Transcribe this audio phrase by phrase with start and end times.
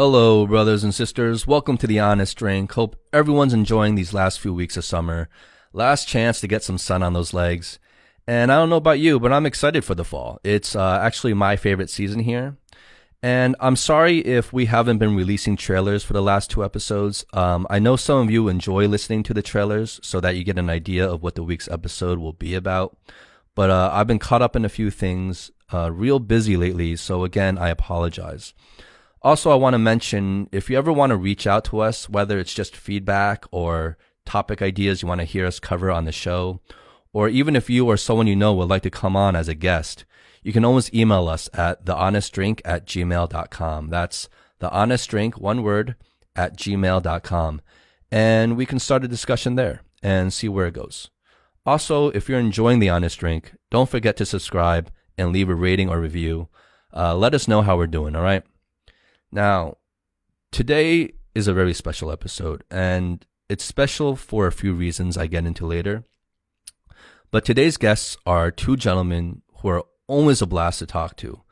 [0.00, 1.46] Hello, brothers and sisters.
[1.46, 2.72] Welcome to The Honest Drink.
[2.72, 5.28] Hope everyone's enjoying these last few weeks of summer.
[5.74, 7.78] Last chance to get some sun on those legs.
[8.26, 10.40] And I don't know about you, but I'm excited for the fall.
[10.42, 12.56] It's uh, actually my favorite season here.
[13.22, 17.26] And I'm sorry if we haven't been releasing trailers for the last two episodes.
[17.34, 20.56] Um, I know some of you enjoy listening to the trailers so that you get
[20.56, 22.96] an idea of what the week's episode will be about.
[23.54, 26.96] But uh, I've been caught up in a few things, uh, real busy lately.
[26.96, 28.54] So again, I apologize.
[29.22, 32.38] Also, I want to mention if you ever want to reach out to us, whether
[32.38, 36.60] it's just feedback or topic ideas you want to hear us cover on the show,
[37.12, 39.54] or even if you or someone you know would like to come on as a
[39.54, 40.04] guest,
[40.42, 43.90] you can always email us at thehonestdrink at gmail.com.
[43.90, 44.28] That's
[44.60, 45.96] thehonestdrink, one word,
[46.34, 47.60] at gmail.com.
[48.10, 51.10] And we can start a discussion there and see where it goes.
[51.66, 55.90] Also, if you're enjoying The Honest Drink, don't forget to subscribe and leave a rating
[55.90, 56.48] or review.
[56.96, 58.42] Uh, let us know how we're doing, all right?
[59.32, 59.76] Now,
[60.50, 65.46] today is a very special episode, and it's special for a few reasons I get
[65.46, 66.04] into later.
[67.30, 71.42] But today's guests are two gentlemen who are always a blast to talk to.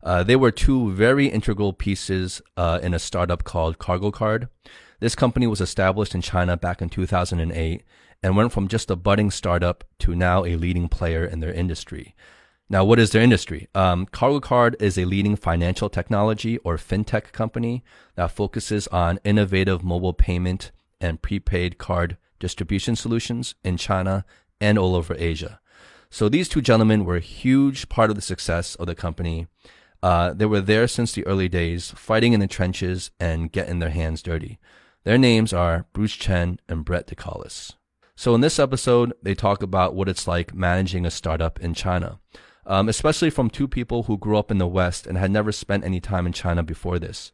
[0.00, 4.48] Uh, they were two very integral pieces uh, in a startup called KargoCard.
[5.00, 7.82] This company was established in China back in 2008
[8.22, 12.14] and went from just a budding startup to now a leading player in their industry.
[12.70, 13.68] Now, what is their industry?
[13.74, 17.84] Um, KargoCard is a leading financial technology or fintech company
[18.14, 24.24] that focuses on innovative mobile payment and prepaid card distribution solutions in China
[24.62, 25.60] and all over Asia.
[26.08, 29.46] So these two gentlemen were a huge part of the success of the company.
[30.02, 33.90] Uh, they were there since the early days, fighting in the trenches and getting their
[33.90, 34.58] hands dirty.
[35.04, 37.74] Their names are Bruce Chen and Brett Decolyse.
[38.16, 42.20] So in this episode, they talk about what it's like managing a startup in China
[42.66, 45.84] um, especially from two people who grew up in the West and had never spent
[45.84, 47.32] any time in China before this.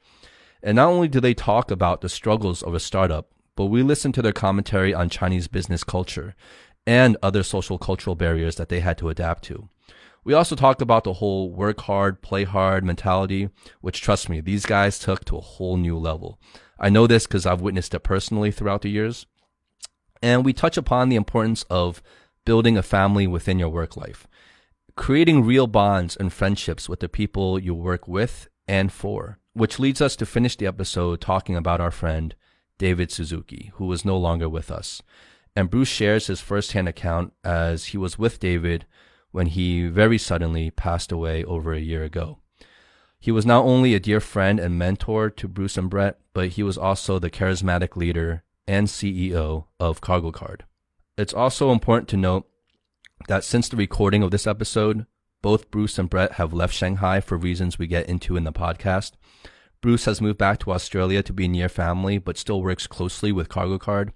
[0.63, 4.13] And not only do they talk about the struggles of a startup, but we listen
[4.13, 6.35] to their commentary on Chinese business culture
[6.87, 9.69] and other social cultural barriers that they had to adapt to.
[10.23, 13.49] We also talked about the whole work hard, play hard mentality,
[13.81, 16.39] which trust me, these guys took to a whole new level.
[16.79, 19.27] I know this because I've witnessed it personally throughout the years.
[20.23, 22.03] And we touch upon the importance of
[22.45, 24.27] building a family within your work life
[25.01, 30.03] creating real bonds and friendships with the people you work with and for, which leads
[30.03, 32.35] us to finish the episode talking about our friend
[32.77, 35.01] David Suzuki, who is no longer with us.
[35.57, 38.85] And Bruce shares his firsthand account as he was with David
[39.31, 42.41] when he very suddenly passed away over a year ago.
[43.19, 46.63] He was not only a dear friend and mentor to Bruce and Brett, but he
[46.63, 50.61] was also the charismatic leader and CEO of KargoCard.
[51.17, 52.50] It's also important to note
[53.29, 55.07] that since the recording of this episode,
[55.43, 59.13] both Bruce and Brett have left Shanghai for reasons we get into in the podcast.
[59.81, 63.49] Bruce has moved back to Australia to be near family, but still works closely with
[63.49, 64.11] KargoCard.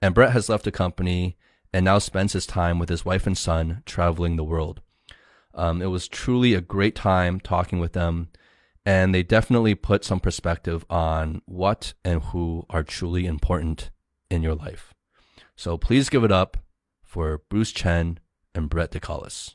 [0.00, 1.36] And Brett has left the company
[1.72, 4.80] and now spends his time with his wife and son traveling the world.
[5.54, 8.28] Um, it was truly a great time talking with them,
[8.86, 13.90] and they definitely put some perspective on what and who are truly important
[14.30, 14.94] in your life.
[15.56, 16.56] So please give it up
[17.04, 18.18] for Bruce Chen
[18.54, 19.54] and Brett Decolyse.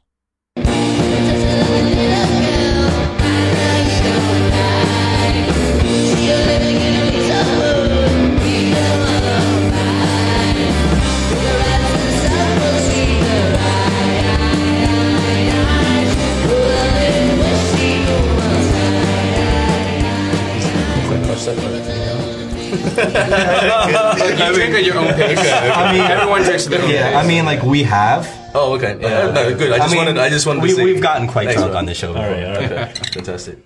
[22.97, 25.38] you drink at your own pace.
[25.40, 27.24] I mean, everyone drinks at their own Yeah, pace.
[27.24, 28.25] I mean, like we have.
[28.59, 28.97] Oh, okay.
[29.00, 29.72] Yeah, no, good.
[29.72, 30.18] I just mean, wanted.
[30.18, 30.84] I just wanted we, to see.
[30.84, 31.79] We've gotten quite Thanks, drunk bro.
[31.79, 32.13] on this show.
[32.13, 32.25] Before.
[32.25, 32.72] All right, all right.
[33.00, 33.59] Okay, fantastic.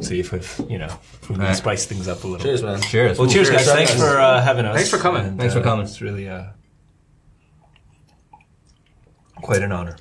[0.00, 1.56] See if we've, you know, if we can Alright.
[1.56, 2.44] spice things up a little.
[2.44, 2.80] Cheers, man.
[2.82, 3.18] Cheers.
[3.18, 3.64] Well, cheers, guys.
[3.64, 3.76] Cheers.
[3.76, 4.74] Thanks for uh, having us.
[4.74, 5.24] Thanks for coming.
[5.26, 5.84] And, Thanks for uh, coming.
[5.84, 6.46] It's really uh,
[9.36, 9.96] quite an honor.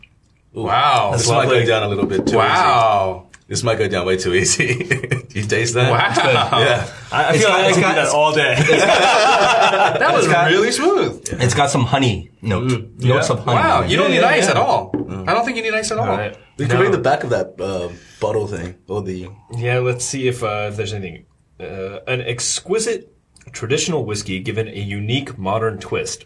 [0.54, 1.12] Wow.
[1.12, 1.66] This might lovely.
[1.66, 3.28] down a little bit too Wow.
[3.52, 3.60] Easy.
[3.60, 4.76] This might go down way too easy.
[5.32, 5.92] Do you taste that?
[5.92, 6.60] Wow.
[6.60, 6.88] Yeah.
[7.12, 8.56] I, I feel got- like I it's could got- do that all day.
[10.00, 11.28] That was got- really smooth.
[11.42, 12.72] It's got some honey note.
[13.00, 13.56] Notes of honey.
[13.60, 13.84] Wow.
[13.84, 14.52] You don't need yeah, ice yeah.
[14.52, 14.92] at all.
[15.28, 16.10] I don't think you need ice at all.
[16.10, 16.38] all right.
[16.58, 16.84] We can No.
[16.84, 17.90] read the back of that uh,
[18.20, 19.28] bottle thing or the.
[19.56, 21.26] Yeah, let's see if, uh, if there's anything.
[21.60, 23.14] Uh, an exquisite
[23.52, 26.26] traditional whiskey given a unique modern twist.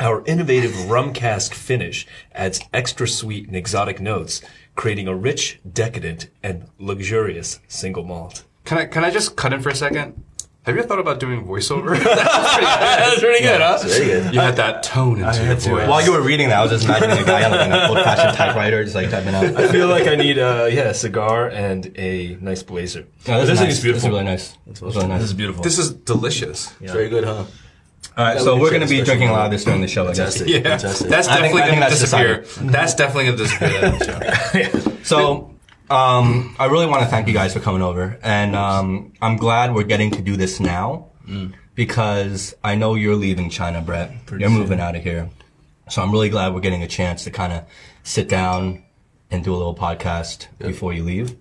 [0.00, 4.40] Our innovative rum cask finish adds extra sweet and exotic notes,
[4.76, 8.44] creating a rich, decadent, and luxurious single malt.
[8.64, 10.22] Can I can I just cut in for a second?
[10.64, 11.90] Have you ever thought about doing voiceover?
[12.04, 13.78] That's pretty good, huh?
[13.82, 14.32] Very good.
[14.34, 15.88] you had that tone into your voice.
[15.88, 18.34] While you were reading that, I was just imagining a guy on like an old-fashioned
[18.34, 19.44] typewriter, just like typing out.
[19.56, 23.06] I feel like I need uh yeah, a cigar and a nice blazer.
[23.26, 23.76] Yeah, this, this is thing nice.
[23.76, 23.92] is beautiful.
[23.92, 24.58] This is really nice.
[24.66, 25.20] This is really nice.
[25.20, 25.62] This is beautiful.
[25.62, 26.74] this is delicious.
[26.80, 27.44] It's very good, huh?
[28.16, 29.88] All right, so we we're going to be drinking a lot of this during the
[29.88, 30.38] show, I guess.
[30.38, 30.48] Fantastic.
[30.48, 31.08] Yeah, Fantastic.
[31.08, 32.00] that's I think- definitely I think going to that's
[32.44, 32.70] disappear.
[32.72, 33.84] That's definitely going to disappear.
[33.84, 34.96] at the show.
[35.02, 35.54] So,
[35.90, 39.74] um, I really want to thank you guys for coming over, and um, I'm glad
[39.74, 41.08] we're getting to do this now
[41.74, 44.12] because I know you're leaving China, Brett.
[44.30, 45.28] you're moving out of here,
[45.88, 47.64] so I'm really glad we're getting a chance to kind of
[48.04, 48.84] sit down
[49.30, 51.36] and do a little podcast before you leave.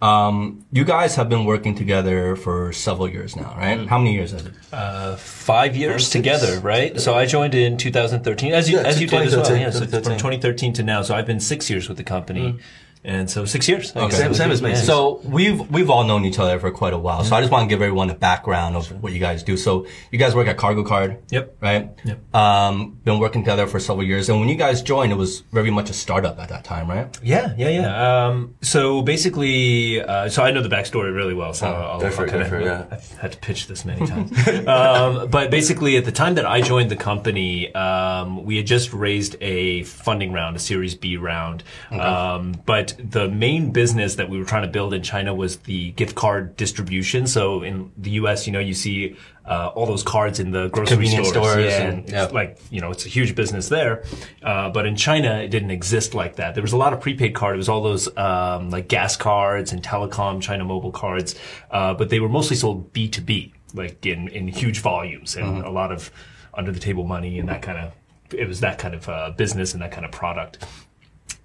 [0.00, 3.84] Um, you guys have been working together for several years now, right?
[3.88, 4.52] How many years is it?
[4.72, 7.00] Uh, five years together, right?
[7.00, 9.56] So I joined in 2013, as you Yeah, as you did as well.
[9.56, 10.18] Yeah, so from 2013.
[10.18, 11.02] 2013 to now.
[11.02, 12.58] So I've been six years with the company,
[13.04, 13.94] and so six years.
[13.96, 14.16] I guess.
[14.16, 14.70] Same- same as me.
[14.70, 14.76] Yeah.
[14.76, 17.24] So we've we've all known each other for quite a while.
[17.24, 19.56] So I just want to give everyone a background of what you guys do.
[19.56, 21.18] So you guys work at KargoCard.
[21.30, 21.56] Yep.
[21.60, 21.90] Right.
[22.04, 22.34] Yep.
[22.34, 25.70] Um, been working together for several years, and when you guys joined, it was very
[25.70, 27.18] much a startup at that time, right?
[27.22, 28.26] Yeah, yeah, yeah.
[28.26, 31.54] Um, so basically, uh, so I know the backstory really well.
[31.54, 32.86] So I'll, go for I'll it, kinda, go for it, yeah.
[32.90, 34.32] I've had to pitch this many times.
[34.66, 38.92] um, but basically, at the time that I joined the company, um, we had just
[38.92, 41.62] raised a funding round, a Series B round.
[41.90, 45.92] Um, but the main business that we were trying to build in China was the
[45.92, 47.26] gift card distribution.
[47.26, 49.16] So in the U.S., you know, you see
[49.46, 52.24] uh, all those cards in the grocery stores, stores yeah, and- yeah.
[52.26, 54.04] like you know it's a huge business there.
[54.42, 56.54] Uh, but in china it didn't exist like that.
[56.54, 57.54] There was a lot of prepaid card.
[57.54, 61.34] It was all those um, like gas cards and telecom china mobile cards.
[61.70, 65.92] Uh, but they were mostly sold b2b like in, in huge volumes and a lot
[65.92, 66.10] of
[66.54, 67.92] under the table money and that kind of
[68.32, 70.64] it was that kind of uh, business and that kind of product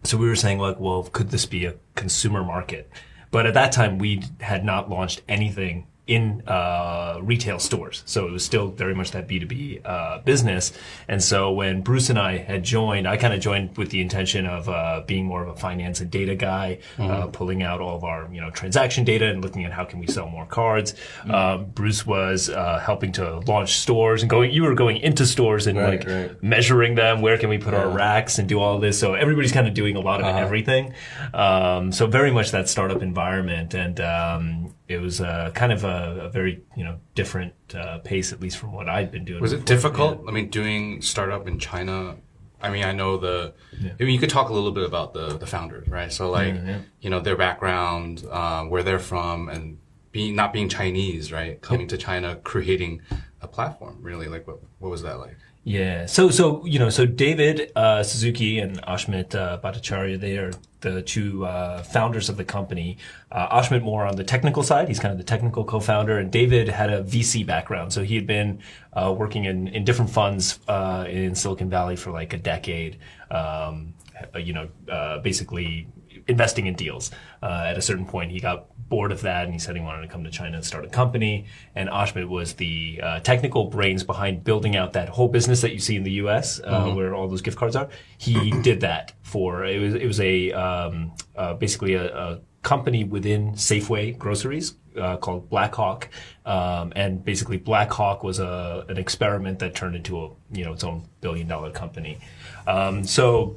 [0.04, 2.90] so we were saying like, well, could this be a consumer market?
[3.32, 8.32] But at that time, we had not launched anything in uh, retail stores, so it
[8.32, 10.74] was still very much that B two B uh, business.
[11.08, 14.46] And so when Bruce and I had joined, I kind of joined with the intention
[14.46, 18.04] of uh, being more of a finance and data guy, uh, pulling out all of
[18.04, 20.94] our you know transaction data and looking at how can we sell more cards.
[21.30, 24.52] Um, Bruce was uh, helping to launch stores and going.
[24.52, 26.44] You were going into stores and Right, like right.
[26.44, 27.22] measuring them.
[27.22, 29.00] Where can we put our racks and do all this?
[29.00, 30.40] So everybody's kind of doing a lot of Uh-huh.
[30.40, 30.94] everything.
[31.34, 36.22] Um, so very much that startup environment, and um, it was uh, kind of a,
[36.24, 39.42] a very you know different uh, pace, at least from what I'd been doing.
[39.42, 40.24] Was it difficult?
[40.28, 42.16] I mean, doing startup in China.
[42.62, 43.54] I mean, I know the.
[44.00, 46.12] I mean, you could talk a little bit about the the founders, right?
[46.12, 46.56] So, like,
[47.02, 49.80] you know, their background, uh, where they're from, and
[50.12, 51.62] being not being Chinese, right?
[51.62, 53.02] Coming to China, creating
[53.42, 53.98] a platform.
[54.02, 55.36] Really, like, what what was that like?
[55.66, 56.08] Yeah.
[56.08, 60.52] So, so, you know, so David, uh, Suzuki and Ashmit, uh, Bhattacharya, they are
[60.82, 62.98] the two, uh, founders of the company.
[63.32, 64.90] Uh, Ashmit more on the technical side.
[64.90, 67.94] He's kind of the technical co-founder and David had a VC background.
[67.94, 68.60] So he had been,
[68.92, 72.98] uh, working in, in different funds, uh, in Silicon Valley for like a decade.
[73.32, 73.94] Um,
[74.38, 75.88] you know, uh, basically
[76.28, 77.12] investing in deals.
[77.42, 80.08] At a certain point, he got bored of that and he said he wanted to
[80.08, 81.46] come to China and start a company.
[81.74, 85.80] And Ashmit was the uh, technical brains behind building out that whole business that you
[85.80, 86.62] see in the U.S.
[86.64, 87.90] Uh, where all those gift cards are.
[88.20, 93.04] He did that for it was it was a um, uh, basically a, a company
[93.04, 96.10] within Safeway groceries uh, called Blackhawk,
[96.46, 100.84] um, and basically Blackhawk was a an experiment that turned into a you know its
[100.84, 102.20] own billion dollar company.
[102.68, 103.56] Um, so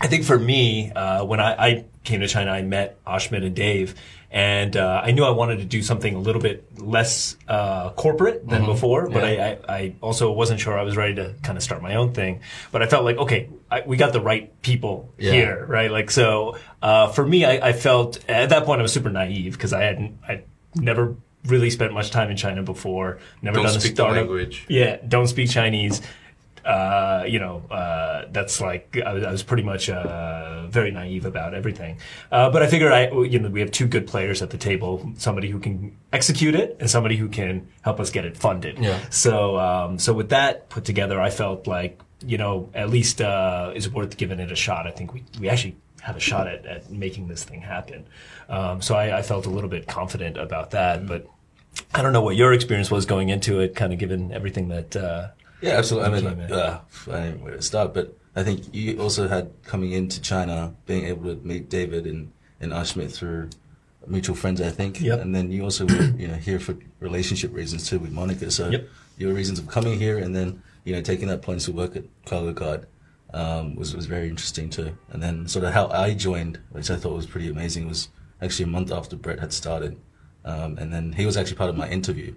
[0.00, 3.54] I think for me, uh, when I, I came to China, I met Ashmit and
[3.54, 3.94] Dave,
[4.36, 8.46] and uh, I knew I wanted to do something a little bit less uh, corporate
[8.46, 9.08] than before.
[9.08, 11.94] But I, I, I also wasn't sure I was ready to kind of start my
[11.94, 12.40] own thing.
[12.70, 15.90] But I felt like, okay, I, we got the right people here, right?
[15.90, 19.54] Like, so uh, for me, I, I felt at that point I was super naive
[19.54, 20.42] because I hadn't, I
[20.74, 21.16] never
[21.46, 24.16] really spent much time in China before, never Don't done a startup.
[24.16, 24.66] language.
[24.68, 26.02] Yeah, don't speak Chinese.
[26.66, 31.24] Uh, you know, uh, that's like I was, I was pretty much uh, very naive
[31.24, 31.98] about everything.
[32.32, 35.12] Uh, but I figured I, you know, we have two good players at the table:
[35.16, 38.78] somebody who can execute it and somebody who can help us get it funded.
[38.78, 38.98] Yeah.
[39.10, 43.70] So, um, so with that put together, I felt like you know, at least uh,
[43.74, 44.88] is worth giving it a shot.
[44.88, 48.06] I think we we actually have a shot at, at making this thing happen.
[48.48, 51.28] Um, so I, I felt a little bit confident about that, but.
[51.94, 54.96] I don't know what your experience was going into it, kind of given everything that.
[54.96, 55.28] Uh,
[55.66, 56.18] Yeah, absolutely.
[56.18, 59.50] I mean, uh, I don't know where to start, but I think you also had
[59.64, 63.50] coming into China, being able to meet David and, and Ashmit through
[64.06, 65.00] mutual friends, I think.
[65.00, 65.20] Yep.
[65.20, 68.50] And then you also were, you know, here for relationship reasons too with Monica.
[68.50, 68.88] So Yep.
[69.18, 72.04] your reasons of coming here and then, you know, taking that plunge to work at
[72.26, 72.84] KargoCard
[73.34, 74.96] um, was, was very interesting too.
[75.10, 78.08] And then sort of how I joined, which I thought was pretty amazing, was
[78.40, 79.98] actually a month after Brett had started.
[80.44, 82.34] Um, and then he was actually part of my interview.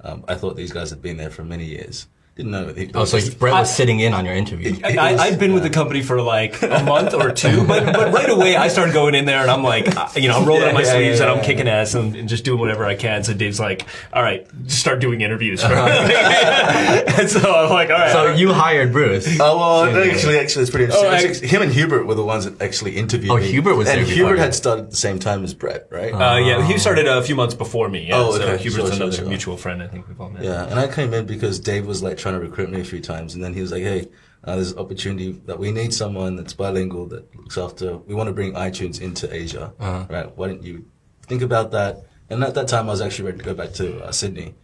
[0.00, 2.08] Um, I thought these guys had been there for many years.
[2.42, 2.72] Didn't know.
[2.74, 4.74] He, Oh, so Brett was sitting in on your interview.
[4.84, 8.12] I, I, I'd been with the company for like a month or two, but, but
[8.12, 10.64] right away I started going in there and I'm like, uh, you know, I'm rolling
[10.64, 11.44] up my Yeah, yeah, sleeves yeah, and I'm yeah.
[11.44, 13.22] kicking ass and, and just doing whatever I can.
[13.22, 15.62] So Dave's like, all right, just start doing interviews.
[15.62, 18.12] For and so I'm like, all right.
[18.12, 19.38] So you hired Bruce.
[19.40, 21.08] Oh well, actually, actually, it's pretty interesting.
[21.08, 23.48] Oh, I- Actually, him and Hubert were the ones that actually interviewed Oh, me.
[23.50, 26.12] Hubert was and there Hubert had started at the same time as Brett, right?
[26.12, 28.08] Uh, yeah, he started a few months before me.
[28.08, 28.62] Yeah, Oh, so okay.
[28.62, 29.26] Hubert's Sure, sure, another sure.
[29.26, 29.82] mutual friend.
[29.82, 30.42] I think we've all met.
[30.42, 33.00] Yeah, and I came in because Dave was like trying to recruit me a few
[33.00, 34.08] times, and then he was like, "Hey,
[34.44, 37.96] uh, there's an opportunity that we need someone that's bilingual that looks after.
[37.98, 40.36] We want to bring iTunes into Asia, right?
[40.36, 40.84] Why don't you
[41.26, 44.04] think about that?" And at that time, I was actually ready to go back to
[44.04, 44.54] uh, Sydney,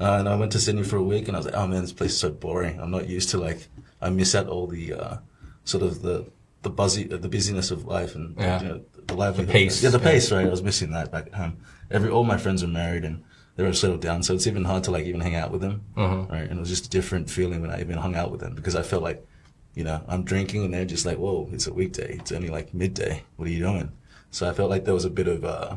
[0.00, 1.82] uh, and I went to Sydney for a week, and I was like, "Oh man,
[1.82, 2.78] this place is so boring.
[2.80, 3.68] I'm not used to like.
[4.00, 5.16] I miss out all the uh,
[5.64, 6.26] sort of the
[6.62, 8.60] the buzzy, uh, the busyness of life, and Yeah.
[8.62, 9.52] you know, the livelihood.
[9.52, 9.82] pace.
[9.82, 10.46] Yeah, the pace, right?
[10.46, 11.58] I was missing that back at home.
[11.90, 13.22] Every all my friends are married and
[13.56, 15.82] they were settled down, so it's even hard to like even hang out with them,
[15.96, 16.42] right?
[16.48, 18.76] And it was just a different feeling when I even hung out with them because
[18.76, 19.26] I felt like,
[19.74, 22.72] you know, I'm drinking and they're just like, whoa, it's a weekday, it's only like
[22.74, 23.24] midday.
[23.36, 23.92] What are you doing?
[24.30, 25.76] So I felt like there was a bit of uh,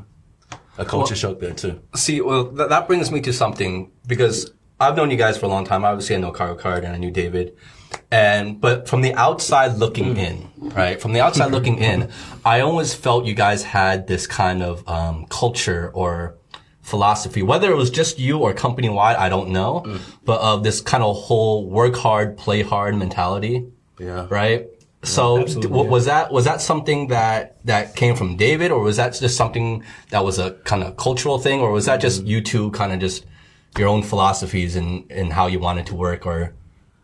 [0.78, 1.82] a culture shock there too.
[1.96, 5.50] See, well, th- that brings me to something because I've known you guys for a
[5.50, 5.84] long time.
[5.86, 7.56] Obviously, I know KargoCard and I knew David.
[8.12, 11.02] And, but from the outside looking in, right?
[11.02, 12.10] From the outside looking in,
[12.46, 16.36] I always felt you guys had this kind of, um, culture or
[16.90, 20.00] philosophy, whether it was just you or company wide, I don't know, mm.
[20.26, 23.66] but of this kind of whole work hard, play hard mentality.
[24.00, 24.28] Yeah.
[24.30, 24.68] Right?
[25.04, 28.98] So d- w- was that was that something that that came from David, or was
[28.98, 32.28] that just something that was a kind of cultural thing, or was that just mm.
[32.28, 33.26] you two kind of just
[33.78, 36.54] your own philosophies and and how you wanted to work, or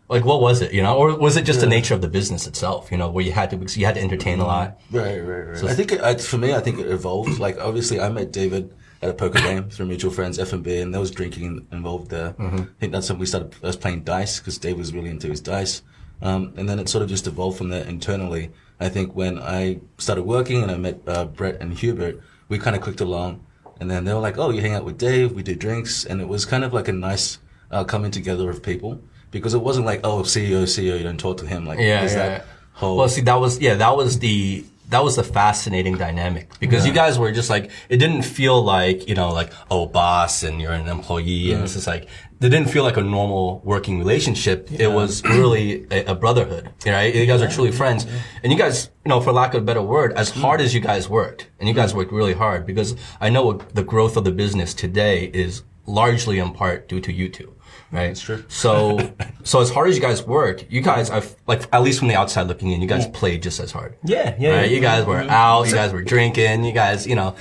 [0.09, 2.47] like what was it, you know, or was it just the nature of the business
[2.47, 4.47] itself, you know, where you had to you had to entertain a mm-hmm.
[4.47, 4.79] lot?
[4.91, 5.63] Right, right, right.
[5.63, 7.39] I think it, for me, I think it evolved.
[7.39, 10.79] Like obviously, I met David at a poker game through mutual friends, F and B,
[10.79, 12.33] and there was drinking involved there.
[12.39, 13.59] I think that's when we started.
[13.61, 15.81] Was playing dice because Dave was really into his dice,
[16.21, 18.51] um, and then it sort of just evolved from there internally.
[18.79, 22.75] I think when I started working and I met uh, Brett and Hubert, we kind
[22.75, 23.45] of clicked along,
[23.79, 26.21] and then they were like, "Oh, you hang out with Dave, we do drinks," and
[26.21, 27.39] it was kind of like a nice
[27.71, 31.37] uh, coming together of people because it wasn't like, "Oh, CEO, CEO, you don't talk
[31.37, 32.15] to him." Like, Yeah, yeah.
[32.15, 36.49] that whole Well, see, that was yeah, that was the that was the fascinating dynamic
[36.59, 40.43] because you guys were just like it didn't feel like you know like oh boss
[40.43, 42.07] and you're an employee and it's just like
[42.41, 44.71] it didn't feel like a normal working relationship.
[44.71, 47.13] It was really a, a brotherhood, right?
[47.15, 48.05] You guys are truly friends,
[48.43, 50.41] and you guys, you know, for lack of a better word, as hmm.
[50.41, 51.99] hard as you guys worked, and you guys hmm.
[51.99, 56.51] worked really hard because I know the growth of the business today is largely in
[56.51, 57.54] part due to you two.
[57.91, 58.07] Right.
[58.07, 58.43] That's true.
[58.47, 59.13] So,
[59.43, 62.15] so as hard as you guys worked, you guys, I've, like, at least from the
[62.15, 63.97] outside looking in, you guys played just as hard.
[64.03, 64.69] Yeah, yeah, Right?
[64.69, 64.75] yeah.
[64.75, 67.35] You guys were out, you guys were drinking, you guys, you know,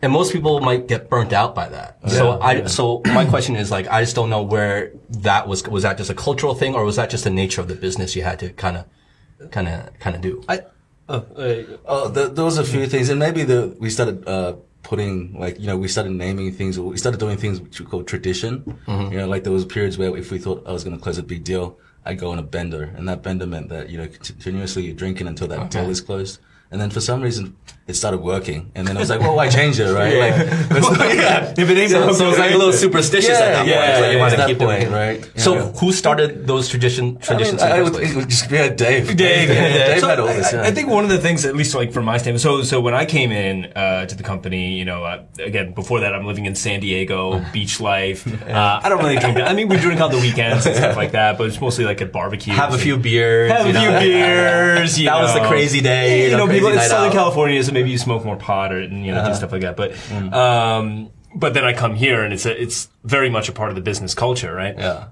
[0.00, 1.98] and most people might get burnt out by that.
[2.08, 5.82] so I, so my question is like, I just don't know where that was, was
[5.82, 8.22] that just a cultural thing or was that just the nature of the business you
[8.22, 10.42] had to kind of, kind of, kind of do?
[10.48, 10.60] I,
[11.08, 14.56] uh, uh, Oh, th there was a few things, and maybe the we started uh,
[14.82, 17.86] putting like you know we started naming things, or we started doing things which we
[17.86, 18.80] call tradition.
[18.86, 19.12] Mm-hmm.
[19.12, 21.18] You know, like there was periods where if we thought I was going to close
[21.18, 24.06] a big deal, I'd go on a bender, and that bender meant that you know
[24.06, 26.40] continuously you're drinking until that deal is closed.
[26.70, 27.56] And then for some reason
[27.86, 30.18] it started working, and then I was like, well, why change it, right?
[30.18, 30.36] Like,
[31.16, 31.54] yeah.
[31.56, 33.90] if it ain't So, broke, so it's like a little superstitious at that yeah, point.
[33.90, 34.90] It's like you yeah, want to keep point, it.
[34.90, 35.40] right?
[35.40, 37.62] So who started those tradition, I, mean, traditions?
[37.62, 39.16] I, I would think it would just yeah, Dave.
[39.16, 39.86] Dave, yeah, yeah.
[39.86, 40.52] Dave So had all this.
[40.52, 40.68] I, Yeah.
[40.68, 42.92] I think one of the things, at least like from my standpoint, so so when
[42.92, 46.44] I came in uh, to the company, you know, uh, again before that, I'm living
[46.44, 48.26] in San Diego, beach life.
[48.42, 49.38] Uh, I don't really drink.
[49.38, 52.02] I mean, we drink on the weekends and stuff like that, but it's mostly like
[52.02, 52.54] at barbecues.
[52.54, 53.50] Have a few beers.
[53.50, 54.98] have a few beers.
[55.08, 57.14] That was the crazy day, you know, crazy in night Southern out.
[57.14, 59.76] California, so maybe you smoke more pot or and, you know do stuff like that.
[59.76, 59.92] But
[60.32, 63.74] um, but then I come here and it's a, it's very much a part of
[63.74, 64.76] the business culture, right?
[64.76, 65.08] Yeah.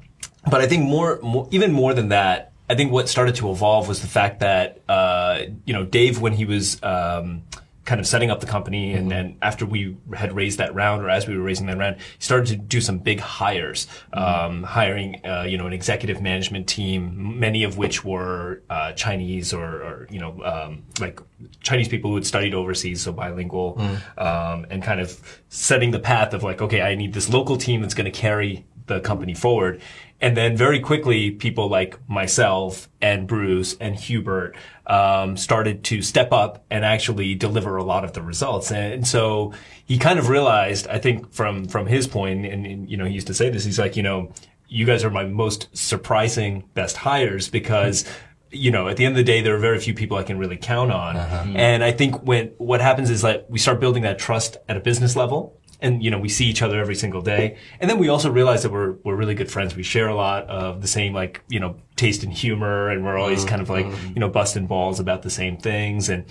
[0.51, 3.89] But I think more, more, even more than that, I think what started to evolve
[3.89, 7.43] was the fact that, uh, you know, Dave, when he was, um,
[7.87, 11.09] kind of setting up the company and then after we had raised that round or
[11.09, 15.25] as we were raising that round, he started to do some big hires, um, hiring,
[15.25, 20.09] uh, you know, an executive management team, many of which were, uh, Chinese or, or,
[20.11, 21.21] you know, um, like
[21.63, 23.79] Chinese people who had studied overseas, so bilingual,
[24.19, 27.83] um, and kind of setting the path of like, okay, I need this local team
[27.83, 29.81] that's going to carry the company forward.
[30.21, 34.57] And then very quickly, people like myself and Bruce and Hubert
[34.87, 38.73] um, started to step up and actually deliver a lot of the results.
[38.73, 39.53] And so
[39.85, 43.15] he kind of realized, I think, from from his point, and, and you know, he
[43.15, 43.65] used to say this.
[43.65, 44.33] He's like, you know,
[44.69, 48.05] you guys are my most surprising best hires because
[48.53, 50.39] you know, at the end of the day, there are very few people I can
[50.39, 51.17] really count on.
[51.57, 54.81] And I think when what happens is that we start building that trust at a
[54.81, 55.61] business level.
[55.81, 57.59] And you know we see each other every single day.
[57.81, 59.77] And then we also realize that we're we're really good friends.
[59.77, 62.89] We share a lot of the same like you know taste in humor.
[62.91, 66.09] And we're always kind of like you know busting balls about the same things.
[66.09, 66.25] And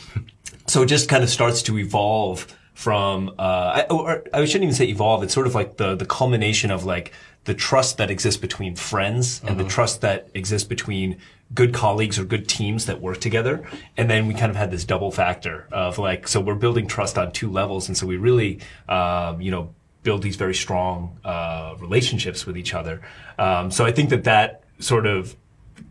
[0.67, 4.75] so it just kind of starts to evolve from uh I, or I shouldn't even
[4.75, 5.23] say evolve.
[5.23, 7.11] It's sort of like the the culmination of like
[7.45, 11.17] the trust that exists between friends and the trust that exists between
[11.53, 13.65] good colleagues or good teams that work together.
[13.97, 17.17] And then we kind of had this double factor of like, so we're building trust
[17.17, 17.87] on two levels.
[17.87, 18.59] And so we really,
[18.89, 19.73] um, you know,
[20.03, 23.01] build these very strong, uh, relationships with each other.
[23.37, 25.35] Um, so I think that that sort of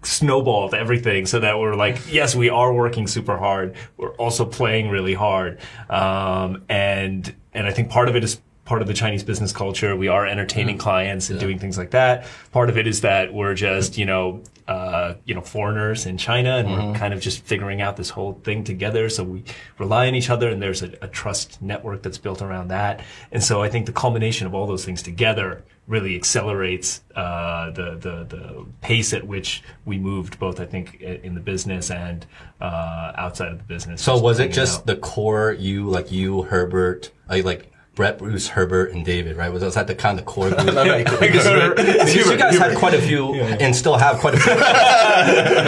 [0.02, 3.74] snowballed everything so that we're like, yes, we are working super hard.
[3.96, 5.58] We're also playing really hard.
[5.88, 9.94] Um, and, and I think part of it is part of the Chinese business culture.
[9.94, 12.26] We are entertaining clients and doing things like that.
[12.50, 16.56] Part of it is that we're just, you know, uh, you know, foreigners in China
[16.56, 19.10] and we're kind of just figuring out this whole thing together.
[19.10, 19.44] So we
[19.78, 23.02] rely on each other and there's a, a trust network that's built around that.
[23.30, 27.96] And so I think the culmination of all those things together really accelerates uh, the,
[27.96, 32.24] the the pace at which we moved, both I think in the business and
[32.60, 34.00] uh, outside of the business.
[34.02, 34.86] So was it just out.
[34.86, 39.52] the core you, like you, Herbert, like Brett, Bruce, Herbert, and David, right?
[39.52, 40.58] Was, was that the kind of core group?
[41.20, 44.52] Because you guys had quite a few, and still have quite a few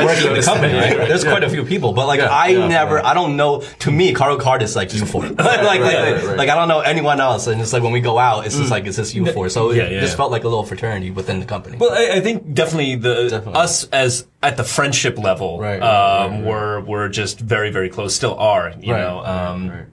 [0.05, 0.97] working in the company, right?
[1.09, 3.61] There's quite a few people, but like I never, I don't know.
[3.81, 5.23] To me, KargoCard is like you four.
[5.23, 8.19] like, like, like, like, I don't know anyone else, and it's like when we go
[8.19, 9.49] out, it's just like it's just you four.
[9.49, 10.01] So Yeah, it yeah.
[10.01, 11.77] just felt like a little fraternity within the company.
[11.77, 13.61] Well, I, I think definitely the Definitely.
[13.61, 17.89] us as at the friendship level, Right, um, right, right, we're we're just very very
[17.89, 18.15] close.
[18.15, 19.23] Still are, you Right, know.
[19.23, 19.85] right, Um, right.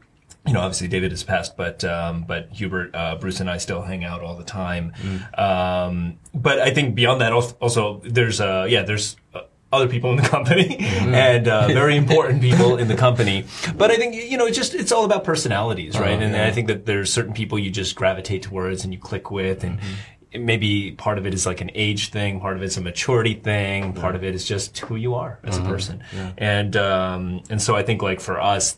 [0.45, 3.81] You know, obviously David has passed, but um, but Hubert, uh, Bruce, and I still
[3.81, 4.91] hang out all the time.
[5.01, 5.39] Mm.
[5.39, 9.15] Um, but I think beyond that, also there's uh, yeah, there's.
[9.33, 11.15] Uh, other people in the company Mm-hmm.
[11.15, 13.45] and uh, very important people in the company.
[13.75, 16.15] But I think you know, it's just it's all about personalities, right?
[16.19, 19.31] Oh, and I think that there's certain people you just gravitate towards and you click
[19.31, 20.45] with, and Mm-hmm.
[20.45, 23.93] maybe part of it is like an age thing, part of it's a maturity thing,
[23.93, 25.65] part of it is just who you are as Mm-hmm.
[25.65, 26.03] a person.
[26.37, 28.77] And um, and so I think like for us,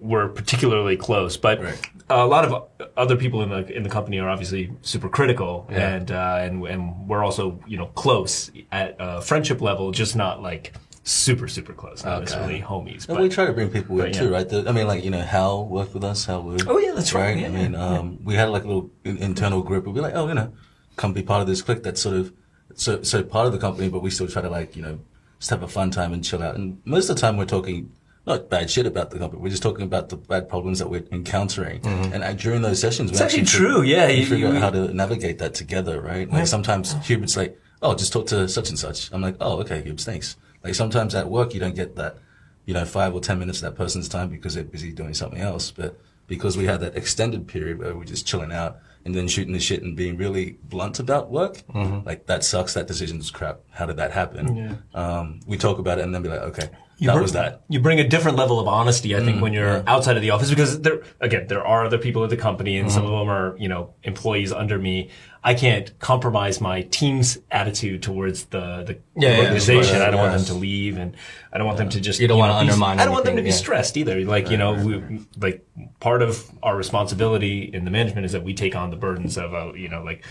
[0.00, 1.90] we're particularly close, but Right.
[2.10, 6.10] a lot of other people in the in the company are obviously super critical, and
[6.10, 10.72] uh, and and we're also you know close at uh, friendship level, just not like
[11.04, 13.08] super super close, not necessarily homies.
[13.08, 14.48] And But we try to bring people in but, too, right?
[14.48, 16.24] The, I mean, like you know, Hal worked with us.
[16.26, 16.62] Hal Wood.
[16.68, 19.18] Oh, yeah, that's right, I yeah, mean, yeah, um, we had like a little in-
[19.18, 19.86] internal group.
[19.86, 20.52] We'd be like, oh, you know,
[20.96, 21.82] come be part of this clique.
[21.82, 22.32] That's sort of
[22.74, 25.00] so so part of the company, but we still try to like you know
[25.38, 26.54] just have a fun time and chill out.
[26.56, 27.90] And most of the time, we're talking
[28.28, 29.42] not bad shit about the company.
[29.42, 31.84] We're just talking about the bad problems that we're encountering.
[31.86, 33.24] And uh, during those sessions, we Mm-hmm.
[33.24, 36.30] It's actually fig- true, yeah, you- figure you- out how to navigate that together, right?
[36.30, 39.10] Like sometimes Hubert's like, oh, just talk to such and such.
[39.12, 40.36] I'm like, oh, okay, Hubert, thanks.
[40.64, 42.18] Like sometimes at work, you don't get that,
[42.66, 45.40] you know, five or 10 minutes of that person's time because they're busy doing something
[45.40, 45.70] else.
[45.70, 49.52] But because we had that extended period where we're just chilling out and then shooting
[49.54, 51.62] the shit and being really blunt about work,
[52.04, 52.74] like that sucks.
[52.74, 53.60] That decision's crap.
[53.70, 54.78] How did that happen?
[54.94, 56.68] Um, we talk about it and then be like, okay,
[57.06, 57.62] that bring- was that.
[57.68, 60.30] You bring a different level of honesty, I think, Mm, when you're outside of the
[60.30, 63.18] office because there, again, there are other people at the company and some of Mm-hmm.
[63.20, 65.08] them are, you know, employees under me.
[65.44, 69.96] I can't compromise my team's attitude towards the, the Yeah, yeah, organization.
[69.96, 71.16] yeah, I don't want them to leave and
[71.52, 73.24] I don't want them to just, You don't wanna know, be- undermine I don't want
[73.24, 73.54] them to be yeah.
[73.54, 74.20] stressed either.
[74.24, 75.64] Like, you know, we, like
[76.00, 79.54] part of our responsibility in the management is that we take on the burdens of,
[79.54, 80.24] uh, you know, like,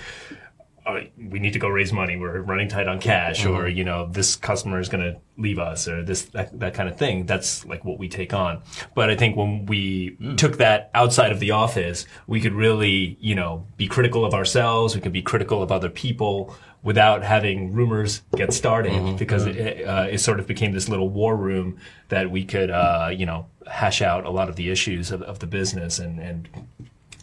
[0.88, 2.15] uh, we need to go raise money.
[2.15, 3.54] We're running tight on cash, Mm-hmm.
[3.56, 6.88] or you know, this customer is going to leave us, or this that, that kind
[6.89, 7.26] of thing.
[7.26, 8.62] That's like what we take on.
[8.95, 10.38] But I think when we Mm.
[10.38, 14.95] took that outside of the office, we could really, you know, be critical of ourselves.
[14.95, 19.17] We could be critical of other people without having rumors get started, Mm-hmm.
[19.17, 21.78] because it, uh, it sort of became this little war room
[22.10, 25.39] that we could, uh, you know, hash out a lot of the issues of, of
[25.39, 26.47] the business and and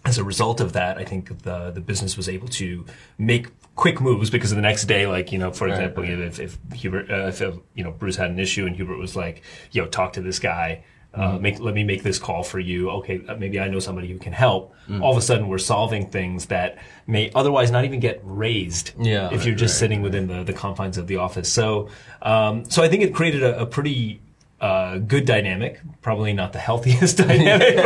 [0.04, 2.84] as a result of that, I think the the business was able to
[3.18, 7.10] make quick moves because the next day, like you know, for example, if if Hubert,
[7.10, 10.12] uh, if uh, you know Bruce had an issue and Hubert was like, "Yo, talk
[10.14, 12.90] to this guy." Uh, make let me make this call for you.
[12.90, 14.74] Okay, uh, maybe I know somebody who can help.
[15.00, 18.92] All of a sudden, we're solving things that may otherwise not even get raised.
[18.98, 21.50] Yeah, if you're just sitting within the, the confines of the office.
[21.50, 21.88] So,
[22.20, 24.20] um, so I think it created a, a pretty
[24.60, 25.80] uh, good dynamic.
[26.00, 27.76] Probably not the healthiest dynamic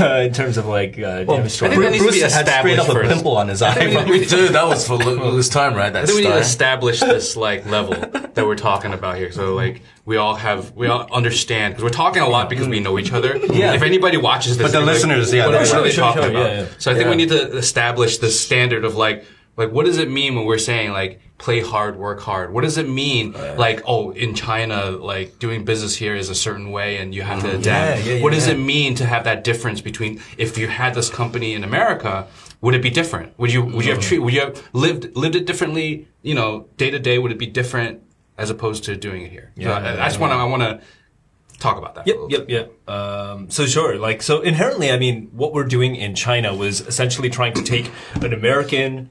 [0.00, 2.30] uh, in terms of like uh, damage to I our think that to Bruce had
[2.30, 4.04] straight up established a pimple on his eye.
[4.08, 5.92] We, dude, that was for this time, right?
[5.92, 9.30] That I think we need to establish this like level that we're talking about here.
[9.30, 12.80] So like we all have we all understand because we're talking a lot because we
[12.80, 13.36] know each other.
[13.36, 13.74] Yeah.
[13.74, 15.92] If anybody watches this, But the they're like, listeners, yeah, what, they're what are they
[15.92, 16.46] talking sure, about?
[16.50, 16.68] yeah, yeah.
[16.78, 19.24] So I think we need to establish the standard of like.
[19.56, 22.52] like what does it mean when we're saying like play hard, work hard?
[22.52, 26.34] What does it mean uh, like oh in China like doing business here is a
[26.34, 27.60] certain way and you have to mm-hmm.
[27.60, 28.04] adapt?
[28.04, 28.54] Yeah, yeah, what does yeah.
[28.54, 32.28] it mean to have that difference between if you had this company in America?
[32.60, 33.36] Would it be different?
[33.38, 34.08] Would you would you have mm.
[34.08, 36.06] treat would you have lived lived it differently?
[36.22, 38.02] You know, day to day, would it be different
[38.36, 39.52] as opposed to doing it here?
[39.56, 40.80] So Yeah, I, yeah, I just want to I want to
[41.58, 42.06] talk about that.
[42.06, 42.88] Yep, yep, yep.
[42.88, 47.30] Um, so sure, like so inherently, I mean, what we're doing in China was essentially
[47.30, 49.08] trying to take an American.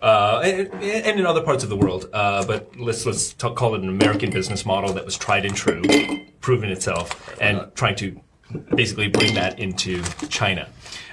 [0.00, 3.80] Uh, and, in other parts of the world, uh, but let's let's ta- call it
[3.80, 5.82] an American business model that was tried and true,
[6.40, 8.20] proven itself, and trying to
[8.74, 10.68] basically bring that into China.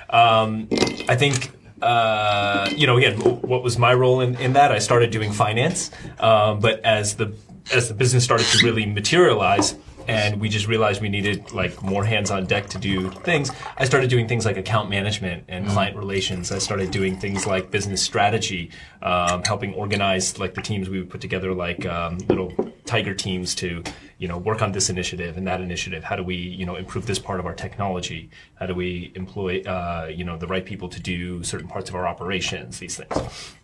[0.09, 0.67] Um,
[1.07, 1.51] I think
[1.83, 4.71] uh, you know, again, what was my role in, in that?
[4.71, 7.33] I started doing finance, um, but as the
[7.73, 9.75] as the business started to really materialize,
[10.07, 13.51] and we just realized we needed like more hands on deck to do things.
[13.77, 16.51] I started doing things like account management and client relations.
[16.51, 21.09] I started doing things like business strategy, um, helping organize like the teams we would
[21.09, 22.51] put together, like um, little
[22.85, 23.83] tiger teams to
[24.17, 26.03] you know work on this initiative and that initiative.
[26.03, 28.29] How do we you know improve this part of our technology?
[28.55, 31.95] How do we employ uh, you know the right people to do certain parts of
[31.95, 32.79] our operations?
[32.79, 33.55] These things.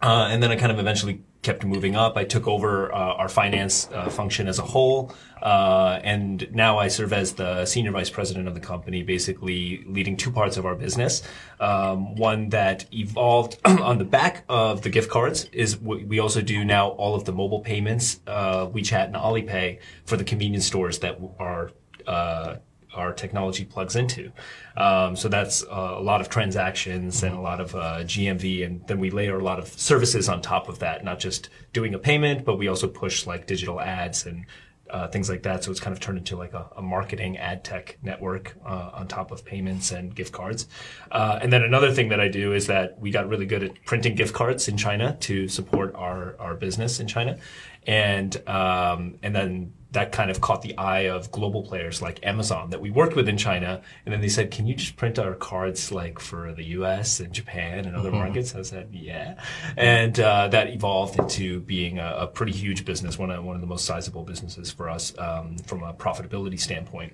[0.00, 2.16] Uh, and then I kind of eventually kept moving up.
[2.16, 6.86] I took over uh, our finance uh, function as a whole, uh, and now I
[6.86, 10.76] serve as the senior vice president of the company, basically leading two parts of our
[10.76, 11.22] business.
[11.58, 16.64] Um, one that evolved on the back of the gift cards is we also do
[16.64, 21.18] now all of the mobile payments, uh, WeChat and Alipay for the convenience stores that
[21.40, 21.72] are
[22.06, 22.56] uh,
[22.94, 24.32] our technology plugs into.
[24.76, 28.86] Um, so that's uh, a lot of transactions and a lot of uh, GMV, and
[28.86, 31.04] then we layer a lot of services on top of that.
[31.04, 34.46] Not just doing a payment, but we also push like digital ads and
[34.92, 35.64] uh, things like that.
[35.64, 39.08] So it's kind of turned into like a, a marketing ad tech network uh, on
[39.08, 40.68] top of payments and gift cards.
[41.10, 43.84] Uh, and then another thing that I do is that we got really good at
[43.84, 47.38] printing gift cards in China to support our our business in China,
[47.86, 52.70] and um, and then that kind of caught the eye of global players like Amazon
[52.70, 53.82] that we worked with in China.
[54.04, 57.20] And then they said, "Can you just print our cards like for the U.S.
[57.20, 59.36] and Japan and other markets?" I said, "Yeah,"
[59.76, 63.60] and uh, that evolved into being a, a pretty huge business, one of one of
[63.60, 67.12] the most sizable businesses for us um, from a profitability standpoint.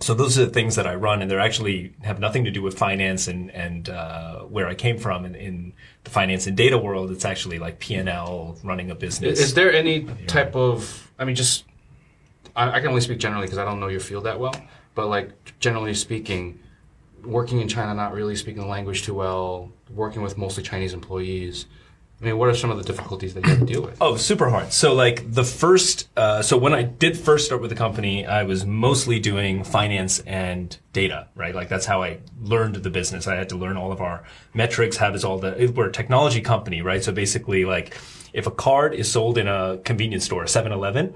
[0.00, 2.60] So those are the things that I run, and they're actually have nothing to do
[2.62, 6.76] with finance and and uh, where I came from in, in the finance and data
[6.76, 7.12] world.
[7.12, 9.38] It's actually like P and L, running a business.
[9.38, 11.12] Is there any type of?
[11.18, 11.64] I mean, just
[12.56, 14.54] I, I can only speak generally because I don't know your field that well.
[14.94, 16.60] But like generally speaking,
[17.24, 21.66] working in China, not really speaking the language too well, working with mostly Chinese employees.
[22.20, 23.96] I mean, what are some of the difficulties that you have to deal with?
[24.00, 24.72] Oh, super hard.
[24.72, 28.44] So like the first, uh, so when I did first start with the company, I
[28.44, 31.52] was mostly doing finance and data, right?
[31.52, 33.26] Like that's how I learned the business.
[33.26, 34.22] I had to learn all of our
[34.54, 34.98] metrics.
[34.98, 37.02] How does all the, we're a technology company, right?
[37.02, 37.98] So basically like
[38.32, 41.14] if a card is sold in a convenience store, 7-Eleven,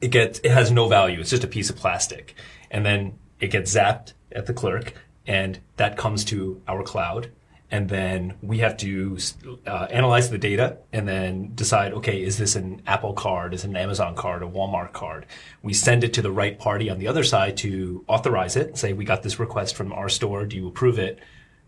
[0.00, 1.20] it gets, it has no value.
[1.20, 2.34] It's just a piece of plastic.
[2.70, 4.94] And then it gets zapped at the clerk
[5.26, 7.30] and that comes to our cloud.
[7.68, 9.18] And then we have to
[9.66, 13.54] uh, analyze the data and then decide okay is this an apple card?
[13.54, 14.44] Is it an amazon card?
[14.44, 15.26] A walmart card?
[15.62, 18.92] We send it to the right party on the other side to authorize it say
[18.92, 20.46] we got this request from our store.
[20.46, 21.18] Do you approve it?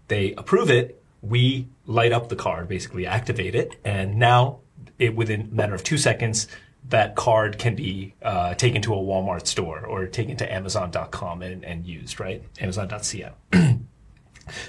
[0.07, 1.03] They approve it.
[1.21, 3.75] We light up the card basically activate it.
[3.85, 4.61] And now
[5.01, 6.47] it within a matter of two seconds
[6.88, 11.64] that card can be uh, taken to a walmart store or taken to amazon.com and,
[11.64, 13.33] and used right amazon.co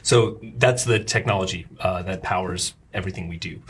[0.03, 3.61] so that's the technology uh, that powers everything we do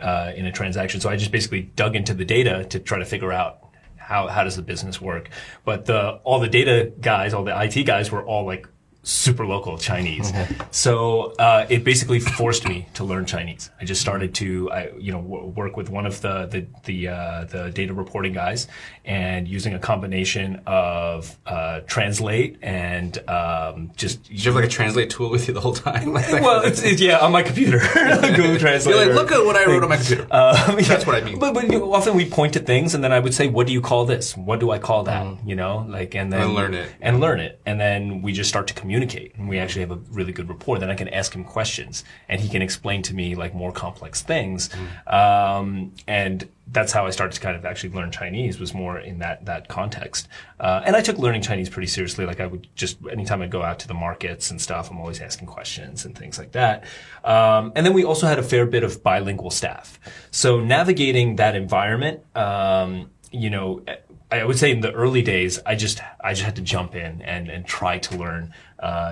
[0.00, 1.00] uh, in a transaction.
[1.00, 3.64] So I just basically dug into the data to try to figure out
[3.96, 5.28] how how does the business work.
[5.64, 8.68] But the all the data guys, all the IT guys, were all like
[9.08, 10.32] super local Chinese.
[10.70, 13.70] So uh, it basically forced me to learn Chinese.
[13.80, 17.08] I just started to, I, you know, w- work with one of the the the,
[17.08, 18.68] uh, the data reporting guys,
[19.04, 24.24] and using a combination of uh, translate and um, just.
[24.24, 26.12] Did you have like a translate tool with you the whole time?
[26.18, 27.78] Like that well, it's, it's, yeah, on my computer,
[28.36, 28.96] Google Translate.
[28.96, 30.22] Like, look at what I wrote on my computer.
[30.24, 30.86] Um, yeah.
[30.88, 31.38] That's what I mean.
[31.38, 33.66] But, but you know, often we point to things, and then I would say, "What
[33.66, 34.36] do you call this?
[34.36, 36.90] What do I call that?" You know, like, and then And learn it.
[37.00, 38.97] and learn it, and then we just start to communicate,
[39.36, 40.78] and we actually have a really good rapport.
[40.78, 44.22] Then I can ask him questions, and he can explain to me like more complex
[44.22, 44.70] things,
[45.06, 49.18] um, and that's how I started to kind of actually learn Chinese was more in
[49.18, 50.28] that that context.
[50.60, 52.26] Uh, and I took learning Chinese pretty seriously.
[52.26, 55.20] Like I would just anytime I go out to the markets and stuff, I'm always
[55.20, 56.84] asking questions and things like that.
[57.24, 59.98] Um, and then we also had a fair bit of bilingual staff.
[60.30, 63.82] So navigating that environment, um, you know.
[64.30, 67.22] I would say in the early days, I just I just had to jump in
[67.22, 68.52] and, and try to learn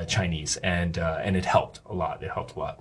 [0.04, 2.22] Chinese, and uh, and it helped a lot.
[2.22, 2.80] It helped a lot.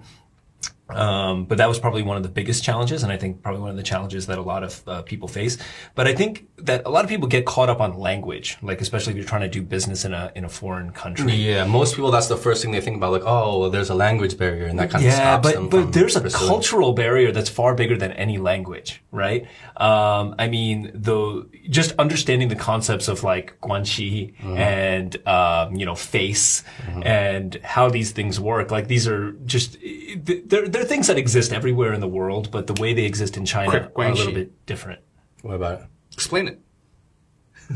[0.89, 3.71] Um, but that was probably one of the biggest challenges, and I think probably one
[3.71, 5.57] of the challenges that a lot of uh, people face.
[5.95, 9.11] But I think that a lot of people get caught up on language, like especially
[9.13, 11.33] if you're trying to do business in a in a foreign country.
[11.33, 13.95] Yeah, most people that's the first thing they think about, like, oh, well, there's a
[13.95, 16.47] language barrier, and that kind of Yeah, stops but them but from there's a pursuing.
[16.47, 19.47] cultural barrier that's far bigger than any language, right?
[19.77, 24.57] Um, I mean, the just understanding the concepts of like guanxi Mm-hmm.
[24.57, 26.63] and um, you know face
[27.03, 28.69] and how these things work.
[28.71, 29.77] Like these are just
[30.23, 33.45] they're they're things that exist everywhere in the world, but the way they exist in
[33.45, 35.01] China Quick, are a little bit different.
[35.41, 35.87] What about it?
[36.13, 36.59] Explain it.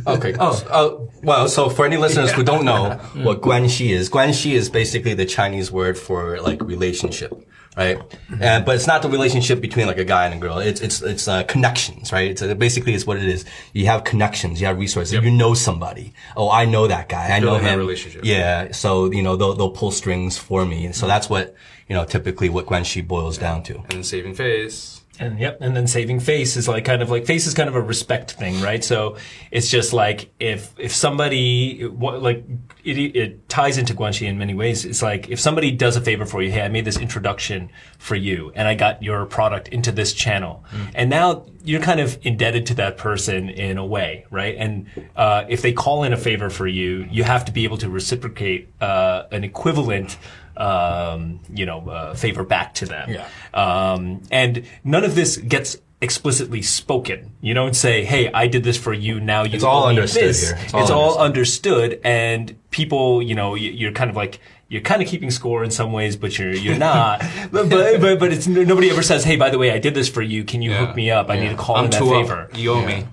[0.06, 0.36] Okay.
[0.40, 4.70] oh, uh, well, so for any listeners who don't know what guanxi is, guanxi is
[4.70, 7.34] basically the Chinese word for like relationship,
[7.80, 8.18] right?
[8.40, 10.60] And but it's not the relationship between like a guy and a girl.
[10.60, 12.32] It's it's it's uh, connections, right?
[12.32, 13.46] It's uh, basically it's what it is.
[13.74, 15.14] You have connections, you have resources.
[15.14, 16.14] You know somebody.
[16.36, 17.30] Oh, I know that guy.
[17.30, 17.80] I know him.
[17.80, 18.26] relationship.
[18.26, 18.72] Yeah.
[18.72, 21.56] So you know they'll they'll pull strings for me, and so that's what
[21.88, 23.82] you know typically what guanxi boils down to.
[23.90, 24.99] And saving face.
[25.22, 27.76] And yep, and then saving face is like kind of like face is kind of
[27.76, 28.82] a respect thing, right?
[28.84, 29.18] So
[29.52, 32.46] it's just like if if somebody what- like
[32.86, 34.86] it, it ties into Guanxi in many ways.
[34.86, 38.16] It's like if somebody does a favor for you, hey, I made this introduction for
[38.16, 40.64] you, and I got your product into this channel,
[40.96, 44.56] and now you're kind of indebted to that person in a way, right?
[44.58, 47.78] And uh, if they call in a favor for you, you have to be able
[47.80, 50.18] to reciprocate uh, an equivalent
[50.60, 53.10] um, you know, uh, favor back to them.
[53.10, 53.28] Yeah.
[53.54, 57.32] Um, and none of this gets explicitly spoken.
[57.42, 59.20] You don't say, "Hey, I did this for you.
[59.20, 60.58] Now you." It's all understood this." here.
[60.64, 62.00] It's It's all, all understood.
[62.04, 64.40] and people, you know, you- you're kind of like.
[64.72, 67.22] You're kind of keeping score in some ways, but you're you're not.
[67.52, 70.08] but, but but but it's nobody ever says, "Hey, by the way, I did this
[70.08, 70.44] for you.
[70.44, 71.32] Can you hook me up?
[71.32, 72.08] I need to call I'm in that up.
[72.08, 73.06] favor." You owe me.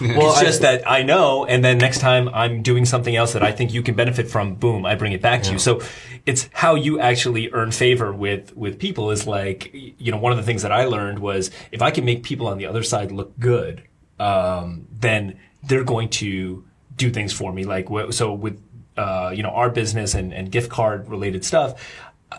[0.00, 3.42] Well, it's just that I know, and then next time I'm doing something else that
[3.42, 5.58] I think you can benefit from, boom, I bring it back to you.
[5.58, 5.82] So
[6.26, 9.10] it's how you actually earn favor with with people.
[9.10, 12.04] Is like you know one of the things that I learned was if I can
[12.04, 13.82] make people on the other side look good,
[14.18, 16.64] um, then they're going to
[16.96, 17.64] do things for me.
[17.64, 18.62] Like so with
[18.96, 21.82] uh, you know our business and, and gift card related stuff.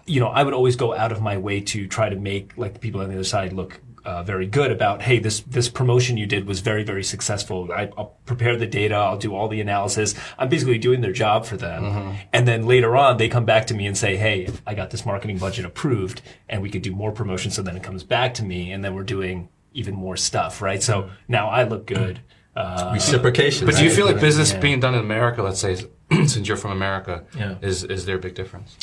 [0.06, 2.74] You know, I would always go out of my way to try to make like
[2.74, 6.18] the people on the other side look uh, very good about, hey, this this promotion
[6.18, 7.70] you did was very very successful.
[7.72, 10.16] I, I'll prepare the data, I'll do all the analysis.
[10.38, 13.74] I'm basically doing their job for them, and then later on they come back to
[13.74, 17.12] me and say, hey, I got this marketing budget approved, and we could do more
[17.12, 17.52] promotion.
[17.52, 20.82] So then it comes back to me, and then we're doing even more stuff, right?
[20.84, 22.20] So now I look good.
[22.56, 23.66] Uh, Reciprocation.
[23.66, 24.60] But do you feel like business Yeah.
[24.60, 25.78] being done in America, let's say,
[26.28, 27.56] since you're from America, Yeah.
[27.62, 28.76] is is there a big difference?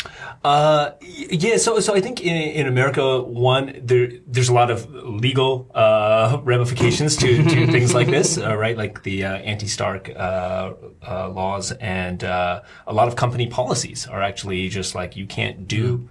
[0.44, 4.88] Uh, yeah, so so I think in, in America, one there there's a lot of
[5.04, 8.76] legal uh, ramifications to, to things like this, uh, right?
[8.76, 10.72] Like the uh, anti-Stark uh,
[11.06, 15.68] uh, laws, and uh, a lot of company policies are actually just like you can't
[15.68, 16.08] do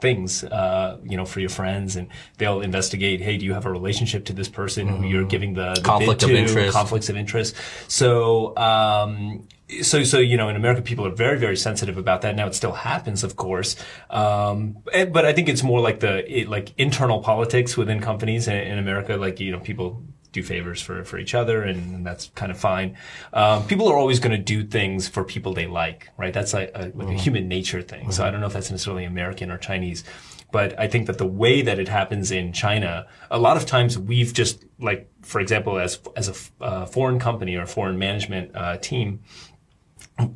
[0.00, 2.08] things, uh, you know, for your friends, and
[2.38, 3.20] they'll investigate.
[3.20, 6.22] Hey, do you have a relationship to this person who you're giving the, the Conflict
[6.22, 6.72] of interest.
[6.72, 7.54] Conflicts of interest.
[7.88, 9.46] So, um,
[9.82, 12.36] so, so you know, in America, people are very, very sensitive about that.
[12.36, 13.76] Now, it still happens, of course,
[14.10, 18.48] um, and- but I think it's more like the it, like internal politics within companies
[18.48, 19.16] in, in America.
[19.16, 20.02] Like you know, people
[20.32, 22.96] do favors for, for each other and, and that's kind of fine.
[23.32, 26.32] Um, people are always going to do things for people they like, right?
[26.32, 28.12] That's like a, like a human nature thing.
[28.12, 30.04] So I don't know if that's necessarily American or Chinese,
[30.52, 33.98] but I think that the way that it happens in China, a lot of times
[33.98, 36.28] we've just like, for example, as, as
[36.60, 39.20] a uh, foreign company or foreign management uh, team,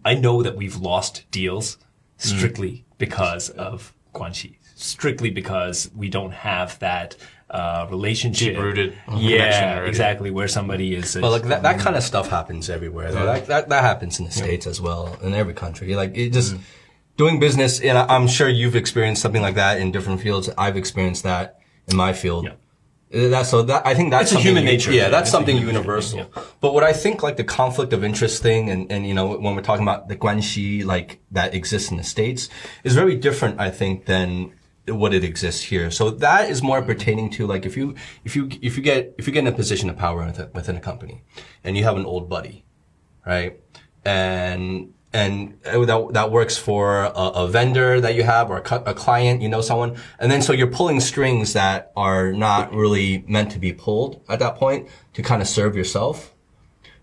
[0.05, 1.79] I know that we've lost deals
[2.17, 7.17] strictly because of Guanxi, strictly because we don't have that
[7.51, 8.55] uh, relationship.
[8.55, 10.31] Deep-rooted Yeah, exactly.
[10.31, 11.15] Where somebody is.
[11.15, 13.13] But like that, that kind of stuff happens everywhere.
[13.13, 13.27] Though.
[13.27, 15.95] That, that that happens in the states as well, in every country.
[15.95, 16.57] Like it just
[17.17, 20.49] doing business, and I- I'm sure you've experienced something like that in different fields.
[20.59, 22.45] I've experienced that in my field.
[22.45, 22.53] Yeah.
[23.15, 24.91] Uh, That's so that I think that's It's a human nature.
[24.91, 26.27] Yeah, Yeah, that's it's something universal.
[26.61, 29.55] But what I think like the conflict of interest thing, and and you know when
[29.55, 32.49] we're talking about the guanxi like that exists in the states,
[32.83, 33.61] is very different.
[33.61, 34.53] I think than
[34.89, 35.91] what it exists here.
[35.91, 39.27] So that is more pertaining to like if you if you if you get if
[39.27, 41.23] you get in a position of power within, within a company,
[41.63, 42.65] and you have an old buddy,
[43.27, 43.61] right,
[44.05, 48.83] and and uh, that, that works for a, a vendor that you have or a,
[48.87, 49.97] a client, you know someone.
[50.19, 54.41] And then so you're pulling strings that are not really meant to be pulled at
[54.41, 56.35] that point to kind of serve yourself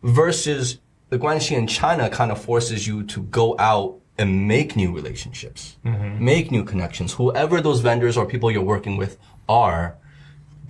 [0.04, 4.93] versus the Guanxi in China kind of forces you to go out and make new
[4.93, 6.24] relationships, mm-hmm.
[6.24, 7.13] make new connections.
[7.13, 9.97] Whoever those vendors or people you're working with are,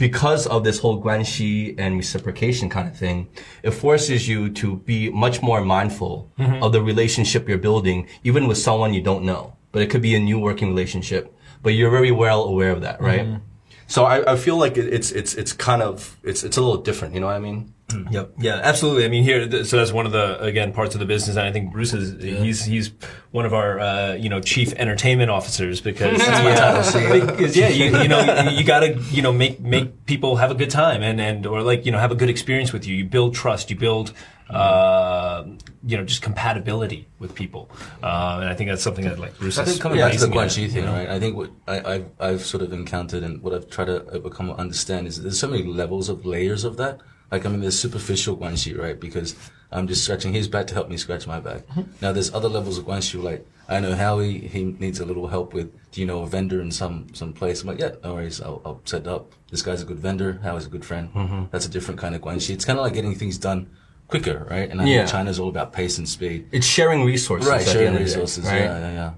[0.02, 3.30] because of this whole guanxi and reciprocation kind of thing,
[3.62, 6.64] it forces you to be much more mindful mm-hmm.
[6.64, 9.56] of the relationship you're building, even with someone you don't know.
[9.72, 11.24] But it could be a new working relationship.
[11.64, 13.26] but you're very well aware of that, right?
[13.26, 13.46] Mm-hmm.
[13.88, 16.82] So I, I feel like it, it's it's it's kind of it's it's a little
[16.82, 17.14] different.
[17.14, 17.74] You know what I mean?
[18.12, 18.34] Yep.
[18.40, 19.06] Yeah, absolutely.
[19.06, 21.52] I mean, here, so that's one of the again parts of the business, and I
[21.52, 22.92] think Bruce is he's he's
[23.32, 28.08] one of our uh, you know chief entertainment officers because yeah, because, yeah, you, you
[28.08, 31.46] know you, you gotta you know make make people have a good time and and
[31.46, 32.96] or like you know have a good experience with you.
[32.96, 33.70] You build trust.
[33.70, 34.14] You build.
[34.50, 35.46] Uh,
[35.86, 37.70] you know, just compatibility with people,
[38.04, 39.58] uh, and I think that's something that like Bruce.
[39.58, 40.92] I is think coming back to the amazing at, Guanxi thing, you know?
[40.92, 41.10] right?
[41.10, 44.50] I think what I, I've, I've sort of encountered and what I've tried to overcome
[44.50, 47.00] or understand is there's so many levels of layers of that.
[47.32, 49.00] Like, I mean, there's superficial Guanxi, right?
[49.00, 49.36] Because
[49.72, 51.64] I'm just scratching his back to help me scratch my back.
[52.02, 55.54] Now, there's other levels of Guanxi, like, I know Howie, he needs a little help
[55.54, 57.62] with, do you know a vendor in some, some place?
[57.62, 59.32] I'm like, yeah, no worries, I'll, I'll set up.
[59.50, 61.48] This guy's a good vendor, Howie's a good friend.
[61.52, 62.50] That's a different kind of Guanxi.
[62.54, 63.70] It's kind of like getting things done
[64.10, 64.70] quicker, right?
[64.70, 64.98] And I Yeah.
[65.06, 66.50] think China's all about pace and speed.
[66.52, 67.50] It's sharing resources.
[67.50, 68.58] Right, sharing the day, resources, right?
[68.64, 69.14] yeah, yeah, yeah.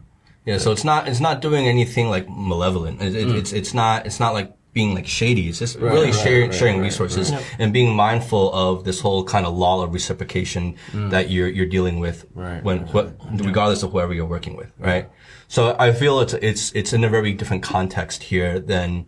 [0.45, 3.01] Yeah, so it's not it's not doing anything like malevolent.
[3.01, 3.35] It, it, Mm.
[3.37, 5.47] It's it's not it's not like being like shady.
[5.49, 9.23] It's just really right, sharing right, sharing right, resources and being mindful of this whole
[9.23, 12.43] kind of law of reciprocation that you're you're dealing with Mm.
[12.43, 15.09] Right, when what, regardless of whoever you're working with, right?
[15.47, 19.05] So I feel it's it's it's in a very different context here than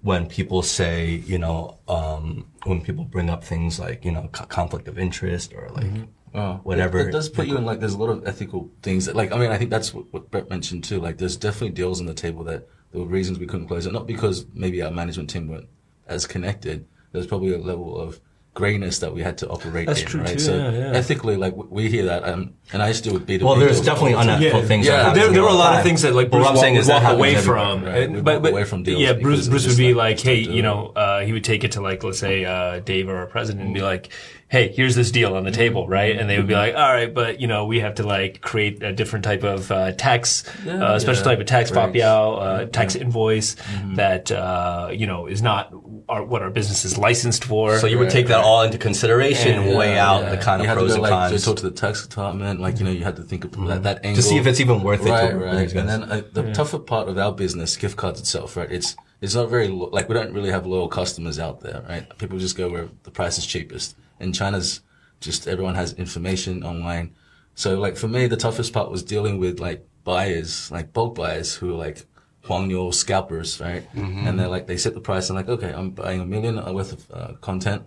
[0.00, 4.46] when people say, you know, um, when people bring up things like, you know, co-
[4.46, 5.86] conflict of interest or like
[6.34, 6.98] Oh, whatever.
[7.00, 9.32] It, it does put you in like there's a lot of ethical things that like
[9.32, 10.98] I mean I think that's what, what Brett mentioned too.
[10.98, 13.92] Like there's definitely deals on the table that there were reasons we couldn't close it,
[13.92, 15.68] not because maybe our management team weren't
[16.06, 16.86] as connected.
[17.12, 18.20] There's probably a level of
[18.54, 20.32] grayness that we had to operate That's in, true, right?
[20.34, 20.92] too, so yeah, yeah.
[20.92, 23.42] ethically, like we hear that, um, and I used to do with B2B.
[23.44, 24.66] well, there's definitely all unethical Yeah.
[24.66, 24.86] things.
[24.86, 26.48] Yeah, that there, there were a all the lot of things that like Bruce what
[26.50, 27.82] I'm walk, saying is would that walk away from.
[27.84, 30.20] Right, And- but, walk but away from deals yeah, Bruce Bruce would be like, like,
[30.20, 33.16] hey, you know, uh, he would take it to like let's say uh, Dave or
[33.16, 34.10] our president and be like,
[34.52, 36.14] hey, here's this deal on the table, right?
[36.14, 38.82] And they would be like, all right, but you know, we have to like create
[38.82, 41.30] a different type of uh, tax, uh, special yeah.
[41.30, 41.90] type of tax Right.
[41.90, 43.56] fapiao, uh, tax invoice
[43.94, 45.72] that uh, you know is not
[46.06, 47.78] our, what our business is licensed for.
[47.78, 50.68] So you would take that all into consideration and weigh out the kind you of
[50.68, 52.84] had pros to go, and like, cons to talk to the tax department, like you
[52.84, 55.06] know, you had to think of that, that angle to see if it's even worth
[55.06, 55.10] it.
[55.10, 55.72] right, right.
[55.72, 58.70] And then uh, the tougher part of our business, gift cards itself, right?
[58.70, 62.04] It's it's not very lo- like we don't really have loyal customers out there, right?
[62.18, 63.96] People just go where the price is cheapest.
[64.22, 64.80] In China's,
[65.20, 67.14] just everyone has information online.
[67.54, 71.54] So like for me, the toughest part was dealing with like buyers, like bulk buyers
[71.54, 72.04] who are like
[72.44, 73.86] huangniu scalpers, right?
[73.94, 76.92] And they're like they set the price and like, okay, I'm buying a million worth
[76.92, 77.82] of uh, content.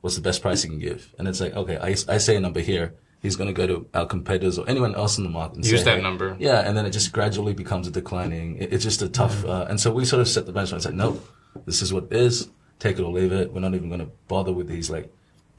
[0.00, 1.14] What's the best price you can give?
[1.18, 2.94] And it's like, okay, I, I say a number here.
[3.22, 5.80] He's going to go to our competitors or anyone else in the market and Use
[5.80, 6.36] say, that hey, number.
[6.40, 8.56] yeah, and then it just gradually becomes a declining.
[8.56, 10.76] It, it's just a tough, uh, and so we sort of set the benchmark.
[10.76, 11.20] It's like, no,
[11.66, 12.48] this is what it is.
[12.78, 13.52] Take it or leave it.
[13.52, 15.12] We're not even going to bother with these like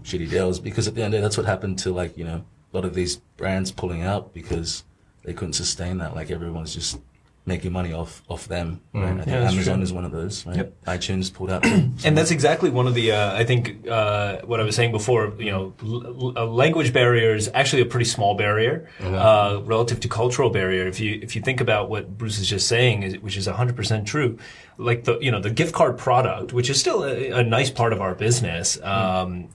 [0.03, 2.23] shitty deals because at the end of the day, that's what happened to like you
[2.23, 4.83] know a lot of these brands pulling out because
[5.23, 6.15] they couldn't sustain that.
[6.15, 6.99] Like everyone's just
[7.43, 8.79] making money off off them.
[8.93, 9.05] Right?
[9.13, 9.83] I think Yeah, Amazon true.
[9.83, 10.45] is one of those.
[10.45, 10.57] Right?
[10.57, 10.73] Yep.
[10.85, 11.65] iTunes pulled out.
[12.05, 15.33] and that's exactly one of the uh, I think uh, what I was saying before.
[15.39, 20.07] You know, l- a language barrier is actually a pretty small barrier uh, relative to
[20.07, 20.87] cultural barrier.
[20.87, 23.75] If you if you think about what Bruce is just saying, is, which is hundred
[23.75, 24.37] percent true,
[24.77, 27.91] like the you know the gift card product, which is still a, a nice part
[27.91, 28.79] of our business.
[28.83, 29.49] Um,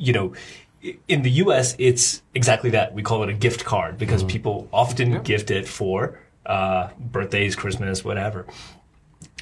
[0.00, 0.34] You know.
[1.08, 2.94] In the U.S., it's exactly that.
[2.94, 8.02] We call it a gift card because people often gift it for uh, birthdays, Christmas,
[8.02, 8.46] whatever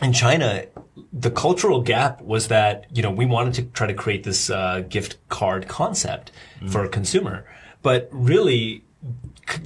[0.02, 0.64] in China,
[1.12, 4.84] the cultural gap was that you know we wanted to try to create this uh,
[4.88, 6.30] gift card concept
[6.70, 7.44] for a consumer,
[7.82, 8.84] but really.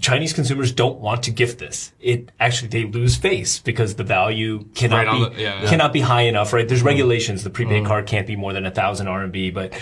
[0.00, 1.92] Chinese consumers don't want to gift this.
[1.98, 5.66] It actually they lose face because the value cannot Right be the- yeah.
[5.68, 6.52] cannot be high enough.
[6.52, 6.68] Right?
[6.68, 7.42] There's regulations.
[7.42, 9.72] The prepaid card can't be more than a thousand RMB, but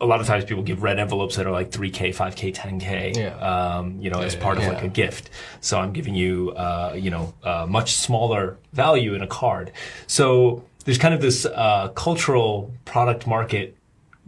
[0.00, 3.16] a lot of times people give red envelopes that are like 3k, 5k, 10k.
[3.16, 3.36] Yeah.
[3.38, 4.70] Um, you know, as part of yeah.
[4.70, 5.30] like a gift.
[5.60, 9.72] So I'm giving you, uh, you know, a much smaller value in a card.
[10.06, 13.76] So there's kind of this uh, cultural product market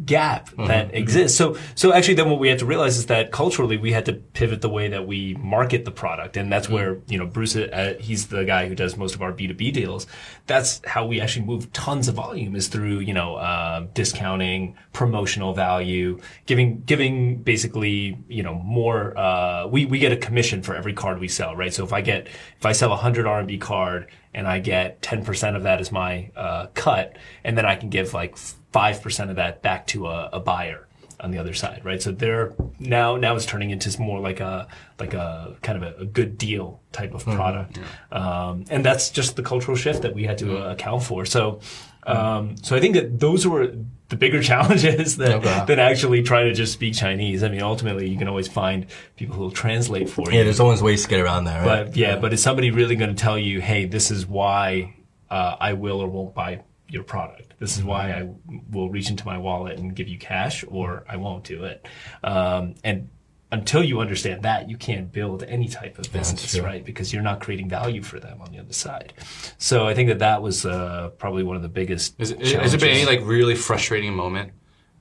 [0.05, 1.37] gap that exists.
[1.37, 4.15] So, so actually, then what we had to realize is that culturally we had to
[4.15, 7.97] pivot the way that we market the product, and that's where you know Bruce, uh,
[8.01, 10.07] he's the guy who does most of our B two B deals.
[10.47, 15.53] That's how we actually move tons of volume is through you know uh, discounting, promotional
[15.55, 19.17] value, giving giving basically you know more.
[19.17, 21.73] Uh, we we get a commission for every card we sell, right?
[21.73, 25.25] So if I get if I sell a hundred RMB card and I get ten
[25.25, 28.37] percent of that as my uh, cut, and then I can give like
[28.73, 30.87] five percent of that back to a, a buyer
[31.23, 32.01] on the other side, right?
[32.03, 36.03] So they're now now it's turning into more like a like a kind of a,
[36.03, 37.79] a good deal type of product,
[38.11, 41.25] um, and that's just the cultural shift that we had to uh, account for.
[41.25, 41.61] So.
[42.07, 43.75] Um, so I think that those were
[44.09, 47.43] the bigger challenges than, than actually trying to just speak Chinese.
[47.43, 50.39] I mean, ultimately, you can always find people who will translate for you.
[50.39, 51.87] Yeah, there's always ways to get around that, right?
[51.87, 54.97] But yeah, but is somebody really going to tell you, hey, this is why
[55.29, 57.50] uh, I will or won't buy your product.
[57.61, 58.29] This is why I
[58.71, 61.87] will reach into my wallet and give you cash, or I won't do it.
[62.25, 63.11] Um, and
[63.53, 66.83] until you understand that, you can't build any type of business, right?
[66.83, 69.13] Because you're not creating value for them on the other side.
[69.59, 72.15] So I think that that was uh, probably one of the biggest.
[72.19, 74.53] Is, is, has there been any like really frustrating moment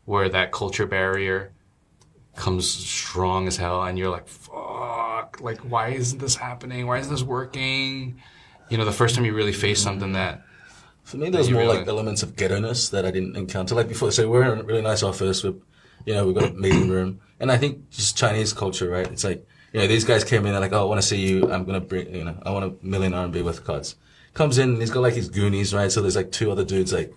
[0.04, 1.54] where that culture barrier
[2.36, 5.40] comes strong as hell, and you're like, "Fuck!
[5.40, 6.88] Like, why isn't this happening?
[6.88, 8.20] Why isn't this working?"
[8.70, 10.44] You know, the first time you really face something that
[11.10, 13.74] For me, there was more really- like elements of ghetto-ness that I didn't encounter.
[13.74, 15.60] Like before, so we're in a really nice office with,
[16.06, 17.20] you know, we've got a meeting room.
[17.40, 19.08] And I think just Chinese culture, right?
[19.12, 19.44] It's like,
[19.74, 21.52] you know, these guys came in, they're like, oh, I want to see you.
[21.52, 23.96] I'm going to bring, you know, I want a million RMB worth of cards.
[24.36, 25.92] Comes in and he's got like his goonies, right?
[25.92, 27.12] So there's like two other dudes, like,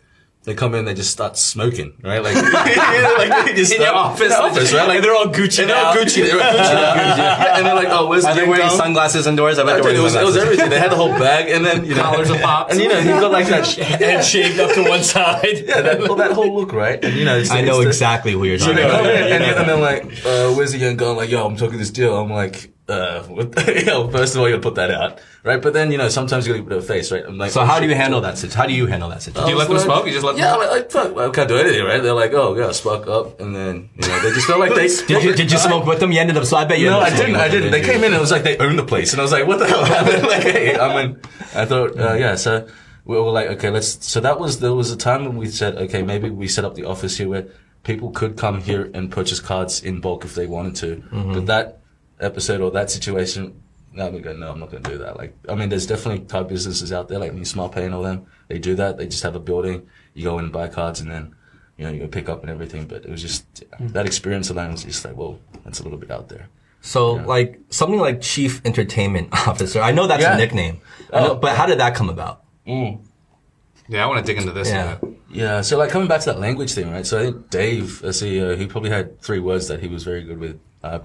[0.44, 2.20] they come in, they just start smoking, right?
[2.22, 4.88] Like, like they just In your start- office, in the office, right?
[4.88, 5.94] Like they're all Gucci and they're all.
[5.94, 6.94] Gucci, they're all Gucci now.
[7.22, 9.58] Yeah, And they're like, oh, where's Are the they wearing sunglasses indoors?
[9.58, 10.70] I bet they're wearing it was, it was everything.
[10.70, 12.72] They had the whole bag, and then you know, Collars are popped.
[12.72, 15.44] and you know, you've got like that, Head shaved up to one side.
[15.64, 17.02] yeah, that, well, that whole look, right?
[17.04, 19.06] And you know, it's, I it's know the- exactly who you're You talking about.
[19.06, 21.14] and, and, and then like, uh, where's the young girl?
[21.14, 22.16] Like, yo, I'm talking this deal.
[22.18, 25.62] I'm like, uh, what you know, first of all, you gotta put that out, right?
[25.62, 27.24] But then, you know, sometimes you gotta put a face, right?
[27.24, 28.38] I'm like, So oh, how do you handle that?
[28.38, 28.58] situation?
[28.58, 29.46] How do you handle that situation?
[29.46, 30.06] Do you let them smoke?
[30.06, 32.02] You just let them Yeah, I'm like, like, fuck, I can't do anything, right?
[32.02, 34.88] They're like, oh, yeah, spark up, and then, you know, they just feel like they.
[35.06, 36.10] Did you, did you smoke with them?
[36.12, 36.44] You ended up.
[36.44, 36.90] So I bet you.
[36.90, 37.36] No, I didn't.
[37.36, 37.70] I didn't.
[37.70, 37.86] They you?
[37.86, 39.58] came in and it was like they owned the place, and I was like, "What
[39.58, 41.20] the hell happened?" like, hey, I mean,
[41.54, 42.34] I thought, uh, yeah.
[42.36, 42.68] So
[43.04, 44.04] we were like, okay, let's.
[44.06, 46.74] So that was there was a time when we said, okay, maybe we set up
[46.74, 47.46] the office here where
[47.84, 50.96] people could come here and purchase cards in bulk if they wanted to.
[50.96, 51.32] Mm-hmm.
[51.34, 51.81] But that
[52.22, 53.62] episode or that situation,
[53.92, 55.16] no, we go, no, I'm not going to do that.
[55.16, 58.02] Like, I mean, there's definitely type businesses out there like New Smart Pay and all
[58.02, 58.26] them.
[58.48, 58.96] They do that.
[58.96, 59.86] They just have a building.
[60.14, 61.34] You go in and buy cards, and then.
[61.78, 63.46] You know, you go pick up and everything, but it was just
[63.80, 63.92] Mm.
[63.94, 66.48] that experience alone was just like, whoa, that's a little bit out there.
[66.82, 69.80] So, like something like chief entertainment officer.
[69.80, 70.34] I know that's Yeah.
[70.34, 70.80] a nickname,
[71.12, 71.34] I know- Oh.
[71.36, 72.42] but how did that come about?
[72.66, 74.68] Yeah, I want to dig into this.
[74.68, 74.98] Yeah.
[75.30, 77.06] Yeah, so like coming back to that language thing, right?
[77.06, 80.22] So I think Dave, a CEO, he probably had three words that he was very
[80.22, 80.98] good with: uh,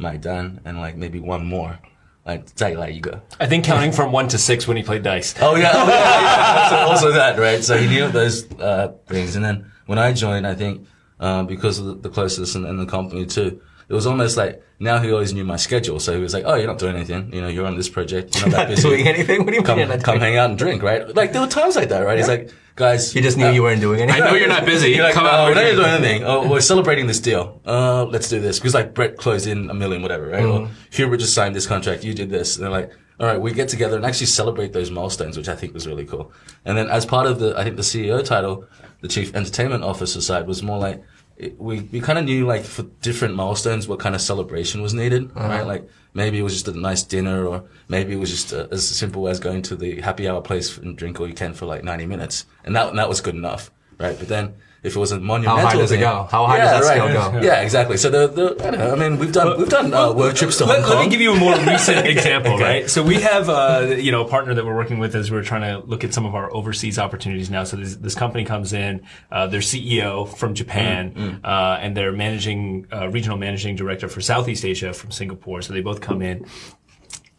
[0.00, 1.78] Pijiu, done, and like maybe one more,
[2.26, 3.20] like Zai Lai Yiga.
[3.38, 5.34] I think counting from one to six when he played dice.
[5.40, 6.68] Oh yeah, oh, yeah, yeah.
[6.70, 7.62] So also that, right?
[7.62, 10.86] So he knew those uh, things, and then when I joined, I think
[11.18, 13.60] um, because of the, the closeness and, and the company too,
[13.90, 15.98] it was almost like now he always knew my schedule.
[15.98, 17.32] So he was like, "Oh, you're not doing anything.
[17.34, 18.36] You know, you're on this project.
[18.36, 18.88] You're not that Not busy.
[18.88, 19.38] doing anything?
[19.40, 21.12] What do you mean Come, you're come hang out and drink, right?
[21.14, 22.16] Like there were times like that, right?
[22.16, 24.22] He's like, guys, He just knew uh, you weren't doing anything.
[24.22, 24.90] I know you're not busy.
[24.90, 25.48] You're like, Come oh, out.
[25.48, 26.24] we're not doing anything.
[26.24, 27.60] Oh, we're celebrating this deal.
[27.66, 28.60] Uh, let's do this.
[28.60, 30.44] Because like Brett closed in a million, whatever, right?
[30.44, 32.04] Or Hubert just signed this contract.
[32.04, 32.56] You did this.
[32.56, 35.56] And they're like, all right, we get together and actually celebrate those milestones, which I
[35.56, 36.32] think was really cool.
[36.64, 38.66] And then as part of the, I think the CEO title,
[39.02, 41.02] the chief entertainment officer side was more like,
[41.40, 44.92] it, we, we kind of knew like for different milestones what kind of celebration was
[44.92, 45.62] needed, right?
[45.62, 48.86] Like maybe it was just a nice dinner or maybe it was just uh as
[48.86, 51.82] simple as going to the happy hour place and drink all you can for like
[51.82, 52.44] 90 minutes.
[52.64, 54.18] And that, and that was good enough, right?
[54.18, 56.26] But then if it was a monumental does it thing- go?
[56.30, 57.40] How high does that scale go?
[57.40, 57.96] Yeah, exactly.
[57.96, 58.92] So the, the I don't know.
[58.92, 60.96] I mean, we've done we've done uh, work trips to Let, Hong Kong.
[60.98, 62.88] let me give you a more recent example, right?
[62.88, 65.62] So we have, uh, you know, a partner that we're working with as we're trying
[65.62, 67.64] to look at some of our overseas opportunities now.
[67.64, 72.86] So this, this company comes in, uh, their CEO from Japan, uh, and their managing,
[72.92, 75.62] uh, regional managing director for Southeast Asia from Singapore.
[75.62, 76.46] So they both come in.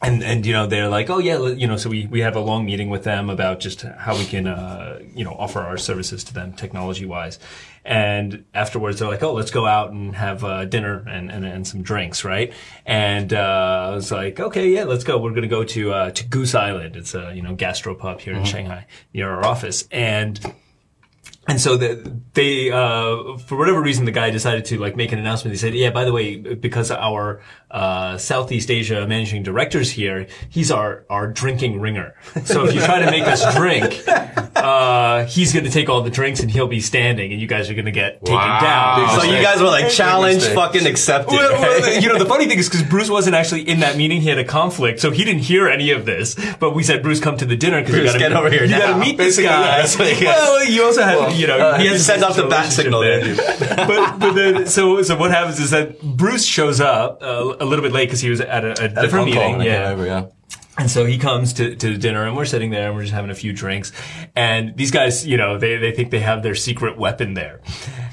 [0.03, 2.39] And, and, you know, they're like, oh yeah, you know, so we, we have a
[2.39, 6.23] long meeting with them about just how we can, uh, you know, offer our services
[6.23, 7.37] to them technology wise.
[7.85, 11.67] And afterwards, they're like, oh, let's go out and have uh, dinner and, and, and
[11.67, 12.51] some drinks, right?
[12.85, 15.19] And uh, I was like, okay, yeah, let's go.
[15.19, 16.95] We're going to go to uh, to Goose Island.
[16.95, 20.39] It's a you know gastropub here in Shanghai near our office, and
[21.47, 25.19] and so the, they, uh, for whatever reason, the guy decided to like make an
[25.19, 25.53] announcement.
[25.53, 30.71] He said, "Yeah, by the way, because our uh, Southeast Asia managing director's here, he's
[30.71, 32.15] our our drinking ringer.
[32.45, 34.01] So if you try to make us drink,
[34.55, 37.69] uh, he's going to take all the drinks and he'll be standing, and you guys
[37.69, 38.59] are going to get taken Wow.
[38.61, 41.33] down." So you guys were like challenged, fucking accepted.
[41.35, 44.21] Well, well, you know, the funny thing is because Bruce wasn't actually in that meeting.
[44.21, 46.35] He had a conflict, so he didn't hear any of this.
[46.59, 48.49] But we said, Bruce, come to the dinner because you Bruce, got to get over
[48.49, 49.43] here You got to meet this guy.
[49.43, 50.39] yeah, that's what he gets.
[50.39, 53.35] well, you also had, you know, uh, he has sends off the bat signal there.
[53.87, 57.83] but but then so so what happens is that Bruce shows up uh, a little
[57.83, 59.61] bit late because he was at a, a At different meeting.
[59.61, 59.89] Yeah.
[59.89, 60.27] over, yeah.
[60.77, 63.29] And so he comes to, to dinner and we're sitting there and we're just having
[63.29, 63.91] a few drinks.
[64.35, 67.59] And these guys, you know, they, they think they have their secret weapon there.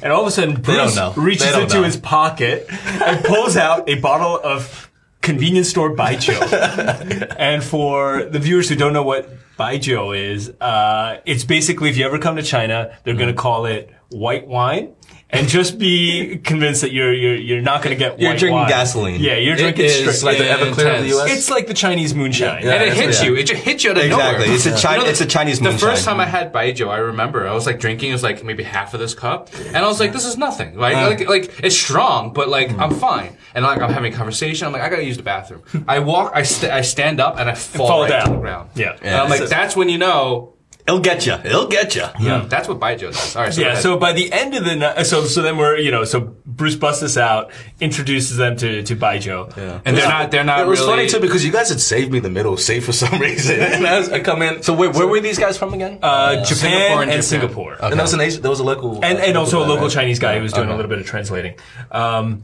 [0.02, 1.82] And all of a sudden, Bruce reaches into know.
[1.84, 4.90] his pocket and pulls out a bottle of
[5.22, 7.34] convenience store Baijiu.
[7.38, 12.06] and for the viewers who don't know what Baijiu is, uh, it's basically if you
[12.06, 14.94] ever come to China, they're going to call it white wine
[15.30, 18.54] and just be convinced that you're you're you're not going to get You're white drinking
[18.60, 18.68] wine.
[18.68, 19.20] gasoline.
[19.20, 20.22] Yeah, you're It drinking is straight.
[20.22, 20.76] like the intense.
[20.78, 21.30] Everclear of the US.
[21.36, 22.64] it's like the Chinese moonshine.
[22.64, 22.72] Yeah.
[22.74, 23.28] and it hits yeah.
[23.28, 23.36] you.
[23.36, 24.44] It just hits you out of Exactly.
[24.46, 24.54] nowhere.
[24.56, 25.78] It's a China- it's a Chinese moonshine.
[25.80, 25.96] The moonshine.
[25.96, 28.08] first time I had baijiu, I remember I was like drinking.
[28.10, 30.76] It was like maybe half of this cup, and I was like, "This is nothing."
[30.78, 31.08] Like, Uh.
[31.08, 32.80] like, like it's strong, but like Hmm.
[32.80, 33.36] I'm fine.
[33.54, 34.66] And like I'm having a conversation.
[34.66, 35.62] I'm like, I gotta use the bathroom.
[35.86, 36.32] I walk.
[36.34, 38.70] I, st- I stand up and I fall, Fall right to the ground.
[38.74, 38.96] Yeah.
[39.02, 40.54] And I'm like, that's when you know.
[40.88, 41.34] It'll get you.
[41.34, 42.06] It'll get you.
[42.18, 42.46] Yeah.
[42.48, 43.36] That's what baijiu does.
[43.36, 43.52] All right.
[43.54, 46.04] So Yeah, so by the end of the night, so so then we're you know
[46.04, 49.80] so Bruce busts us out, introduces them to to Baijiu, Yeah.
[49.84, 50.30] and they're not.
[50.30, 50.60] They're not.
[50.60, 52.92] It was really, funny too because you guys had saved me the middle seat for
[52.92, 54.62] some reason, and I, was, I come in.
[54.62, 55.98] So wait, where were these guys from again?
[56.02, 57.22] uh, Japan Singapore and and Japan.
[57.22, 59.66] Singapore, and there was an Asian, there was a local, and uh, and also a
[59.66, 59.92] local right?
[59.92, 61.54] Chinese guy who was doing a little bit of translating.
[61.92, 62.42] Um,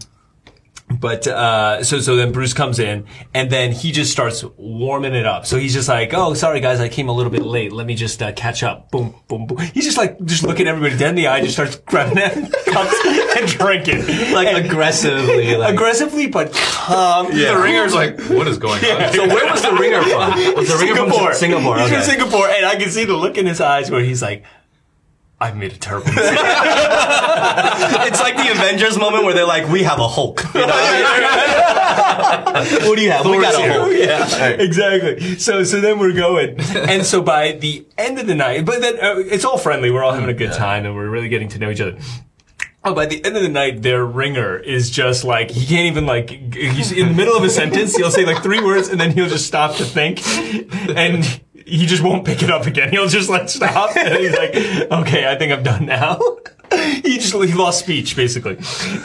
[1.00, 5.26] but uh, so so then Bruce comes in and then he just starts warming it
[5.26, 5.46] up.
[5.46, 7.72] So he's just like, "Oh, sorry guys, I came a little bit late.
[7.72, 9.58] Let me just uh, catch up." Boom, boom, boom.
[9.58, 12.94] He's just like just looking everybody dead in the eye, just starts grabbing them cups
[13.36, 13.98] and drinking
[14.32, 17.26] like And- aggressively, like aggressively but calm.
[17.30, 19.12] the ringer's like, what is going on?
[19.14, 20.54] So where was the ringer from?
[20.56, 21.28] Was the ringer Singapore.
[21.30, 21.76] from Singapore?
[21.78, 21.94] He's okay.
[21.96, 24.44] from Singapore, and I can see the look in his eyes where he's like,
[25.44, 26.38] "I've made a terrible mistake."
[28.06, 30.74] It's like the Avengers moment where they're like, "We have a Hulk." You know what,
[30.74, 32.88] I mean?
[32.88, 33.26] What do you have?
[33.26, 33.92] we got a Hulk.
[33.92, 35.38] Yeah, exactly.
[35.38, 38.94] So, so then we're going, and so by the end of the night, but then
[38.96, 39.90] uh, it's all friendly.
[39.90, 41.98] We're all having a good time, and we're really getting to know each other.
[42.86, 46.04] Oh, by the end of the night, their ringer is just like he can't even
[46.04, 47.96] like he's in the middle of a sentence.
[47.96, 50.20] He'll say like three words, and then he'll just stop to think,
[50.90, 52.90] and he just won't pick it up again.
[52.90, 54.54] He'll just like stop, and he's like,
[54.90, 56.18] "Okay, I think I'm done now."
[57.04, 58.56] he just he lost speech basically,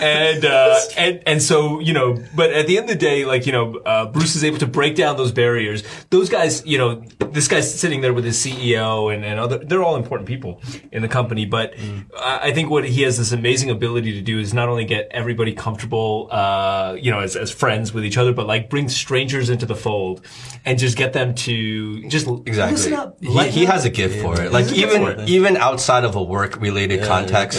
[0.01, 3.45] and uh, and and so you know, but at the end of the day, like
[3.45, 5.84] you know, uh, Bruce is able to break down those barriers.
[6.09, 9.84] Those guys, you know, this guy's sitting there with his CEO and and other, they're
[9.84, 10.61] all important people
[10.91, 11.45] in the company.
[11.45, 11.74] But
[12.17, 15.07] I I think what he has this amazing ability to do is not only get
[15.11, 19.49] everybody comfortable, uh, you know, as as friends with each other, but like bring strangers
[19.49, 20.26] into the fold
[20.65, 22.76] and just get them to just Exactly.
[22.76, 23.17] listen up.
[23.22, 24.51] He, he has a gift for it.
[24.51, 25.30] Like has a gift even it.
[25.30, 27.59] even outside of a work related context,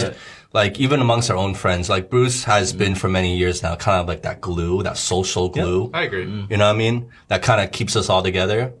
[0.53, 2.79] Like even amongst our own friends, like Bruce has mm-hmm.
[2.79, 5.89] been for many years now, kind of like that glue, that social glue.
[5.93, 6.25] I agree.
[6.25, 6.51] Mm.
[6.51, 7.09] You know what I mean?
[7.29, 8.73] That kind of keeps us all together.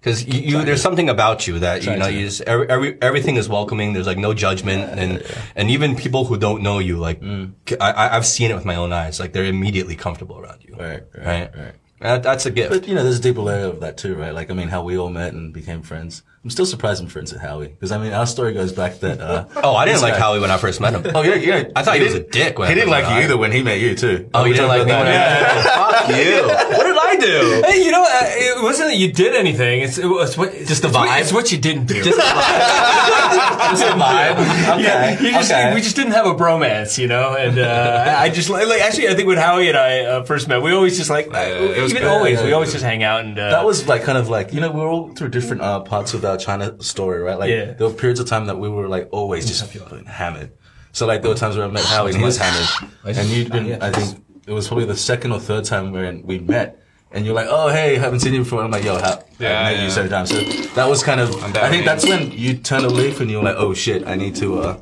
[0.00, 3.36] Cause you, you there's something about you that, you know, you just, every, every, everything
[3.36, 3.94] is welcoming.
[3.94, 4.96] There's like no judgment.
[4.98, 5.22] And,
[5.56, 7.52] and even people who don't know you, like, mm.
[7.80, 9.18] I, I- I've seen it with my own eyes.
[9.18, 10.76] Like they're immediately comfortable around you.
[10.76, 11.56] Right, right, Right.
[11.56, 11.74] right.
[12.00, 12.70] That, that's a gift.
[12.70, 14.32] But you know, there's a deeper layer of that too, right?
[14.32, 16.22] Like, I mean, how we all met and became friends.
[16.44, 19.20] I'm still surprised I'm friends with Howie because I mean, our story goes back that.
[19.20, 21.10] Uh, oh, I didn't like guy- Howie when I first met him.
[21.14, 21.64] Oh yeah, yeah.
[21.74, 23.62] I thought he was a dick when he I didn't like you either when he
[23.62, 24.30] met you too.
[24.32, 25.62] Oh, you didn't like me when I
[26.06, 26.46] Fuck you.
[26.76, 27.62] What did I do?
[27.66, 29.80] Hey, you know, uh, it wasn't that you did anything.
[29.82, 31.20] It's, it was what, just the vibe?
[31.20, 32.02] It's what you didn't do.
[32.02, 33.18] Just a vibe.
[33.70, 34.32] Just a vibe.
[34.74, 34.82] Okay.
[34.82, 35.74] Yeah, you just, okay.
[35.74, 37.34] We just didn't have a bromance, you know.
[37.36, 40.48] And uh, I just like, like actually, I think when Howie and I uh, first
[40.48, 42.10] met, we always just like uh, it was even good.
[42.10, 44.28] always Yeah, we yeah, always just hang out and uh, That was like kind of
[44.30, 47.38] like you know we were all through different uh, parts of our China story, right?
[47.38, 47.72] Like Yeah.
[47.72, 50.52] there were periods of time that we were like always just fucking hammered.
[50.92, 52.88] So like there were times where I met Howie and he was hammered,
[53.18, 56.38] and you'd been I think it was probably the second or third time when we
[56.38, 56.80] met.
[57.10, 58.62] And you're like, oh hey, haven't seen you before.
[58.62, 59.84] I'm like, yo, how, Yeah, I've met yeah.
[59.84, 60.30] you several times.
[60.30, 60.40] So
[60.74, 61.34] that was kind of.
[61.56, 64.36] I think that's when you turn a leaf and you're like, oh shit, I need
[64.36, 64.76] to, uh,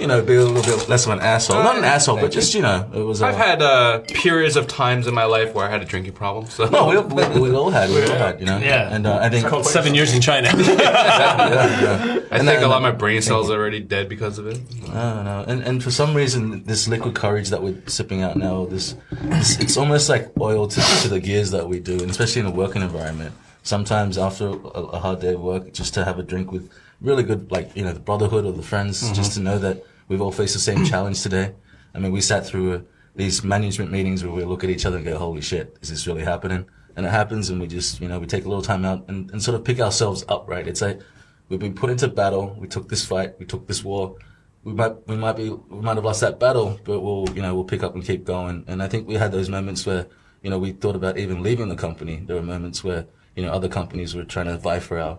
[0.00, 1.62] you know, be a little bit less of an asshole.
[1.62, 3.22] Not an asshole, but just you know, it was.
[3.22, 6.14] Uh, I've had uh, periods of times in my life where I had a drinking
[6.14, 6.46] problem.
[6.46, 8.58] So no, we, we, we all had, we all had, you know.
[8.58, 8.94] Yeah.
[8.94, 10.48] and uh, I think called seven years in China.
[10.56, 12.20] yeah, yeah.
[12.30, 14.46] I And think then- a lot of my brain cells are already dead because of
[14.46, 14.58] it.
[14.90, 15.44] I don't know.
[15.46, 19.58] And and for some reason, this liquid courage that we're sipping out now, this, this
[19.60, 22.50] it's almost like oil to, to the gears that we do, and especially in a
[22.50, 23.34] working environment.
[23.62, 24.52] Sometimes after a,
[24.96, 26.70] a hard day of work, just to have a drink with
[27.02, 30.20] really good, like you know, the brotherhood or the friends, just to know that we've
[30.20, 31.54] all faced the same challenge today.
[31.94, 32.80] I mean, we sat through uh
[33.16, 36.06] these management meetings where we look at each other and go, "Holy shit, is this
[36.06, 38.84] really happening?" And it happens, and we just, you know, we take a little time
[38.84, 40.46] out and, and sort of pick ourselves up.
[40.46, 40.68] Right?
[40.68, 41.00] It's like
[41.48, 42.54] we've been put into battle.
[42.58, 43.38] We took this fight.
[43.38, 44.16] We took this war
[44.64, 47.54] we might we might be we might have lost that battle, but we'll you know
[47.54, 48.64] we'll pick up and keep going.
[48.66, 50.06] And I think we had those moments where
[50.42, 52.22] you know we thought about even leaving the company.
[52.24, 55.18] There were moments where you know other companies were trying to vie for our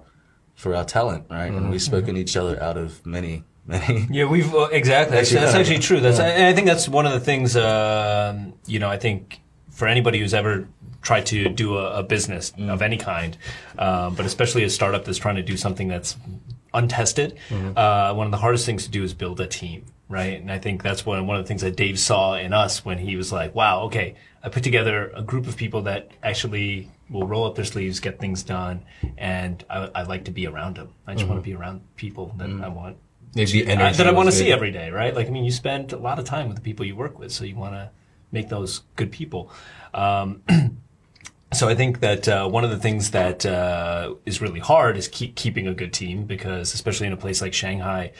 [0.55, 1.51] for our talent, right?
[1.51, 3.43] And we've spoken each other out of many.
[3.67, 5.15] Yeah, we've uh, exactly.
[5.15, 5.99] That's, Actually, that's actually true.
[5.99, 6.25] That's Yeah.
[6.25, 7.55] and I think that's one of the things.
[7.55, 10.67] Um, you know, I think for anybody who's ever
[11.01, 12.69] tried to do a, a business Mm.
[12.69, 13.37] of any kind,
[13.77, 16.17] um, but especially a startup that's trying to do something that's
[16.73, 17.77] untested, Mm-hmm.
[17.77, 20.39] uh, one of the hardest things to do is build a team, right?
[20.39, 22.97] And I think that's one one of the things that Dave saw in us when
[22.97, 27.27] he was like, "Wow, okay, I put together a group of people that actually." Will
[27.27, 28.85] roll up their sleeves, get things done,
[29.17, 30.93] and I, I like to be around them.
[31.05, 32.95] I just want to be around people that I want
[33.65, 35.15] I- energy that I want to see every day, right?
[35.15, 37.31] Like, I mean, you spend a lot of time with the people you work with,
[37.31, 37.89] so you want to
[38.31, 39.51] make those good people.
[39.93, 40.41] Um,
[41.53, 45.07] so I think that uh, one of the things that uh, is really hard is
[45.07, 48.13] keep keeping a good team because, especially in a place like Shanghai,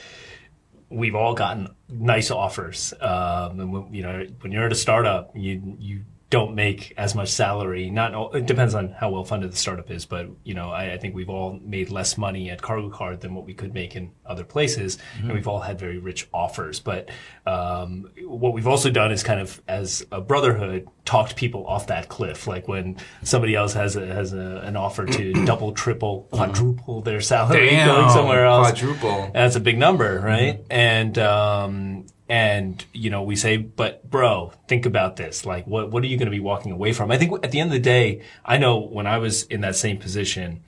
[0.89, 2.93] we've all gotten nice offers.
[2.99, 6.01] Um, and when, you know, when you're at a startup, you you
[6.31, 7.89] don't make as much salary.
[7.89, 10.93] Not all- it depends on how well funded the startup is, but you know, I,
[10.93, 14.11] I think we've all made less money at KargoCard than what we could make in
[14.25, 16.79] other places, and we've all had very rich offers.
[16.79, 17.09] But
[17.45, 22.07] um, what we've also done is kind of, as a brotherhood, talked people off that
[22.07, 22.47] cliff.
[22.47, 27.19] Like when somebody else has a, has a, an offer to double, triple, quadruple their
[27.19, 28.69] salary Damn, going somewhere else.
[28.71, 29.31] quadruple.
[29.33, 30.63] That's a big number, right?
[30.69, 35.45] And um, and you know, we say, but bro, think about this.
[35.45, 37.11] Like, what what are you going to be walking away from?
[37.11, 39.75] I think at the end of the day, I know when I was in that
[39.75, 40.63] same position,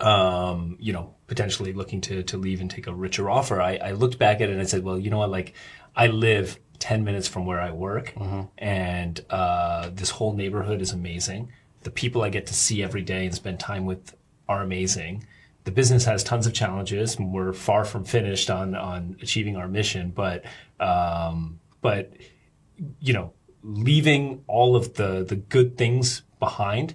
[0.00, 3.90] um, you know, potentially looking to to leave and take a richer offer, I, I
[3.90, 5.52] looked back at it and I said, well, you know what, like,
[5.94, 6.58] I live.
[6.80, 8.12] 10 minutes from where I work
[8.58, 11.50] and uh, this whole neighborhood is amazing.
[11.82, 14.14] The people I get to see every day and spend time with
[14.48, 15.24] are amazing
[15.64, 17.16] the business has tons of challenges.
[17.16, 20.44] And we're far from finished on on achieving our mission but
[20.80, 22.12] um but
[23.00, 26.94] you know leaving all of the the good things behind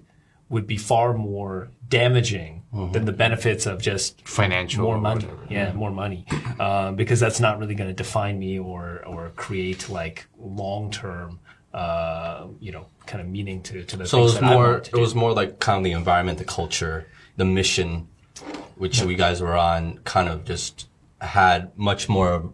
[0.49, 5.25] would be far more damaging than the benefits of just Financial more money.
[5.25, 5.47] whatever.
[5.49, 6.25] yeah more money.
[6.59, 11.39] Um, because that's not really going to define me or or create like long term
[11.73, 14.77] uh you know kind of meaning to to the So it was more.
[14.77, 17.07] It was more like kind of the environment, the culture,
[17.37, 18.07] the mission,
[18.79, 19.99] which you guys were on.
[19.99, 20.87] Kind of just
[21.21, 22.51] had much more,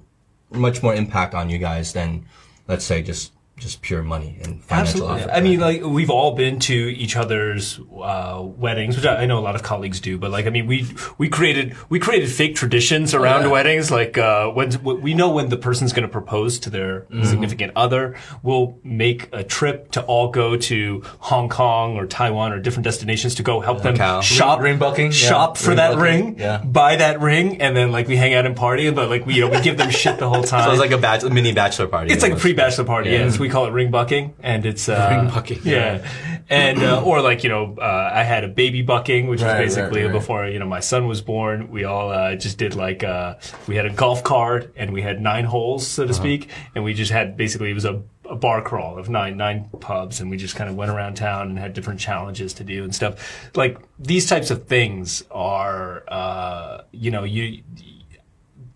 [0.51, 2.26] much more impact on you guys than,
[2.67, 5.10] let's say, just just pure money and financial.
[5.10, 5.32] Absolutely.
[5.32, 9.39] I mean, like we've all been to each other's uh, weddings, which I, I know
[9.39, 10.18] a lot of colleagues do.
[10.18, 10.86] But like, I mean, we
[11.18, 13.89] we created we created fake traditions around weddings.
[13.91, 17.24] Like uh, when we know when the person's going to propose to their Mm-hmm.
[17.26, 22.60] significant other, we'll make a trip to all go to Hong Kong or Taiwan or
[22.60, 24.22] different destinations to go help them Macau.
[24.22, 25.12] shop Ring bucking, yeah.
[25.12, 26.58] shop for Ring that bucking, ring, yeah.
[26.64, 28.89] buy that ring, and then like we hang out and party.
[28.91, 30.64] But like we you know we give them shit the whole time.
[30.64, 32.12] so it was like a, bach- a mini bachelor party.
[32.12, 33.12] It's like a pre-bachelor party.
[33.12, 35.60] Yeah, so we call it ring bucking, and it's uh, Ring bucking.
[35.64, 36.08] Yeah,
[36.50, 39.76] and uh, or like you know, uh, I had a baby bucking, which Right, was
[39.76, 40.20] basically right, right.
[40.20, 41.70] before you know my son was born.
[41.70, 43.36] We all uh, just did like uh,
[43.68, 46.22] we had a golf cart and we had nine holes, so to Uh-huh.
[46.24, 49.70] speak, and we just had basically it was a, a bar crawl of nine nine
[49.80, 52.84] pubs, and we just kind of went around town and had different challenges to do
[52.84, 53.14] and stuff.
[53.56, 57.62] Like these types of things are, uh, you know, you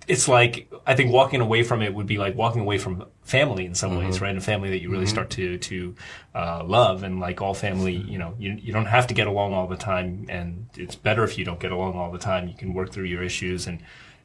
[0.09, 3.65] it's like I think walking away from it would be like walking away from family
[3.65, 4.35] in some ways, right?
[4.35, 5.95] A family that you really start to to
[6.33, 9.53] uh, love, and like all family, you know, you you don't have to get along
[9.53, 12.47] all the time, and it's better if you don't get along all the time.
[12.47, 13.83] You can work through your issues and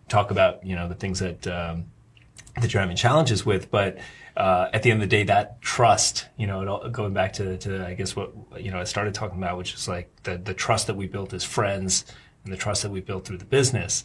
[0.08, 1.84] talk about you know the things that um,
[2.58, 3.98] that you're having challenges with, but.
[4.36, 7.32] Uh, at the end of the day, that trust, you know, it all, going back
[7.32, 10.36] to, to, I guess what, you know, I started talking about, which is like the,
[10.36, 12.04] the trust that we built as friends
[12.42, 14.02] and the trust that we built through the business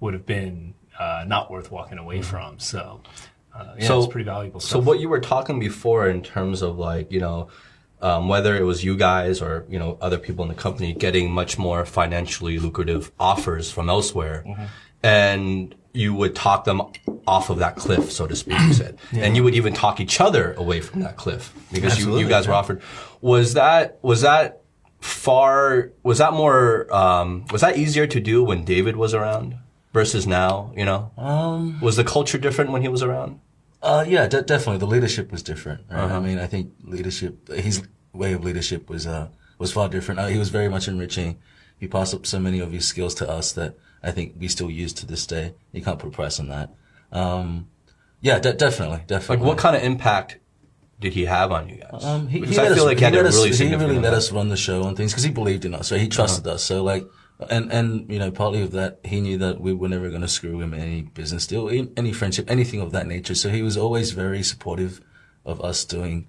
[0.00, 2.58] would have been uh, not worth walking away from.
[2.58, 3.00] So,
[3.54, 6.78] uh, yeah, So- it's pretty valuable So what you were talking before in terms of
[6.78, 7.48] like, you know,
[8.00, 11.30] um, whether it was you guys or, you know, other people in the company getting
[11.30, 14.44] much more financially lucrative offers from elsewhere.
[14.46, 14.64] Mm-hmm.
[15.02, 16.82] And you would talk them
[17.26, 18.98] off of that cliff, so to speak, you said.
[19.12, 22.46] And you would even talk each other away from that cliff because you, you guys
[22.46, 22.82] were offered.
[23.20, 24.60] Was that, was that
[25.00, 29.56] far, was that more, um, was that easier to do when David was around
[29.92, 31.10] versus now, you know?
[31.16, 33.40] Um, was the culture different when he was around?
[33.82, 34.78] Uh, yeah, de- definitely.
[34.78, 35.82] The leadership was different.
[35.90, 36.00] Right?
[36.04, 36.16] Uh-huh.
[36.16, 37.82] I mean, I think leadership, his
[38.12, 39.28] way of leadership was uh,
[39.58, 40.20] was far different.
[40.20, 41.38] Uh, he was very much enriching.
[41.78, 44.70] He passed up so many of his skills to us that I think we still
[44.70, 45.54] use to this day.
[45.72, 46.74] You can't put a price on that.
[47.12, 47.68] Um,
[48.20, 49.36] yeah, de- definitely, definitely.
[49.36, 50.38] Like, what kind of impact
[51.00, 52.04] did he have on you guys?
[52.04, 54.32] Um, he, because he I feel us, like he us, really he really let us
[54.32, 55.86] run the show on things because he believed in us.
[55.86, 56.56] So he trusted Uh-huh.
[56.56, 56.64] us.
[56.64, 57.06] So like,
[57.48, 60.28] and and you know, partly of that, he knew that we were never going to
[60.28, 63.34] screw him in any business deal, any friendship, anything of that nature.
[63.34, 65.00] So he was always very supportive
[65.44, 66.28] of us doing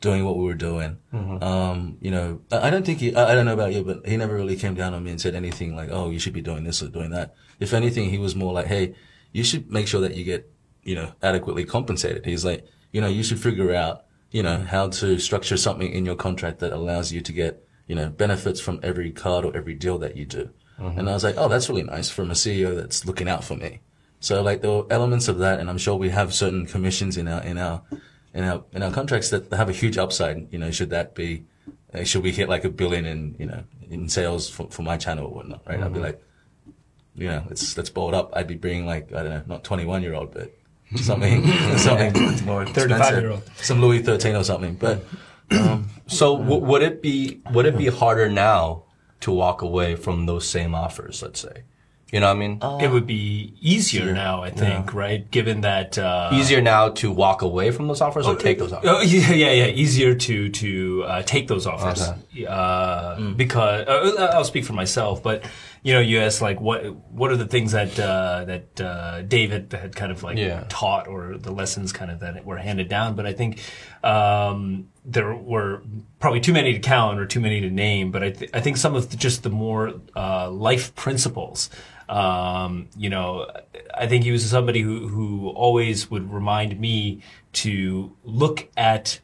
[0.00, 0.98] doing what we were doing.
[1.12, 1.42] Mm-hmm.
[1.42, 4.06] Um, you know, I, I don't think he, I, I don't know about you, but
[4.06, 6.42] he never really came down on me and said anything like, "Oh, you should be
[6.42, 8.94] doing this or doing that." If anything, he was more like, "Hey,
[9.32, 10.50] you should make sure that you get,
[10.82, 14.88] you know, adequately compensated." He's like, you know, you should figure out, you know, how
[14.88, 18.80] to structure something in your contract that allows you to get, you know, benefits from
[18.82, 20.50] every card or every deal that you do.
[20.78, 23.56] And I was like, "Oh, that's really nice from a CEO that's looking out for
[23.56, 23.80] me."
[24.20, 27.28] So like there were elements of that, and I'm sure we have certain commissions in
[27.28, 27.82] our in our
[28.34, 30.48] in our in our contracts that have a huge upside.
[30.52, 31.44] You know, should that be
[31.94, 34.96] uh, should we hit like a billion in you know in sales for, for my
[34.96, 35.80] channel or whatnot, right?
[35.80, 36.22] I'd be like,
[37.14, 38.30] you know, let's let's bold up.
[38.34, 40.52] I'd be bringing like I don't know, not 21 year old, but
[40.96, 41.46] something
[41.78, 42.12] something
[42.44, 43.42] more 35-year-old.
[43.56, 44.74] some Louis 13 or something.
[44.74, 45.04] But
[45.50, 48.82] um, So w- would it be would it be harder now
[49.20, 51.22] to walk away from those same offers?
[51.22, 51.62] Let's say,
[52.12, 55.28] you know, what I mean, it would be easier now, I think, right?
[55.30, 58.88] Given that uh, easier now to walk away from those offers or take those offers.
[58.90, 59.66] Oh, yeah, yeah, yeah.
[59.66, 62.02] Easier to to uh, take those offers
[62.48, 65.22] uh, because uh, I'll speak for myself.
[65.22, 65.42] But
[65.86, 66.80] you know, you asked like what
[67.12, 70.64] what are the things that uh, that uh, David had kind of like Yeah.
[70.68, 73.14] taught or the lessons kind of that were handed down.
[73.14, 73.60] But I think
[74.02, 75.82] um, there were
[76.18, 78.10] probably too many to count or too many to name.
[78.10, 81.70] But I th- I think some of the, just the more uh, life principles.
[82.08, 83.46] Um, you know,
[83.94, 87.22] I think he was somebody who, who always would remind me
[87.62, 89.20] to look at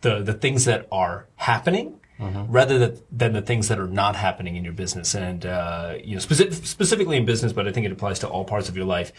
[0.00, 2.00] the, the things that are happening
[2.48, 5.14] rather than, than the things that are not happening in your business.
[5.14, 8.44] And, uh, you know, speci- specifically in business, but I think it applies to all
[8.44, 9.12] parts of your life.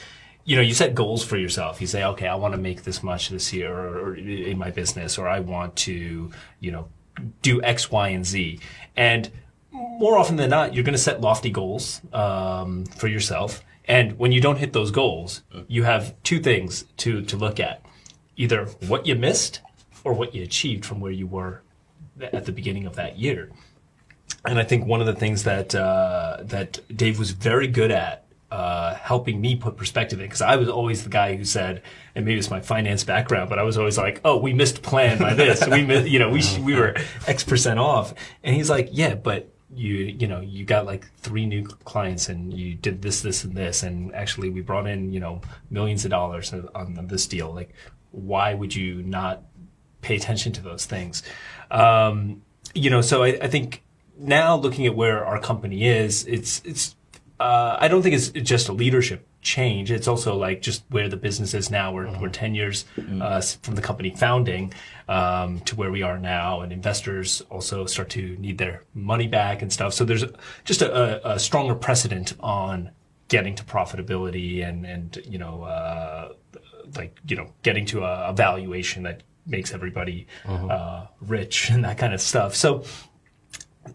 [0.45, 1.79] You know, you set goals for yourself.
[1.81, 4.71] You say, okay, I want to make this much this year or, or in my
[4.71, 6.87] business, or I want to, you know,
[7.41, 8.59] do X, Y, and Z.
[8.95, 9.29] And
[9.71, 13.63] more often than not, you're going to set lofty goals um, for yourself.
[13.85, 17.83] And when you don't hit those goals, you have two things to, to look at
[18.37, 19.61] either what you missed
[20.03, 21.61] or what you achieved from where you were
[22.21, 23.49] at the beginning of that year.
[24.45, 28.25] And I think one of the things that uh, that Dave was very good at
[28.51, 31.81] uh, helping me put perspective in, because I was always the guy who said,
[32.15, 35.19] and maybe it's my finance background, but I was always like, "Oh, we missed plan
[35.19, 35.67] by this.
[35.67, 36.95] we, mi- you know, we we were
[37.27, 38.13] X percent off."
[38.43, 42.53] And he's like, "Yeah, but you you know you got like three new clients and
[42.53, 46.11] you did this this and this and actually we brought in you know millions of
[46.11, 47.69] dollars on, on this deal like
[48.11, 49.43] why would you not
[50.01, 51.23] pay attention to those things
[51.71, 52.41] um,
[52.73, 53.83] you know so I, I think
[54.17, 56.95] now looking at where our company is it's it's
[57.39, 59.91] uh, I don't think it's just a leadership change.
[59.91, 61.93] It's also like just where the business is now.
[61.93, 62.85] We're, we're 10 years
[63.21, 64.73] uh, from the company founding
[65.07, 69.61] um, to where we are now, and investors also start to need their money back
[69.61, 69.93] and stuff.
[69.93, 70.25] So there's
[70.65, 72.91] just a, a, a stronger precedent on
[73.29, 76.33] getting to profitability and and you know uh,
[76.97, 81.97] like you know getting to a, a valuation that makes everybody uh, rich and that
[81.97, 82.55] kind of stuff.
[82.55, 82.83] So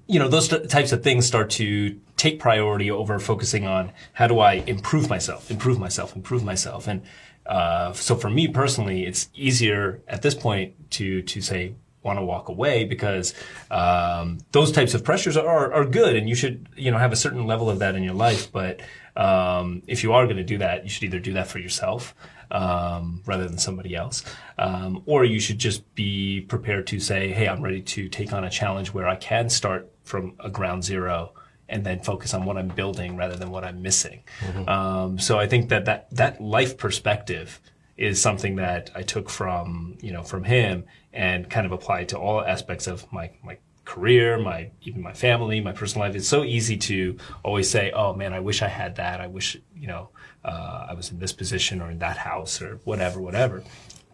[0.07, 4.27] you know those t- types of things start to take priority over focusing on how
[4.27, 7.03] do I improve myself, improve myself, improve myself, and
[7.47, 12.25] uh, so for me personally, it's easier at this point to to say want to
[12.25, 13.33] walk away because
[13.71, 17.17] um, those types of pressures are are good, and you should you know have a
[17.17, 18.51] certain level of that in your life.
[18.51, 18.81] But
[19.17, 22.15] um, if you are going to do that, you should either do that for yourself
[22.51, 24.25] um, rather than somebody else.
[24.59, 28.45] Um, or you should just be prepared to say, hey, I'm ready to take on
[28.45, 31.33] a challenge where I can start from a ground zero
[31.69, 34.23] and then focus on what I'm building rather than what I'm missing.
[34.69, 37.61] Um, so I think that, that that life perspective
[37.97, 42.19] is something that I took from you know from him and kind of applied to
[42.19, 46.17] all aspects of my my career, my even my family, my personal life.
[46.17, 49.21] It's so easy to always say, "Oh man, I wish I had that.
[49.21, 50.11] I wish you know
[50.45, 53.63] uh, I was in this position or in that house or whatever, whatever."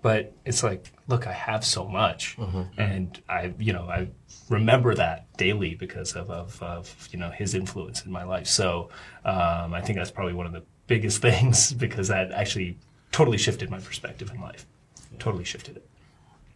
[0.03, 2.37] But it's like, look, I have so much,
[2.79, 4.09] and I you know I
[4.49, 8.47] remember that daily because of, of, of you know his influence in my life.
[8.47, 8.91] So
[9.25, 12.79] um, I think that's probably one of the biggest things because that actually
[13.13, 14.67] totally shifted my perspective in life.
[15.19, 15.87] Totally shifted it.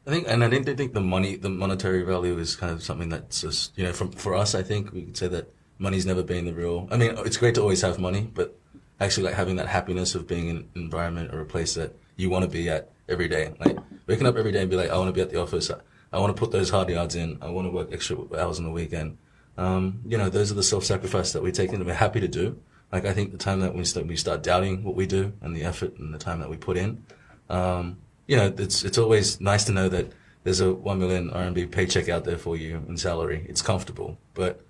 [0.06, 2.82] I think, and I think they think the money, the monetary value is kind of
[2.82, 6.04] something that's just, you know, from, for us, I think we could say that money's
[6.04, 8.58] never been the real, I mean, it's great to always have money, but
[9.00, 12.30] actually like having that happiness of being in an environment or a place that you
[12.30, 13.52] want to be at every day.
[13.58, 13.76] Like
[14.06, 15.70] waking up every day and be like, I want to be at the office.
[15.70, 15.76] I,
[16.12, 17.38] I want to put those hard yards in.
[17.42, 19.18] I want to work extra hours on the weekend.
[19.56, 22.60] Um, you know, those are the self-sacrifice that we take and we're happy to do.
[22.92, 25.56] Like I think the time that we start, we start doubting what we do and
[25.56, 27.04] the effort and the time that we put in,
[27.50, 30.12] um, you know, it's it's always nice to know that
[30.44, 33.44] there's a one million RMB paycheck out there for you in salary.
[33.48, 34.60] It's comfortable, but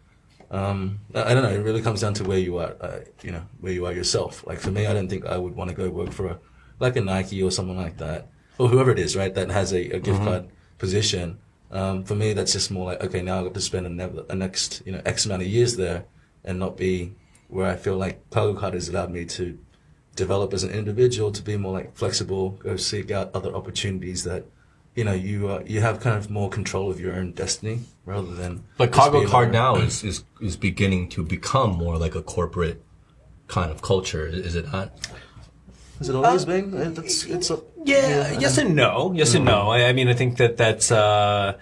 [0.55, 1.51] um, I, I don't know.
[1.51, 4.47] It really comes down to where you are, uh, you know, where you are yourself.
[4.47, 6.39] Like for me, I don't think I would want to go work for a
[6.79, 8.29] like a Nike or someone like that,
[8.59, 9.35] or whoever it is, right?
[9.35, 10.49] That has a, a gift card
[10.79, 11.39] position.
[11.71, 14.27] Um, for me, that's just more like okay, now I've got to spend a, nev-
[14.29, 16.05] a next you know X amount of years there,
[16.45, 17.15] and not be
[17.49, 19.59] where I feel like KargoCard has allowed me to
[20.17, 24.45] develop as an individual to be more like flexible, go seek out other opportunities that,
[24.95, 28.35] you know, you uh, you have kind of more control of your own destiny rather
[28.35, 28.65] than.
[28.79, 32.83] But KargoCard now is, is is beginning to become more like a corporate
[33.49, 34.93] kind of culture, is it not?
[36.01, 36.75] Is it always been?
[36.75, 39.13] Uh, That's it's a, Yeah, yes and no.
[39.15, 39.71] Yes and no.
[39.71, 40.91] I, I mean, I think that that's.
[40.91, 41.59] Uh,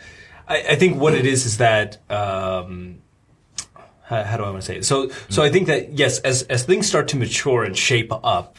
[0.48, 1.98] I, I think what it is is that.
[2.10, 3.01] Um,
[4.12, 4.84] how, how do I want to say it?
[4.84, 8.56] So, so I think that yes, as as things start to mature and shape up,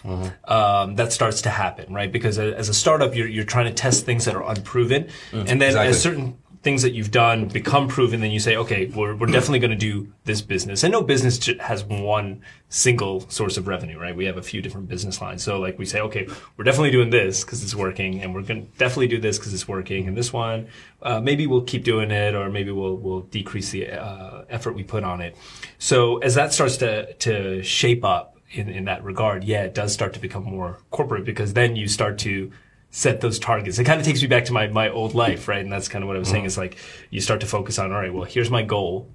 [0.49, 2.11] um, that starts to happen, right?
[2.11, 5.69] Because as a startup, you're you're trying to test things that are unproven, and then
[5.69, 5.87] Exactly.
[5.89, 9.59] as certain things that you've done become proven, then you say, okay, we're we're definitely
[9.59, 10.83] going to do this business.
[10.83, 14.15] And no business has one single source of revenue, right?
[14.15, 15.43] We have a few different business lines.
[15.43, 18.65] So like we say, okay, we're definitely doing this because it's working, and we're going
[18.65, 20.67] to definitely do this because it's working, and this one,
[21.01, 24.83] uh, maybe we'll keep doing it, or maybe we'll we'll decrease the uh, effort we
[24.83, 25.35] put on it.
[25.79, 29.91] So as that starts to to shape up in in that regard, yeah, it does
[29.91, 32.51] start to become more corporate because then you start to
[32.95, 33.79] set those targets.
[33.79, 35.61] It kind of takes me back to my, my old life, right?
[35.61, 36.43] And that's kind of what I was saying.
[36.43, 36.47] Mm-hmm.
[36.47, 36.77] Is like
[37.09, 39.09] you start to focus on, all right, well, here's my goal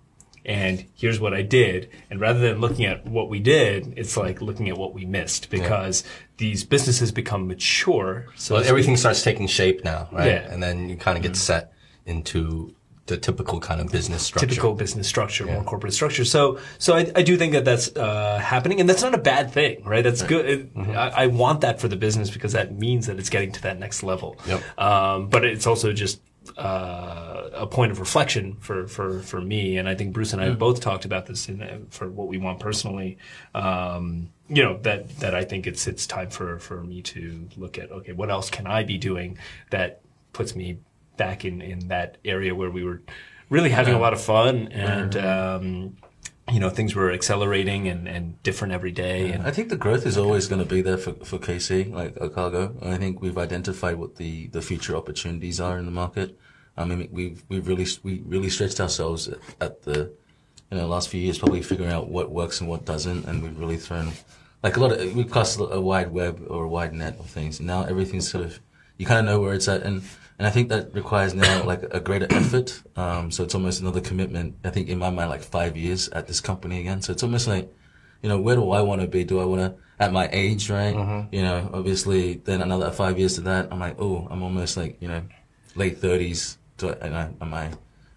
[0.44, 1.88] and here's what I did.
[2.10, 5.48] And rather than looking at what we did, it's like looking at what we missed
[5.48, 6.02] because
[6.38, 8.26] these businesses become mature.
[8.34, 10.26] So Well, everything starts taking shape now, right?
[10.26, 10.52] Yeah.
[10.52, 11.36] And then you kind of get mm-hmm.
[11.36, 11.72] set
[12.04, 12.74] into
[13.08, 14.46] the typical kind of business structure.
[14.46, 16.24] typical business structure, more corporate structure.
[16.24, 19.50] So, so I, I do think that that's uh, happening, and that's not a bad
[19.52, 20.04] thing, right?
[20.04, 20.46] That's good.
[20.46, 20.92] It, Mm-hmm.
[20.92, 23.78] I, I want that for the business because that means that it's getting to that
[23.78, 24.36] next level.
[24.46, 24.78] Yep.
[24.78, 26.20] Um, but it's also just
[26.56, 30.46] uh, a point of reflection for, for, for me, and I think Bruce and I
[30.46, 33.18] have both talked about this in, uh, for what we want personally.
[33.54, 37.78] Um, you know that that I think it's it's time for for me to look
[37.78, 39.38] at okay, what else can I be doing
[39.70, 40.00] that
[40.32, 40.78] puts me
[41.18, 43.02] back in in that area where we were
[43.50, 45.96] really having a lot of fun and um,
[46.50, 50.06] you know things were accelerating and, and different every day and I think the growth
[50.06, 52.84] is always going to be there for, for KC, like Ocargo.
[52.84, 56.38] I think we've identified what the, the future opportunities are in the market.
[56.76, 60.12] I mean, we've, we've really, we really stretched ourselves at, at the,
[60.70, 63.24] you know, last few years, probably figuring out what works and what doesn't.
[63.26, 64.12] And we've really thrown,
[64.62, 67.60] like a lot of, we've cast a wide web or a wide net of things.
[67.60, 68.60] Now everything's sort of,
[68.96, 69.82] you kind of know where it's at.
[69.82, 70.02] And,
[70.38, 72.82] and I think that requires now like a greater effort.
[72.96, 74.56] Um, so it's almost another commitment.
[74.64, 77.02] I think in my mind, like five years at this company again.
[77.02, 77.72] So it's almost like,
[78.22, 79.24] you know, where do I want to be?
[79.24, 80.94] Do I want to, at my age, right?
[81.32, 84.96] You know, obviously, then another five years to that, I'm like, oh, I'm almost like,
[85.00, 85.22] you know,
[85.74, 86.58] late thirties.
[86.76, 87.70] Do I, am I,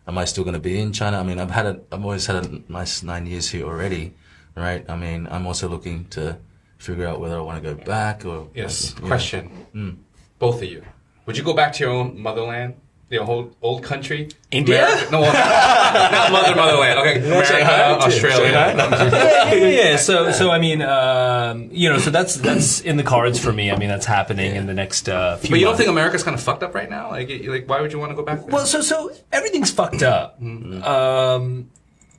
[0.07, 1.19] am I still going to be in China?
[1.19, 4.13] I mean, I've had a, I've always had a nice nine years here already,
[4.55, 4.87] right?
[4.87, 6.37] I mean, I'm also looking to
[6.77, 8.95] figure out whether I want to go back or Yes.
[8.99, 9.07] know.
[9.07, 9.97] Question.
[10.37, 10.83] Both of you.
[11.25, 12.75] Would you go back to your own motherland?
[13.09, 14.29] Your whole old country?
[14.51, 14.85] India?
[14.85, 15.11] America?
[15.11, 16.99] No, not mother motherland.
[16.99, 18.51] Okay, America, Australia.
[18.53, 19.95] yeah, yeah, yeah.
[19.97, 23.69] So, so I mean, um, you know, so that's that's in the cards for me.
[23.69, 25.49] I mean, that's happening in the next uh, few.
[25.49, 25.79] But you don't months.
[25.79, 27.09] think America's kind of fucked up right now?
[27.11, 28.39] Like, like, why would you want to go back?
[28.43, 28.49] There?
[28.49, 30.41] Well, so so everything's fucked up.
[30.41, 31.69] Um,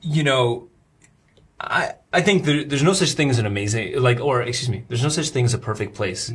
[0.03, 0.67] you know,
[1.59, 4.83] I I think there, there's no such thing as an amazing like, or excuse me,
[4.89, 6.31] there's no such thing as a perfect place.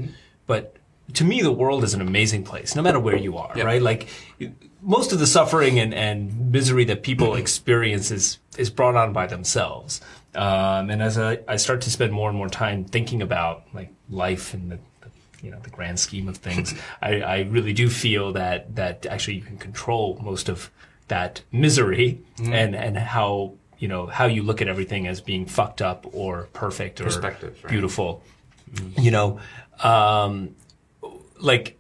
[0.49, 0.75] But
[1.15, 3.53] to me, the world is an amazing place, no matter where you are.
[3.57, 3.65] Yeah.
[3.65, 3.81] Right?
[3.81, 4.09] Like
[4.83, 9.27] most of the suffering and, and misery that people experience is is brought on by
[9.27, 10.01] themselves.
[10.35, 13.91] Um, and as I, I start to spend more and more time thinking about like
[14.11, 15.11] life and the, the
[15.43, 19.35] you know the grand scheme of things, I, I really do feel that that actually
[19.35, 20.71] you can control most of
[21.09, 25.81] that misery and and how you know how you look at everything as being fucked
[25.81, 27.71] up or perfect or Perspective, right.
[27.71, 28.23] beautiful.
[28.99, 29.41] You know,
[29.83, 30.55] um,
[31.41, 31.79] like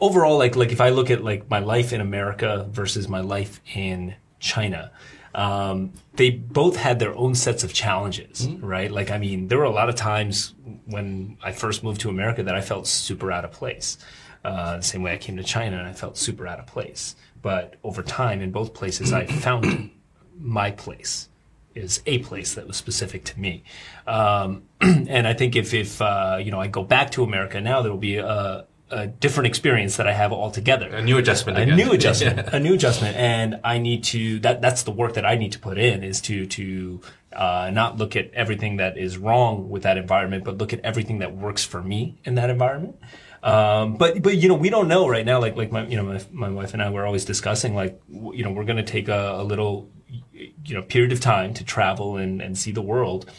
[0.00, 3.60] overall, like like if I look at like my life in America versus my life
[3.74, 4.90] in China,
[5.34, 8.90] um, they both had their own sets of challenges, right?
[8.90, 10.54] Like I mean, there were a lot of times
[10.86, 13.98] when I first moved to America that I felt super out of place.
[14.42, 17.14] Uh, the same way I came to China and I felt super out of place.
[17.42, 19.90] But over time, in both places, I found
[20.38, 21.29] my place
[21.74, 23.64] is a place that was specific to me.
[24.06, 27.82] Um, and I think if, if uh, you know, I go back to America now,
[27.82, 30.88] there will be a, a different experience that I have altogether.
[30.88, 31.58] a new adjustment.
[31.58, 34.40] A new adjustment, a new adjustment, and I need to.
[34.40, 37.00] That that's the work that I need to put in is to to
[37.32, 41.20] uh, not look at everything that is wrong with that environment, but look at everything
[41.20, 42.96] that works for me in that environment.
[43.42, 45.40] Um, but but you know we don't know right now.
[45.40, 48.36] Like like my you know my, my wife and I were always discussing like w-
[48.36, 49.88] you know we're going to take a, a little
[50.32, 53.30] you know period of time to travel and and see the world.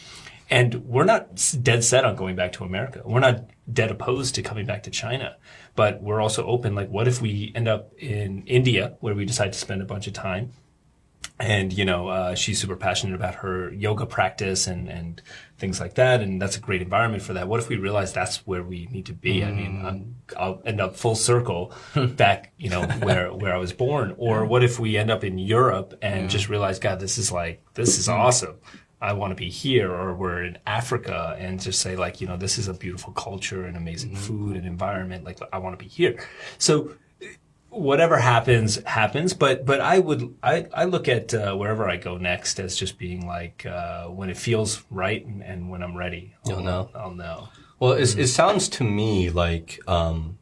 [0.50, 3.00] And we're not dead set on going back to America.
[3.06, 5.36] We're not dead opposed to coming back to China,
[5.76, 6.74] but we're also open.
[6.74, 10.06] Like, what if we end up in India, where we decide to spend a bunch
[10.06, 10.52] of time?
[11.38, 15.20] And you know, uh, she's super passionate about her yoga practice and and
[15.58, 17.48] things like that, and that's a great environment for that.
[17.48, 19.44] What if we realize that's where we need to be?
[19.44, 19.84] I mean, mm.
[19.84, 21.72] I'm, I'll end up full circle
[22.16, 24.14] back, you know, where where I was born.
[24.22, 27.62] Or what if we end up in Europe and just realize, God, this is like
[27.74, 28.14] this is mm.
[28.14, 28.56] awesome.
[29.02, 32.36] I want to be here, or we're in Africa and just say like, you know,
[32.36, 34.22] this is a beautiful culture and amazing mm-hmm.
[34.22, 35.24] food and environment.
[35.24, 36.24] Like, I want to be here.
[36.58, 36.94] So
[37.72, 42.18] whatever happens happens but but i would i i look at uh, wherever i go
[42.18, 46.34] next as just being like uh, when it feels right and, and when i'm ready
[46.46, 46.90] You'll I'll know.
[46.94, 47.48] i'll know
[47.80, 50.38] Well, it, it sounds to me like um,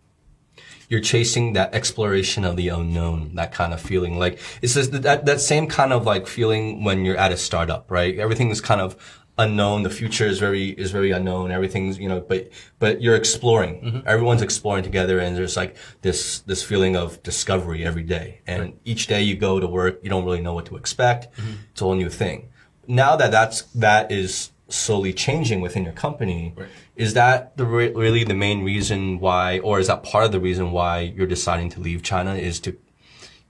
[0.90, 4.18] you're chasing that exploration of the unknown, that kind of feeling.
[4.18, 7.88] Like it's just that that same kind of like feeling when you're at a startup,
[7.90, 8.18] right?
[8.18, 8.96] Everything is kind of
[9.40, 9.82] unknown.
[9.82, 11.50] The future is very is very unknown.
[11.50, 13.74] Everything's you know, but but you're exploring.
[13.80, 14.08] Mm-hmm.
[14.12, 18.40] Everyone's exploring together, and there's like this this feeling of discovery every day.
[18.46, 21.22] And each day you go to work, you don't really know what to expect.
[21.36, 21.52] Mm-hmm.
[21.72, 22.48] It's a whole new thing.
[22.86, 26.54] Now that that's that is slowly changing within your company,
[26.94, 30.40] is that the re- really the main reason why, or is that part of the
[30.40, 32.34] reason why you're deciding to leave China?
[32.34, 32.76] Is to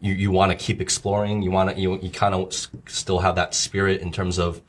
[0.00, 1.42] you, you want to keep exploring.
[1.42, 4.60] You want to you, you kind of s- still have that spirit in terms of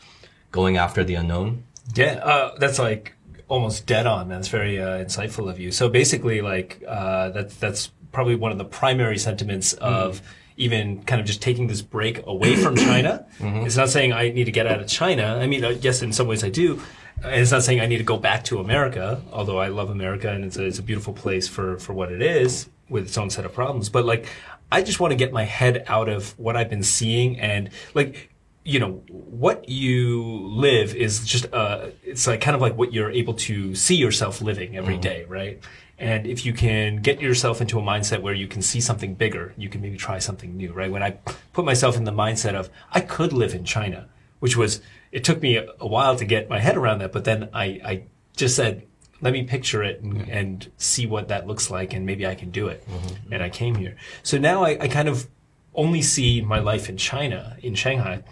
[0.51, 1.63] going after the unknown.
[1.95, 3.13] Yeah, uh, that's like
[3.47, 4.29] almost dead on.
[4.29, 5.71] That's very uh, insightful of you.
[5.71, 10.21] So basically, like uh, that's that's probably one of the primary sentiments of
[10.57, 13.25] even kind of just taking this break away from China.
[13.39, 15.39] It's not saying I need to get out of China.
[15.41, 16.81] I mean, uh, yes, in some ways I do.
[17.23, 20.29] And it's not saying I need to go back to America, although I love America
[20.29, 23.29] and it's a, it's a beautiful place for, for what it is with its own
[23.29, 23.89] set of problems.
[23.89, 24.27] But like,
[24.71, 28.30] I just want to get my head out of what I've been seeing and like,
[28.63, 33.09] you know, what you live is just, uh, it's like kind of like what you're
[33.09, 35.59] able to see yourself living every day, right?
[35.97, 39.53] And if you can get yourself into a mindset where you can see something bigger,
[39.57, 40.91] you can maybe try something new, right?
[40.91, 41.11] When I
[41.53, 44.07] put myself in the mindset of, I could live in China,
[44.39, 44.81] which was,
[45.11, 48.03] it took me a, while to get my head around that, but then I, I
[48.35, 48.87] just said,
[49.21, 52.49] let me picture it and, and see what that looks like and maybe I can
[52.49, 52.83] do it.
[53.31, 53.95] And I came here.
[54.23, 55.27] So now I, I kind of
[55.75, 58.23] only see my life in China, in Shanghai.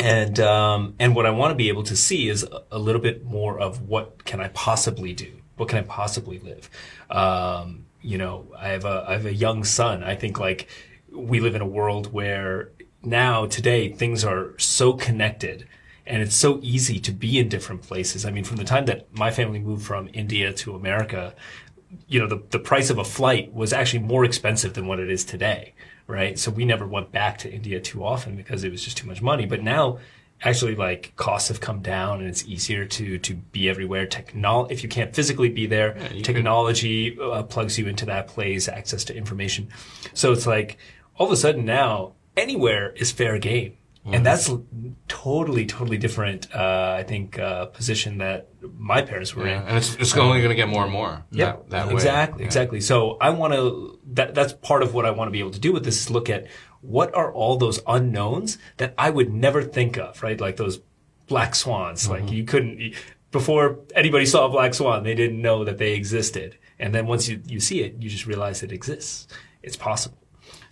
[0.00, 3.24] And, um, and what I want to be able to see is a, little bit
[3.24, 5.30] more of what can I possibly do?
[5.56, 6.70] What can I possibly live?
[7.10, 10.02] Um, you know, I have a, I have a young son.
[10.02, 10.68] I think like
[11.12, 12.70] we live in a world where
[13.02, 15.66] now today things are so connected
[16.06, 18.24] and it's so easy to be in different places.
[18.24, 21.34] I mean, from the time that my family moved from India to America,
[22.08, 25.10] you know, the, the price of a flight was actually more expensive than what it
[25.10, 25.74] is today,
[26.10, 26.38] right?
[26.38, 29.22] So we never went back to India too often because it was just too much
[29.22, 29.46] money.
[29.46, 29.98] But now,
[30.42, 34.06] actually, like costs have come down and it's easier to to be everywhere.
[34.06, 38.68] Technology, if you can't physically be there, you technology uh, plugs you into that place,
[38.68, 39.68] access to information.
[40.12, 40.76] So it's like
[41.16, 43.76] all of a sudden now anywhere is fair game.
[44.04, 44.50] And that's
[45.08, 46.52] totally, totally different.
[46.54, 48.48] Uh, I think uh, position that
[48.78, 49.62] my parents were in.
[49.62, 51.24] And it's it's only going to get more and more.
[51.30, 51.94] Yeah, that, that way.
[51.94, 52.46] exactly, Yeah.
[52.46, 52.80] exactly.
[52.80, 53.98] So I want to.
[54.12, 56.10] That that's part of what I want to be able to do with this is
[56.10, 56.46] look at
[56.80, 60.40] what are all those unknowns that I would never think of, right?
[60.40, 60.80] Like those
[61.26, 62.04] black swans.
[62.04, 62.12] Mm-hmm.
[62.12, 62.94] Like you couldn't
[63.30, 67.28] before anybody saw a black swan, they didn't know that they existed, and then once
[67.28, 69.28] you you see it, you just realize it exists.
[69.62, 70.16] It's possible.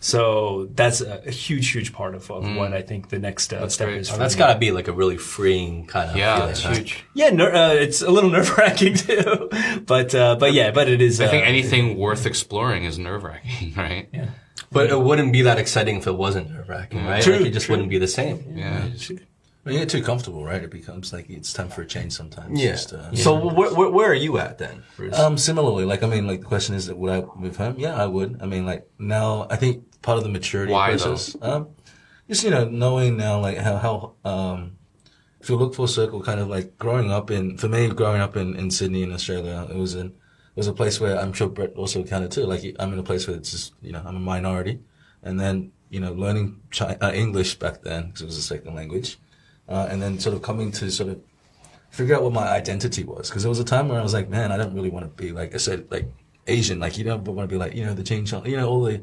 [0.00, 3.68] So that's a, a huge, huge part of, of what I think the next uh,
[3.68, 3.90] step Mm.
[3.92, 4.00] great.
[4.02, 4.10] is.
[4.10, 4.38] Oh, for That's me.
[4.38, 6.48] got to be like a really freeing kind of Yeah, feeling.
[6.48, 6.76] that's right?
[6.76, 7.04] huge.
[7.14, 9.48] Yeah, ner- uh, it's a little nerve wracking too,
[9.86, 11.20] but uh, but yeah, but it is.
[11.20, 14.08] I think uh, anything worth exploring is nerve wracking, right?
[14.12, 14.30] Yeah.
[14.70, 17.22] But it wouldn't be that exciting if it wasn't nerve wracking, right?
[17.22, 17.72] True, like it just true.
[17.74, 18.44] wouldn't be the same.
[18.54, 18.86] Yeah.
[19.64, 20.62] When you get too comfortable, right?
[20.62, 22.58] It becomes like it's time for a change sometimes.
[22.62, 22.70] Yeah.
[22.72, 24.82] Just, uh, So where, where, where are you at then?
[24.96, 25.18] Bruce?
[25.18, 27.74] Um, similarly, like I mean, like the question is, would I move him?
[27.78, 28.38] Yeah, I would.
[28.40, 31.68] I mean, like now, I think part of the maturity Why, process, um,
[32.28, 34.78] just you know, knowing now, like how how um,
[35.40, 38.36] if you look full circle, kind of like growing up in for me, growing up
[38.36, 41.48] in in Sydney in Australia, it was in it was a place where I'm sure
[41.48, 42.44] Brett also counted too.
[42.44, 44.80] Like I'm in a place where it's just you know I'm a minority,
[45.22, 48.74] and then you know learning Chi- uh, English back then because it was a second
[48.74, 49.18] language,
[49.68, 51.20] uh, and then sort of coming to sort of
[51.90, 54.28] figure out what my identity was because there was a time where I was like,
[54.28, 56.06] man, I don't really want to be like I said, like
[56.46, 56.80] Asian.
[56.80, 59.02] Like you don't want to be like you know the Jane you know all the.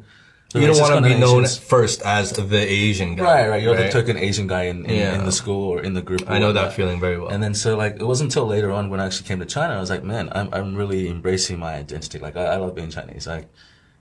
[0.55, 1.57] The you don't want to be known connotations.
[1.57, 3.23] first as the Asian guy.
[3.23, 3.61] Right, right.
[3.63, 3.85] You're right?
[3.91, 5.15] the token Asian guy in, in, Yeah.
[5.17, 6.23] in the school or in the group.
[6.29, 7.29] I know that feeling very well.
[7.33, 9.75] And then so like it wasn't until later on when I actually came to China,
[9.75, 12.17] I was like, man, I'm I'm really embracing my identity.
[12.19, 13.27] Like I, I love being Chinese.
[13.27, 13.47] Like,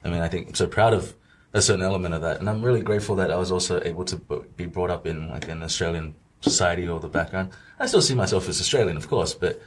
[0.05, 1.14] I mean, I think I'm so proud of
[1.52, 4.16] a certain element of that, and I'm really grateful that I was also able to
[4.57, 7.50] be brought up in like an Australian society or the background.
[7.78, 9.62] I still see myself as Australian, of course, but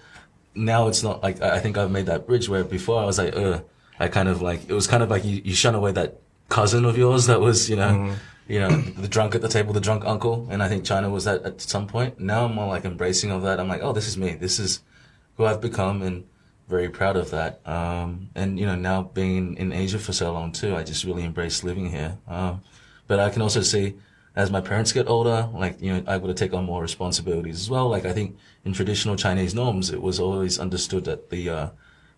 [0.54, 3.18] now it's not like I I think I've made that bridge where before I was
[3.18, 3.62] like, uh,
[4.00, 6.20] I kind of like it was kind of like you, you shun away that
[6.50, 8.16] cousin of yours that was you know
[8.48, 11.26] you know the drunk at the table, the drunk uncle, and I think China was
[11.26, 12.20] that at some point.
[12.20, 13.60] Now I'm more like embracing of that.
[13.60, 14.34] I'm like, oh, this is me.
[14.34, 14.82] This is
[15.36, 16.26] who I've become, and
[16.68, 17.62] very proud of that.
[17.68, 21.24] Um, and you know now being in Asia for so long too, I just really
[21.24, 22.18] embrace living here.
[22.28, 22.62] Um,
[23.08, 23.96] but I can also see
[24.38, 27.72] as my parents get older, like, you know, I would take on more responsibilities as
[27.72, 27.90] well.
[27.90, 31.70] Like, I think in traditional Chinese norms, it was always understood that the, uh,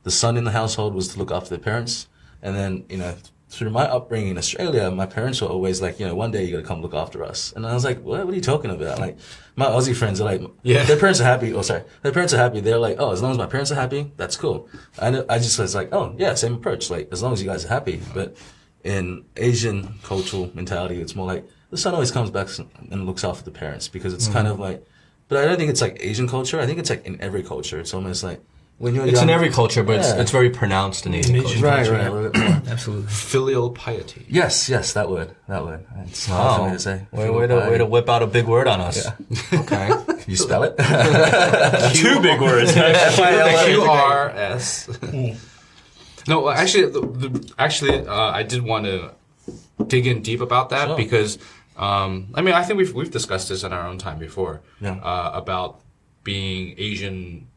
[0.04, 2.10] the son in the household was to look after the parents.
[2.42, 3.16] And then, you know,
[3.50, 6.52] through my upbringing in Australia, my parents were always like, you know, one day you
[6.52, 7.52] got to come look after us.
[7.56, 9.00] And I was like, what, what are you talking about?
[9.00, 9.18] Like,
[9.56, 10.84] my Aussie friends are like, Yeah.
[10.84, 11.52] their parents are happy.
[11.54, 11.84] Oh, sorry.
[12.04, 12.60] Their parents are happy.
[12.60, 14.70] They're like, oh, as long as my parents are happy, that's cool.
[15.00, 16.92] I I just was like, oh, yeah, same approach.
[16.92, 18.00] Like, as long as you guys are happy.
[18.14, 18.38] But
[18.84, 22.50] in Asian cultural mentality, it's more like the son always comes back
[22.92, 24.34] and looks after the parents because it's mm.
[24.34, 24.86] kind of like,
[25.28, 26.60] but I don't think it's like Asian culture.
[26.60, 27.80] I think it's like in every culture.
[27.80, 28.42] It's almost like
[28.80, 30.22] when you're It's young, in every culture, but it's, Yeah.
[30.22, 31.60] it's very pronounced in Asian culture.
[31.60, 32.08] Right, right.
[32.08, 32.62] a little bit more.
[32.68, 33.08] Absolutely.
[33.12, 34.26] Filial piety.
[34.30, 35.86] Yes, yes, that word, that word.
[36.08, 37.06] It's hard for me to say.
[37.12, 39.06] Way, way, to, way to whip out a big word on us.
[39.54, 39.88] Okay.
[39.90, 40.76] Can you spell it?
[41.96, 42.72] Two big words.
[43.66, 44.90] Q R S.
[46.28, 49.12] No, actually, the, the, actually, uh, I did want to
[49.88, 50.98] dig in deep about that Sure.
[50.98, 51.38] because,
[51.78, 54.96] um, I mean, I think we've we've discussed this in our own time before Yeah.
[55.02, 55.80] uh, about
[56.24, 57.48] being Asian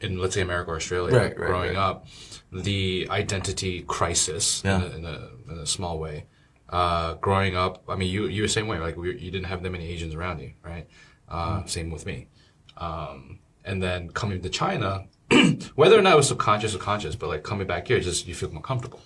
[0.00, 1.76] in, let's say, America or Australia, Right, right, growing right.
[1.76, 2.06] up,
[2.52, 4.76] the identity crisis Yeah.
[4.84, 6.26] in, a, in, a, in a small way.
[6.68, 8.78] Uh, growing up, I mean, you you were the same way.
[8.78, 10.86] Like, we, you didn't have that many Asians around you, right?
[11.28, 12.28] Uh, Same with me.
[12.76, 15.06] Um, and then coming to China,
[15.74, 18.34] whether or not it was subconscious or conscious, but like coming back here, just you
[18.34, 19.00] feel more comfortable.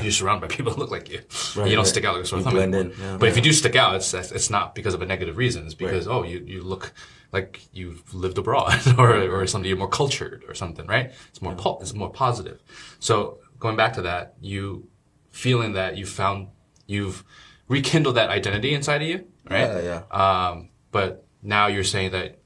[0.00, 1.20] You're surrounded by people that look like you.
[1.56, 1.86] Right, you don't right.
[1.86, 2.56] stick out like a sore thumb.
[2.56, 3.16] in, yeah.
[3.18, 5.64] But if you do stick out, it's it's not because of a negative reason.
[5.64, 6.92] It's because oh, you, you look
[7.32, 11.12] like you've lived abroad, or or something you're more cultured or something, right?
[11.28, 12.62] It's more po- it's more positive.
[13.00, 14.88] So going back to that, you
[15.30, 16.48] feeling that you found
[16.86, 17.24] you've
[17.68, 19.60] rekindled that identity inside of you, right?
[19.60, 20.48] Yeah, yeah.
[20.48, 22.38] Um, but now you're saying that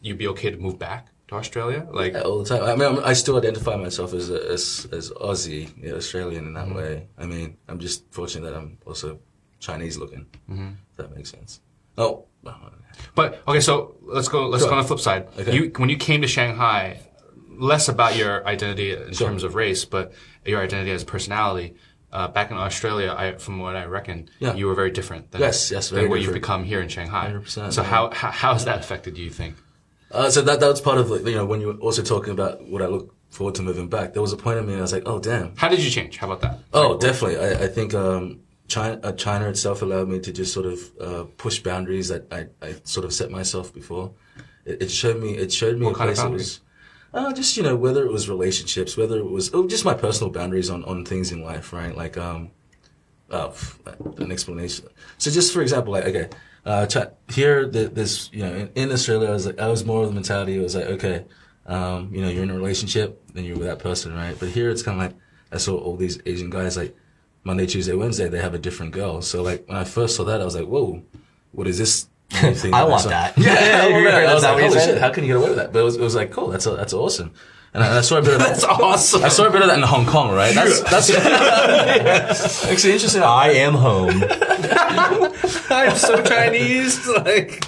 [0.00, 2.62] you'd be okay to move back to Australia, like Yeah, all the time.
[2.64, 6.54] I mean, I'm, I still identify myself as a, as as Aussie, yeah, Australian in
[6.54, 6.76] that Mm-hmm.
[6.76, 7.06] way.
[7.18, 9.18] I mean, I'm just fortunate that I'm also
[9.60, 10.26] Chinese looking.
[10.50, 10.68] Mm-hmm.
[10.90, 11.60] If that makes sense.
[11.96, 12.26] Oh,
[13.14, 14.48] But okay, so let's go.
[14.48, 14.70] Let's Sure.
[14.70, 15.28] go on the flip side.
[15.38, 15.54] Okay.
[15.54, 17.00] You when you came to Shanghai,
[17.48, 19.28] less about your identity in Sure.
[19.28, 20.12] terms of race, but
[20.44, 21.74] your identity as a personality.
[22.12, 24.54] Uh, back in Australia, I, from what I reckon, Yeah.
[24.58, 27.30] you were very different than, Yes, yes, than very what you've become here in Shanghai.
[27.30, 27.88] 100%, so yeah.
[27.88, 29.26] how, how how has that affected you?
[29.26, 29.54] You think?
[30.10, 32.32] Uh, so that that was part of like, you know when you were also talking
[32.32, 34.12] about what I look forward to moving back.
[34.12, 35.56] There was a point in me I was like, oh damn.
[35.56, 36.16] How did you change?
[36.18, 36.58] How about that?
[36.72, 37.38] Oh, definitely.
[37.38, 41.24] I, I think um, China, uh, China itself allowed me to just sort of uh,
[41.36, 44.12] push boundaries that I, I sort of set myself before.
[44.64, 45.36] It, it showed me.
[45.36, 46.60] It showed me What a kind of place boundaries?
[46.60, 46.60] was.
[47.12, 50.32] Uh, just you know, whether it was relationships, whether it was oh, just my personal
[50.32, 51.96] boundaries on, on things in life, right?
[51.96, 52.50] Like um,
[53.30, 53.52] uh,
[54.18, 54.86] an explanation.
[55.18, 56.28] So just for example, like okay,
[56.64, 59.84] uh, Chi- here the, this you know in, in Australia, I was like I was
[59.84, 60.56] more of the mentality.
[60.58, 61.24] It was like okay,
[61.66, 64.36] um, you know, you're in a relationship, then you're with that person, right?
[64.38, 65.16] But here it's kind of like
[65.52, 66.96] I saw all these Asian guys like
[67.44, 69.22] Monday, Tuesday, Wednesday, they have a different girl.
[69.22, 71.02] So like when I first saw that, I was like, whoa,
[71.52, 72.06] what is this?
[72.30, 73.36] thing I want that.
[73.36, 74.08] Yeah, yeah, yeah, yeah.
[74.10, 74.86] I Is was that like, what you holy said?
[74.94, 75.72] shit, how can you get away with that?
[75.72, 77.32] But it was, it was like, cool, that's that's awesome.
[77.72, 78.48] And I, and I saw a bit of that.
[78.48, 79.24] That's awesome.
[79.24, 80.54] I saw a bit of that in Hong Kong, right?
[80.54, 83.22] That's that's actually interesting.
[83.22, 84.10] I am home.
[85.70, 87.06] I'm so Chinese.
[87.06, 87.64] Like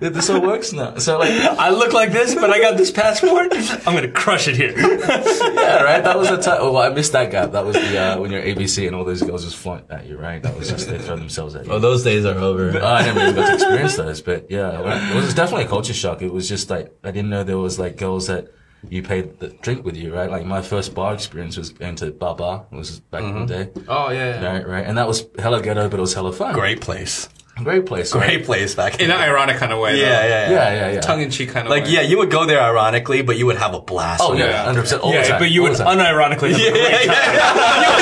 [0.00, 0.96] this all works now.
[0.96, 3.52] So like, I look like this, but I got this passport.
[3.86, 4.72] I'm gonna crush it here.
[4.76, 6.02] yeah, right.
[6.02, 6.60] That was the time.
[6.60, 7.52] Well, I missed that gap.
[7.52, 10.18] That was the uh, when you're ABC and all those girls just flaunt at you,
[10.18, 10.42] right?
[10.42, 11.72] That was just they throw themselves at you.
[11.72, 12.76] Oh, those days are over.
[12.76, 15.94] Oh, I never even got to experience those, but yeah, it was definitely a culture
[15.94, 16.22] shock.
[16.22, 18.48] It was just like I didn't know there was like girls that
[18.90, 20.30] you paid the drink with you, right?
[20.30, 22.66] Like my first bar experience was going to Bar Bar.
[22.72, 23.80] It was back in the mm-hmm.
[23.80, 24.46] day, Oh yeah, yeah.
[24.52, 24.66] right?
[24.66, 26.54] Right, and that was hella ghetto, but it was hella fun.
[26.54, 27.28] Great place.
[27.56, 28.12] great place.
[28.14, 28.26] right?
[28.26, 29.96] Great place back In an ironic kind of way.
[30.00, 30.10] Yeah, though.
[30.10, 30.50] yeah, yeah.
[30.50, 31.00] Yeah, yeah, yeah.
[31.00, 31.90] Tongue in cheek kind of Like, way.
[31.90, 34.20] yeah, you would go there ironically, but you would have a blast.
[34.22, 35.02] Oh when yeah, you're hundred percent.
[35.02, 35.38] All the yeah, time.
[35.40, 36.50] but you would the unironically.
[36.50, 37.32] have a Yeah, great yeah,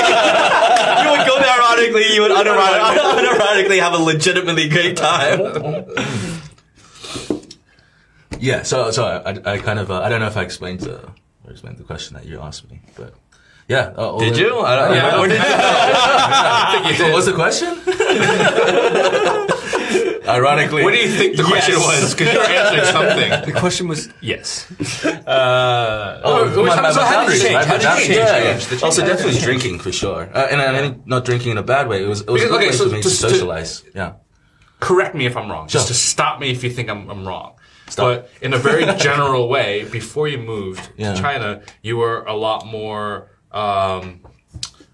[0.09, 1.03] yeah.
[1.03, 2.13] you would go there ironically.
[2.15, 5.85] You would unironically, unironically have a legitimately great time.
[8.43, 10.95] Yeah, so so I, I kind of uh, I don't know if I explained the
[11.45, 13.13] or explained the question that you asked me, but
[13.69, 13.93] yeah.
[13.95, 14.59] Uh, Did you?
[14.59, 15.39] I don't, Yeah, I where did
[16.99, 17.71] you What was the question?
[20.27, 22.01] Ironically, What do you think the question Yes.
[22.01, 22.13] was?
[22.15, 23.31] Because you're answering something.
[23.53, 24.67] The question was yes.
[25.27, 27.55] Uh, Oh, my, my, so how did boundaries, you change?
[27.55, 27.65] right?
[27.67, 28.19] How My did you boundaries, change?
[28.19, 28.57] yeah, yeah.
[28.59, 28.83] change.
[28.83, 32.03] Also, definitely drinking for sure, uh, and I think not drinking in a bad way.
[32.03, 33.83] It was it was a good okay, way so for me to just to- socialize.
[33.95, 34.13] Yeah,
[34.79, 35.67] Correct me if I'm wrong.
[35.67, 35.93] Just Sure.
[35.93, 37.51] to stop me if you think I'm, I'm wrong.
[37.89, 38.05] Stop.
[38.05, 41.13] But in a very general way, before you moved Yeah.
[41.13, 43.29] to China, you were a lot more.
[43.51, 44.21] Um,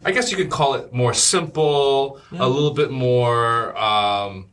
[0.03, 3.77] I guess you could call it more simple, a little bit more.
[3.77, 4.47] Um,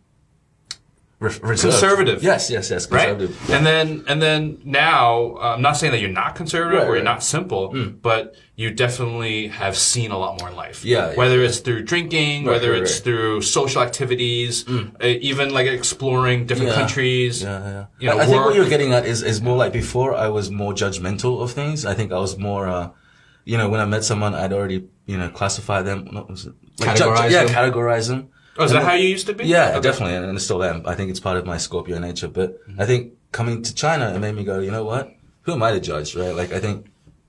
[1.18, 1.60] reserved.
[1.62, 2.22] Conservative.
[2.22, 2.90] Yes, yes, yes.
[2.90, 3.08] right?
[3.08, 3.50] Conservative.
[3.50, 6.96] And then and then now, uh, I'm not saying that you're not conservative Right, or
[6.96, 7.04] you're right.
[7.14, 7.68] not simple,
[8.02, 10.82] but you definitely have seen a lot more in life.
[10.84, 13.04] Yeah, yeah, whether it's through drinking, Right, whether right, it's right.
[13.04, 16.78] through social activities, uh, even like exploring different Yeah.
[16.80, 17.42] countries.
[17.42, 17.84] Yeah, yeah.
[18.00, 20.28] You know, I, I think what you're getting at is, is more like before I
[20.28, 21.84] was more judgmental of things.
[21.84, 22.88] I think I was more, uh,
[23.44, 25.98] you know, when I met someone, I'd already, you know, classify them.
[26.06, 26.52] It?
[26.80, 27.54] Categorize yeah, them?
[27.54, 28.28] categorize them.
[28.58, 29.44] Oh, is that how you used to be?
[29.44, 29.80] Yeah, Okay.
[29.82, 30.82] definitely, and I still am.
[30.86, 32.28] I think it's part of my Scorpio nature.
[32.28, 35.12] But I think coming to China, it made me go, you know what?
[35.42, 36.34] Who am I to judge, right?
[36.34, 36.86] Like, I think,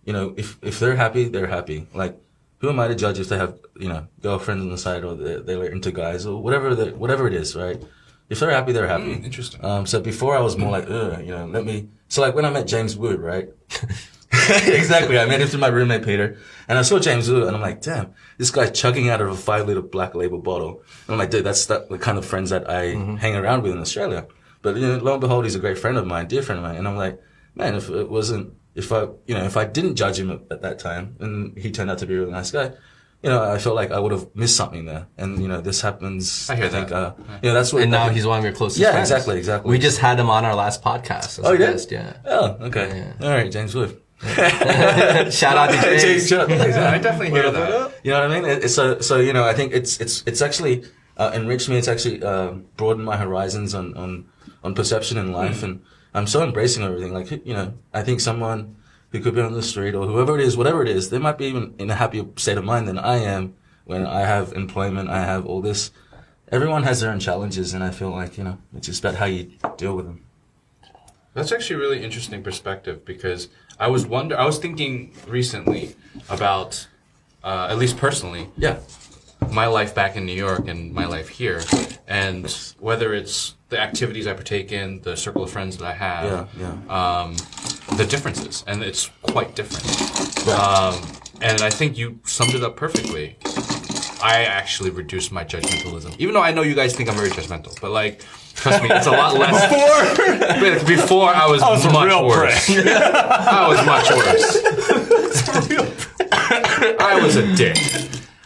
[0.08, 1.86] you know, if if they're happy, they're happy.
[1.94, 2.18] Like,
[2.60, 5.16] who am I to judge if they have, you know, girlfriends on the side or
[5.16, 7.84] they're, they're into guys or whatever, the, whatever it is, right?
[8.30, 9.14] If they're happy, they're happy.
[9.14, 9.64] interesting.
[9.64, 11.90] Um, so before I was more like, Ugh, you know, let me.
[12.08, 13.50] So like when I met James Wood, right?
[14.50, 15.18] exactly.
[15.18, 17.82] I met him through my roommate Peter, and I saw James Wood, and I'm like,
[17.82, 20.82] damn, this guy's chugging out of a five liter black label bottle.
[21.06, 22.88] And I'm like, dude, that's the the kind of friends that I
[23.20, 24.28] hang around with in Australia.
[24.62, 26.64] But you know, lo and behold, he's a great friend of mine, dear friend of
[26.64, 27.22] mine, and I'm like,
[27.56, 30.62] man, if it wasn't, if I, you know, if I didn't judge him at, at
[30.62, 32.72] that time, and he turned out to be a really nice guy.
[33.24, 35.82] You know, I felt like I would have missed something there, and you know, this
[35.82, 36.48] happens.
[36.52, 36.96] I hear think, that.
[36.96, 37.82] Uh, you know, that's what.
[37.82, 39.10] And now he's one of your closest Yeah, friends.
[39.10, 39.72] exactly, exactly.
[39.72, 41.40] We just had him on our last podcast.
[41.40, 41.92] as Oh, a you did?
[41.92, 42.14] Yeah.
[42.26, 43.12] Oh, okay.
[43.20, 44.00] All right, James Wood.
[44.22, 46.28] Shout out to James.
[46.28, 46.50] shut up.
[46.50, 47.94] I definitely hear that.
[48.04, 48.50] You know what I mean?
[48.50, 49.18] It, it's so so.
[49.20, 50.84] You know, I think it's it's it's actually
[51.18, 51.78] uh, enriched me.
[51.78, 54.26] It's actually uh, broadened my horizons on on
[54.64, 55.82] on perception in life, and
[56.18, 57.14] I'm so embracing everything.
[57.14, 58.76] Like you know, I think someone
[59.12, 61.38] who could be on the street or whoever it is, whatever it is, they might
[61.38, 63.54] be even in a happier state of mind than I am
[63.86, 65.10] when I have employment.
[65.10, 65.92] I have all this.
[66.52, 69.26] Everyone has their own challenges, and I feel like you know, it's just about how
[69.26, 70.24] you deal with them.
[71.36, 73.50] That's actually a really interesting perspective because
[73.80, 75.96] I was wonder I was thinking recently
[76.30, 76.88] about
[77.44, 78.80] uh, at least personally Yeah.
[79.52, 81.62] my life back in New York and my life here
[82.08, 82.50] and
[82.80, 86.76] whether it's the activities I partake in, the circle of friends that I have, Yeah,
[86.88, 87.22] yeah.
[87.22, 87.36] um,
[87.98, 89.86] the differences, and it's quite different.
[90.48, 90.96] Um,
[91.42, 93.36] and I think you summed it up perfectly.
[94.24, 97.80] I actually reduced my judgmentalism, even though I know you guys think I'm very judgmental.
[97.80, 98.24] But like,
[98.56, 99.62] trust me, it's a lot less.
[99.70, 102.70] Before, before I was, was much real worse.
[102.70, 105.78] I was much worse.
[107.00, 107.78] I was a dick.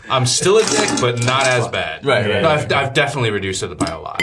[0.09, 2.05] I'm still a dick, but not as bad.
[2.05, 4.21] Right, right, No, I've, I've definitely reduced it by a lot,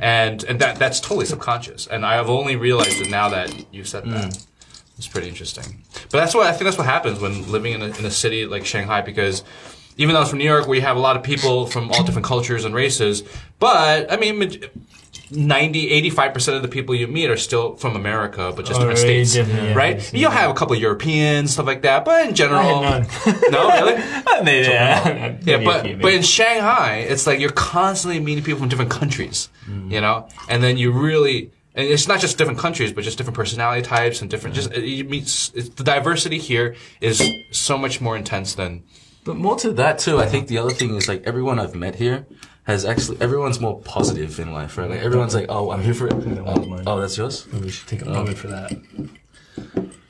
[0.00, 1.86] and and that that's totally subconscious.
[1.86, 4.30] And I have only realized it now that you said that.
[4.30, 4.46] Mm.
[4.98, 5.82] It's pretty interesting.
[6.10, 6.64] But that's what I think.
[6.64, 9.44] That's what happens when living in a, in a city like Shanghai, because
[9.98, 12.26] even though it's from New York, we have a lot of people from all different
[12.26, 13.22] cultures and races.
[13.58, 14.60] But I mean.
[15.30, 18.98] Maj- 90 85% of the people you meet are still from America but just different
[18.98, 19.74] Already states yeah.
[19.74, 23.08] right you'll have a couple of Europeans stuff like that but in general I had
[23.50, 24.02] no really
[24.42, 28.90] Maybe, yeah, yeah, but but in Shanghai, it's like you're constantly meeting people from different
[28.90, 29.48] countries,
[29.88, 31.52] you know, and then you really.
[31.74, 34.56] And it's not just different countries, but just different personality types and different.
[34.56, 35.24] Just you meet
[35.54, 38.84] the diversity here is so much more intense than.
[39.24, 41.96] But more to that too, I think the other thing is like everyone I've met
[41.96, 42.26] here
[42.66, 44.90] has actually everyone's more positive in life, right?
[44.90, 47.46] Like everyone's like, "Oh, I'm here for it." Oh, oh, that's yours.
[47.52, 48.72] we should take a moment for that.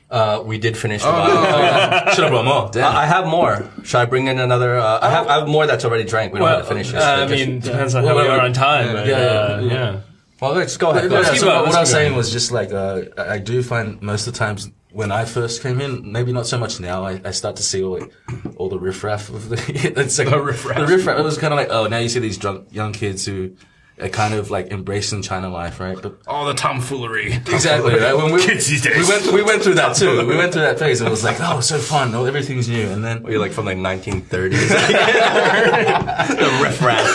[0.09, 2.13] Uh, we did finish Oh, the bottle.
[2.13, 2.69] Should have brought more.
[2.71, 2.95] Damn.
[2.95, 3.69] I I have more.
[3.83, 4.77] Should I bring in another?
[4.77, 6.31] Uh, I have I have more that's already drank.
[6.31, 7.03] We don't have to finish this.
[7.03, 8.93] uh, I but just- mean, depends on how Well, we are on time.
[8.93, 9.99] but, yeah, uh, yeah, yeah.
[10.39, 11.09] well, let's go ahead.
[11.09, 13.61] Go Yeah, so going, what I was saying was just like uh, I I do
[13.61, 17.05] find most of the times when I first came in, maybe not so much now.
[17.05, 18.11] I, I start to see all like,
[18.55, 19.57] all the riffraff of the
[19.95, 20.77] it's like the riffraff.
[20.77, 21.19] The riffraff.
[21.19, 23.55] It was kind of like oh now you see these drunk young kids who
[24.01, 26.01] are kind of like embracing China life, right?
[26.01, 27.33] But All the tomfoolery.
[27.33, 28.15] Exactly, right?
[28.15, 28.97] When we, Kids these days.
[28.97, 30.25] we went we went through that too.
[30.25, 30.99] We went through that phase.
[30.99, 32.15] It was like, oh, so fun.
[32.15, 32.89] Oh, everything's new.
[32.89, 34.67] And then You're like from like 1930s.
[36.39, 37.13] the riffraff.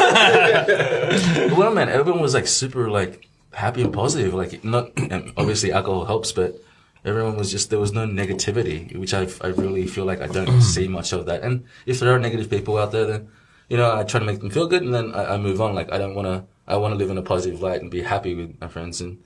[1.59, 4.35] well, man, everyone was like super like happy and positive.
[4.35, 6.63] Like not and obviously alcohol helps, but
[7.05, 10.49] everyone was just there was no negativity, which I I really feel like I don't
[10.49, 10.63] mm.
[10.63, 11.43] see much of that.
[11.43, 13.29] And if there are negative people out there, then
[13.69, 15.75] you know I try to make them feel good, and then I, I move on.
[15.75, 16.45] Like I don't want to.
[16.67, 19.19] I want to live in a positive light and be happy with my friends and.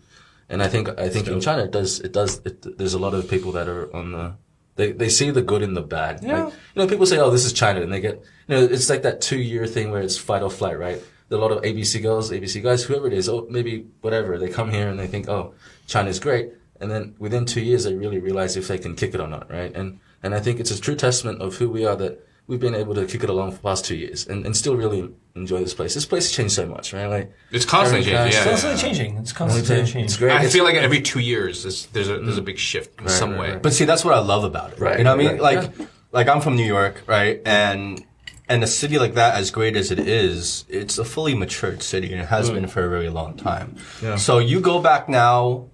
[0.48, 3.14] And I think I think in China it does it does it, there's a lot
[3.14, 4.36] of people that are on the
[4.76, 6.20] they they see the good in the bad.
[6.22, 6.44] Yeah.
[6.44, 8.88] Like, you know, people say, "Oh, this is China," and they get you know it's
[8.88, 11.02] like that two year thing where it's fight or flight, right?
[11.28, 14.38] There are a lot of ABC girls, ABC guys, whoever it is, or maybe whatever.
[14.38, 15.54] They come here and they think, "Oh,
[15.86, 19.20] China's great," and then within two years they really realize if they can kick it
[19.20, 19.74] or not, right?
[19.74, 22.74] And and I think it's a true testament of who we are that we've been
[22.74, 25.58] able to kick it along for the past two years and, and still really enjoy
[25.58, 25.94] this place.
[25.94, 27.06] This place has changed so much, right?
[27.06, 28.14] Like It's constantly changing.
[28.14, 28.82] Yeah, It's yeah, constantly yeah.
[28.94, 29.16] changing.
[29.18, 30.04] It's constantly changing.
[30.04, 30.18] it's changing.
[30.28, 30.32] great.
[30.32, 33.06] I It's- feel like every two years there's there's a there's a big shift in
[33.06, 33.50] Right, some right, way.
[33.52, 33.62] right.
[33.62, 34.78] But see, that's what I love about it.
[34.80, 35.40] Right, You know what I mean?
[35.42, 37.40] right, Like, like I'm from New York, right?
[37.44, 38.04] And
[38.48, 42.12] and a city like that, as great as it is, it's a fully matured city,
[42.12, 42.54] and it has mm.
[42.54, 43.74] been for a very long time.
[44.00, 44.14] Yeah.
[44.16, 45.66] So you go back now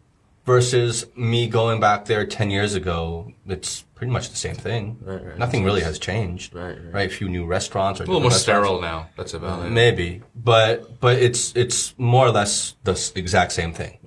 [0.45, 3.33] versus me going back there ten years ago.
[3.47, 4.99] It's pretty much the same thing.
[5.01, 5.39] Right, right.
[5.39, 6.55] Nothing really has changed.
[6.55, 7.11] Right, right.
[7.11, 9.09] A few new restaurants or a little more sterile now.
[9.17, 9.71] That's about it.
[9.71, 13.99] Maybe, but but it's it's more or less the exact same thing.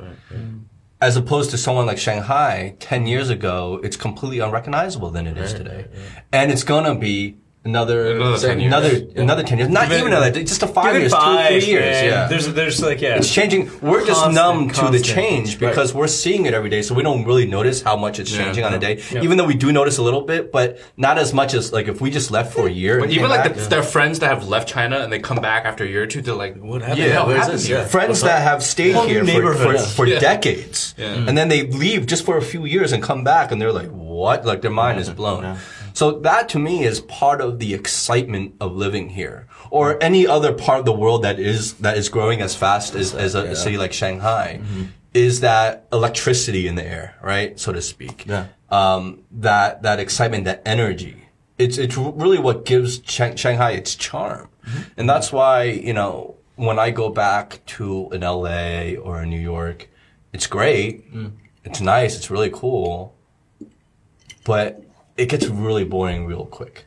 [1.01, 5.53] as opposed to someone like Shanghai 10 years ago, it's completely unrecognizable than it is
[5.53, 5.85] today.
[6.31, 8.67] And it's gonna be another, Another 10 years.
[8.73, 9.69] another, another 10 years.
[9.69, 11.81] Not even another, just a five years, five, two, three years.
[11.83, 12.05] man.
[12.05, 12.27] Yeah.
[12.27, 13.15] There's, there's like, yeah.
[13.17, 13.69] it's changing.
[13.81, 15.05] We're just Constant, numb to the constant.
[15.05, 18.31] change because we're seeing it every day, so we don't really notice how much it's
[18.31, 19.01] changing on a day.
[19.21, 21.99] Even though we do notice a little bit, but not as much as like if
[21.99, 22.99] we just left for a year.
[22.99, 25.65] But even like back- the, their friends that have left China and they come back
[25.65, 26.99] after a year or two, they're like, "What happened?
[26.99, 27.85] Yeah, where's happened here?" Yeah.
[27.85, 32.41] friends that have stayed here for, for decades, and then they leave just for a
[32.41, 35.57] few years and come back, and they're like, "What?" Like their mind is blown.
[35.95, 40.51] So that to me is part of the excitement of living here, or any other
[40.51, 43.77] part of the world that is that is growing as fast as, as a, city
[43.77, 44.83] like Shanghai, mm-hmm.
[45.13, 48.25] is that electricity in the air, right, so to speak.
[48.27, 48.47] Yeah.
[48.69, 51.29] Um, that that excitement, that energy.
[51.57, 54.81] It's it's really what gives Shang- Shanghai its charm, mm-hmm.
[54.97, 59.39] and that's why you know when I go back to an LA or a New
[59.39, 59.89] York,
[60.33, 61.31] it's great, mm.
[61.63, 63.15] it's nice, it's really cool,
[64.43, 64.84] but
[65.17, 66.85] it gets really boring real quick.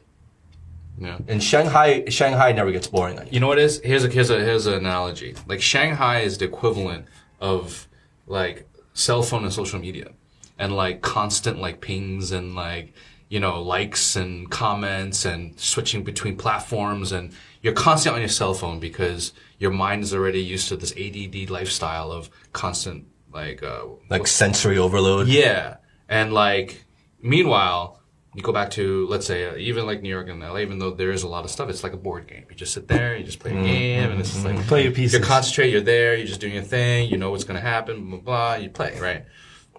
[1.01, 1.19] Yeah.
[1.29, 3.21] And Shanghai, Shanghai never gets boring.
[3.31, 3.81] You know what it is?
[3.85, 5.35] Here's a here's a here's an analogy.
[5.47, 7.07] Like Shanghai is the equivalent
[7.41, 7.87] of
[8.27, 10.11] like cell phone and social media,
[10.59, 12.95] and like constant like pings and like
[13.29, 17.33] you know likes and comments and switching between platforms and
[17.63, 21.49] you're constantly on your cell phone because your mind is already used to this ADD
[21.51, 25.29] lifestyle of constant like uh, Like sensory overload.
[25.29, 25.77] yeah,
[26.09, 26.85] and like
[27.23, 27.98] meanwhile,
[28.39, 30.93] you go back to let's say uh, even like New York and LA, even though
[30.93, 32.47] there is a lot of stuff, it's like a board game.
[32.49, 33.65] You just sit there, you just play a mm-hmm.
[33.65, 34.69] game, and it's just like mm-hmm.
[34.69, 35.19] Play your pieces.
[35.19, 37.11] You concentrate, you're there, you're just doing your thing.
[37.11, 38.55] You know what's gonna happen, blah blah.
[38.55, 39.25] blah you play, right?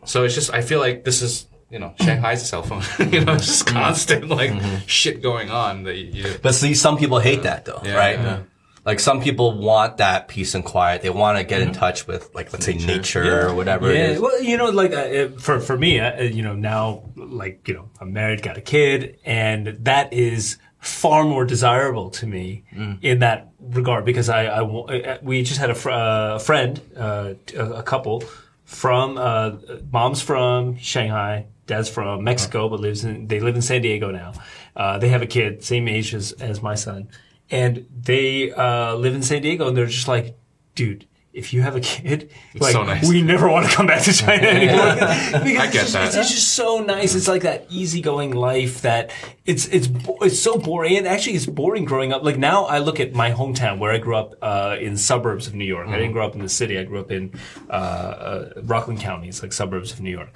[0.04, 1.48] So it's just I feel like this is.
[1.72, 2.82] You know, Shanghai's a cell phone.
[3.14, 3.78] you know, it's just mm-hmm.
[3.78, 4.52] constant like
[4.88, 8.18] shit going on that you, you But see, some people hate that though, Yeah, right?
[8.18, 8.40] yeah.
[8.86, 11.02] Like some people want that peace and quiet.
[11.02, 14.20] They want to get in touch with, like, let's say nature or whatever Yeah, is.
[14.20, 17.74] well, you know, like uh, uh, for for me, uh, you know, now like you
[17.76, 22.64] know, I'm married, got a kid, and that is far more desirable to me
[23.02, 26.80] in that regard because I, I uh, we just had a, fr- uh, a friend,
[26.96, 28.24] uh, a, a couple
[28.64, 29.58] from uh,
[29.92, 34.32] mom's from Shanghai, dad's from Mexico, but lives in they live in San Diego now.
[34.76, 37.10] Uh, they have a kid, same age as as my son,
[37.52, 40.38] and they uh, live in San Diego, and they're just like,
[40.76, 41.06] dude.
[41.32, 43.08] If you have a kid, like so nice.
[43.08, 44.96] we never want to come back to China anymore.
[45.44, 46.08] because I it's get just, that.
[46.08, 47.14] It's, it's just so nice.
[47.14, 49.12] It's like that easygoing life that
[49.46, 49.90] it's it's
[50.22, 50.98] it's so boring.
[50.98, 52.24] And actually, it's boring growing up.
[52.24, 55.54] Like now, I look at my hometown where I grew up uh, in suburbs of
[55.54, 55.88] New York.
[55.88, 56.80] I didn't grow up in the city.
[56.80, 57.32] I grew up in
[57.70, 59.30] uh, uh, Rockland County.
[59.30, 60.36] It's like suburbs of New York.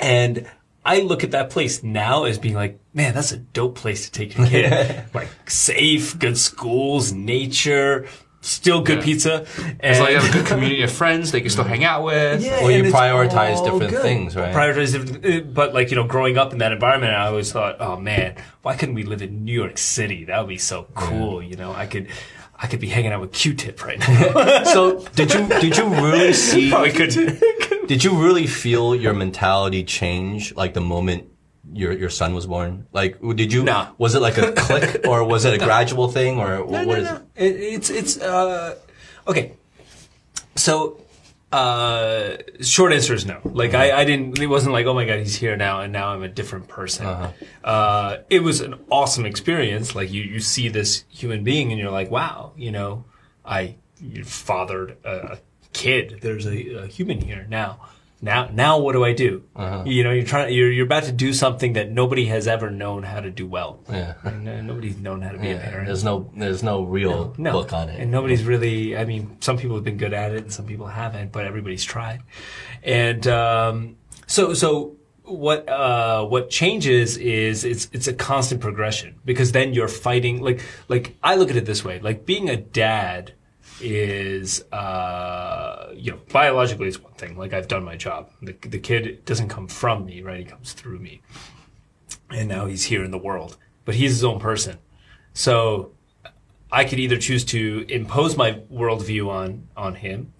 [0.00, 0.50] And
[0.84, 4.12] I look at that place now as being like, man, that's a dope place to
[4.12, 5.04] take your kid.
[5.14, 8.06] like safe, good schools, nature,
[8.42, 9.04] still good Yeah.
[9.04, 9.42] pizza.
[9.42, 12.04] It's And like you have a good community of friends they can still hang out
[12.04, 12.42] with.
[12.44, 14.02] yeah, Well, you and it's prioritize different good.
[14.02, 14.54] things, right?
[14.54, 17.76] Prioritize different, uh, but like you know, growing up in that environment, I always thought,
[17.80, 20.24] oh man, why couldn't we live in New York City?
[20.26, 21.42] That would be so cool.
[21.42, 22.08] You know, I could,
[22.56, 24.64] I could be hanging out with Q-Tip right now.
[24.64, 26.68] So did you did you really see?
[26.70, 27.12] Probably could.
[27.86, 31.28] Did you really feel your mentality change like the moment
[31.72, 32.86] your your son was born?
[32.92, 33.64] Like, did you?
[33.64, 33.88] No.
[33.98, 37.22] Was it like a click, or was it a gradual thing, or what is it?
[37.36, 38.76] It, it's it's uh,
[39.26, 39.52] okay.
[40.56, 41.00] So,
[41.52, 43.40] uh, short answer is no.
[43.44, 44.38] Like I, I didn't.
[44.38, 47.06] It wasn't like oh my god, he's here now, and now I'm a different person.
[47.64, 49.94] uh it was an awesome experience.
[49.94, 53.04] Like you, you see this human being, and you're like, wow, you know,
[53.44, 55.38] I you fathered a
[55.74, 56.20] kid.
[56.22, 57.80] There's a, a human here now.
[58.22, 59.42] Now, now what do I do?
[59.84, 60.54] You know, you're trying.
[60.54, 63.80] You're you're about to do something that nobody has ever known how to do well.
[63.90, 64.14] Yeah.
[64.22, 65.86] And, uh, nobody's known how to be a parent.
[65.88, 68.00] There's no there's no real No, book on it.
[68.00, 68.96] and nobody's really.
[68.96, 71.84] I mean, some people have been good at it, and some people haven't, but everybody's
[71.84, 72.22] tried.
[72.82, 73.96] And um,
[74.26, 79.88] so, so what uh, what changes is it's it's a constant progression because then you're
[79.88, 80.40] fighting.
[80.40, 83.34] Like like I look at it this way: like being a dad
[83.80, 87.36] is uh, you know biologically it's one thing.
[87.36, 88.30] Like I've done my job.
[88.42, 90.38] The the kid doesn't come from me, right?
[90.38, 91.22] He comes through me,
[92.30, 93.56] and now he's here in the world.
[93.84, 94.78] But he's his own person.
[95.34, 95.92] So
[96.72, 100.32] I could either choose to impose my worldview on on him.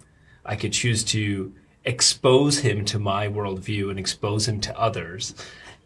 [0.45, 1.53] I could choose to
[1.85, 5.35] expose him to my worldview and expose him to others.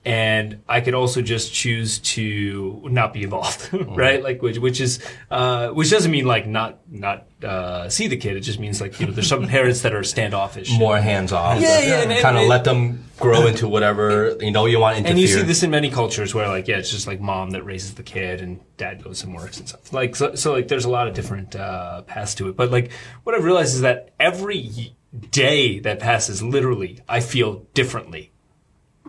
[0.05, 4.23] And I could also just choose to not be involved, right?
[4.23, 4.99] Like, which, which is,
[5.29, 8.37] uh, which doesn't mean like not, not, uh, see the kid.
[8.37, 10.71] It just means like, you know, there's some parents that are standoffish.
[10.71, 11.61] More hands off.
[11.61, 14.99] Yeah, yeah, and- kind of let them grow into whatever you know you want to
[14.99, 15.11] interfere.
[15.11, 17.63] And you see this in many cultures where, like, yeah, it's just like mom that
[17.63, 19.91] raises the kid and dad goes and works and stuff.
[19.91, 22.55] Like, so, so like, there's a lot of different uh, paths to it.
[22.55, 22.91] But like,
[23.23, 24.95] what I've realized is that every
[25.31, 28.31] day that passes, literally, I feel differently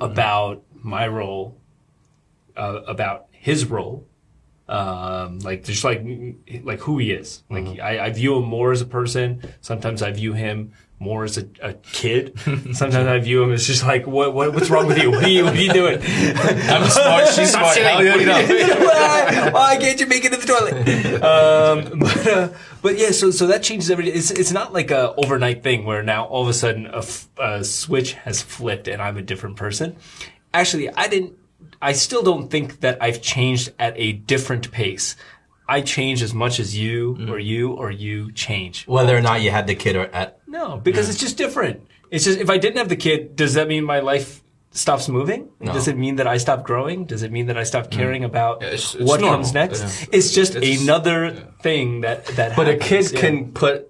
[0.00, 1.56] about my role,
[2.56, 4.06] uh, about his role,
[4.68, 6.02] um, like just like
[6.62, 7.42] like who he is.
[7.50, 9.42] Like I, I view him more as a person.
[9.60, 12.38] Sometimes I view him more as a, a kid.
[12.72, 15.10] Sometimes I view him as just like what, what what's wrong with you?
[15.10, 15.98] What are you, what are you doing?
[16.04, 17.28] I'm smart.
[17.28, 17.76] She's smart.
[17.76, 21.22] You why, why can't you make it to the toilet?
[21.24, 22.48] Um, but, uh,
[22.82, 24.14] but yeah, so so that changes everything.
[24.16, 27.28] It's it's not like a overnight thing where now all of a sudden a, f-
[27.38, 29.96] a switch has flipped and I'm a different person.
[30.52, 31.36] Actually, I didn't.
[31.82, 35.16] I still don't think that I've changed at a different pace.
[35.68, 37.44] I change as much as you or mm.
[37.44, 38.86] you or you change.
[38.86, 41.22] Whether or not you had the kid or at No, because it's mm.
[41.22, 41.86] just different.
[42.10, 45.48] It's just if I didn't have the kid, does that mean my life stops moving?
[45.62, 47.04] Does it mean that I stop growing?
[47.04, 47.92] Does it mean that I stop mm.
[47.92, 49.38] caring about Yeah, it's- it's what normal.
[49.38, 49.80] comes next?
[49.80, 50.06] Yeah.
[50.12, 51.30] It's just It's- another
[51.62, 52.56] thing that that.
[52.56, 53.20] But a kid yeah.
[53.20, 53.89] can put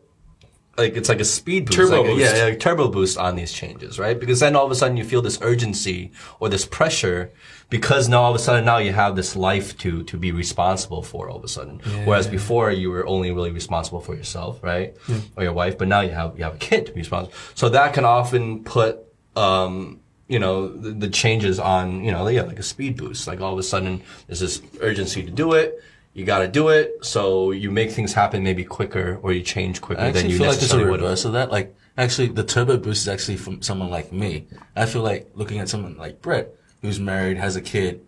[0.78, 2.36] like it's like a speed boost, Turbo like a- boost.
[2.36, 4.18] yeah, yeah, turbo boost on these changes, right?
[4.18, 7.30] Because then all of a sudden you feel this urgency or this pressure
[7.68, 11.02] because now all of a sudden now you have this life to to be responsible
[11.02, 11.80] for all of a sudden.
[12.04, 14.96] Whereas before you were only really responsible for yourself, right,
[15.36, 17.34] or your wife, but now you have you have a kid to be responsible.
[17.54, 18.98] So that can often put
[19.36, 23.26] um, you know the, the changes on you know yeah like a speed boost.
[23.26, 25.82] Like all of a sudden there's this urgency to do it.
[26.20, 29.80] You got to do it, so you make things happen maybe quicker, or you change
[29.80, 30.86] quicker I than you feel like there's a would.
[31.00, 31.50] reverse of that.
[31.50, 34.46] Like, actually, the turbo boost is actually from someone like me.
[34.76, 36.50] I feel like looking at someone like Brett,
[36.82, 38.02] who's married, has a kid.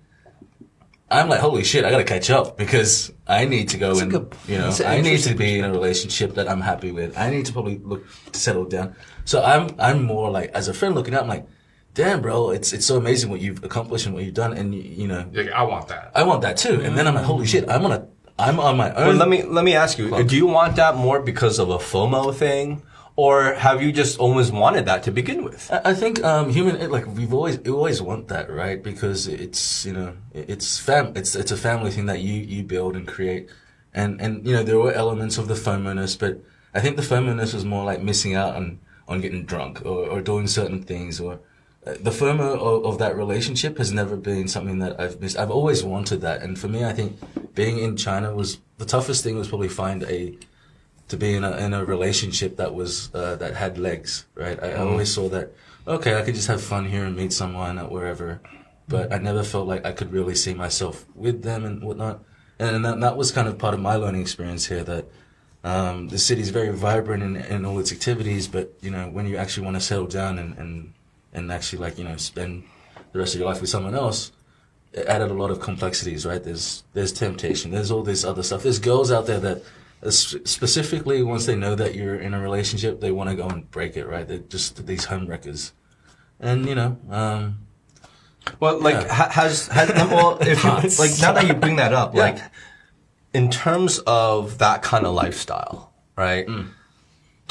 [1.10, 4.34] I'm like, holy shit, I gotta catch up because I need to go and, good-
[4.46, 7.16] you know, I need to be in a relationship that I'm happy with.
[7.16, 8.94] I need to probably look to settle down.
[9.24, 11.46] So I'm, I'm more like, as a friend looking at, I'm like,
[11.94, 14.52] damn, bro, it's, it's so amazing what you've accomplished and what you've done.
[14.54, 16.12] And, you, you know, Like, I want that.
[16.14, 16.80] I want that too.
[16.82, 18.06] And then I'm like, holy shit, I'm on a,
[18.38, 19.06] I'm on my own.
[19.08, 21.76] Well, let me let me ask you: Do you want that more because of a
[21.76, 22.82] FOMO thing,
[23.14, 25.70] or have you just always wanted that to begin with?
[25.70, 29.28] I I think um, human it, like we've always we always want that right because
[29.28, 32.96] it's you know it- it's fam it's it's a family thing that you you build
[32.96, 33.48] and create
[33.94, 36.40] and and you know there were elements of the FOMO-ness but
[36.74, 40.20] I think the FOMO-ness was more like missing out on on getting drunk or, or
[40.22, 41.38] doing certain things or
[41.84, 45.36] the FOMO of, of that relationship has never been something that I've missed.
[45.36, 47.18] I've always wanted that, and for me, I think
[47.54, 49.36] being in China was the toughest thing.
[49.36, 50.36] Was probably find a
[51.08, 54.62] to be in a in a relationship that was uh, that had legs, right?
[54.62, 55.52] I, I always saw that.
[55.86, 58.40] Okay, I could just have fun here and meet someone at wherever,
[58.86, 62.22] but I never felt like I could really see myself with them and whatnot.
[62.60, 64.84] And that, that was kind of part of my learning experience here.
[64.84, 65.06] That
[65.64, 69.36] um, the city's very vibrant in, in all its activities, but you know when you
[69.36, 70.94] actually want to settle down and, and
[71.32, 72.64] and actually like you know spend
[73.12, 74.32] the rest of your life with someone else,
[74.92, 76.42] it added a lot of complexities, right?
[76.42, 77.70] There's there's temptation.
[77.70, 78.62] There's all this other stuff.
[78.62, 79.62] There's girls out there that
[80.04, 83.70] uh, specifically once they know that you're in a relationship, they want to go and
[83.70, 84.26] break it, right?
[84.26, 85.72] They're just these home wreckers
[86.40, 87.58] And you know, um,
[88.60, 89.14] Well, like Yeah.
[89.14, 90.70] ha- has has well, if you,
[91.02, 92.20] like now that you bring that up, Yeah.
[92.22, 92.38] like
[93.32, 96.46] in terms of that kind of lifestyle, right?
[96.46, 96.68] Mm.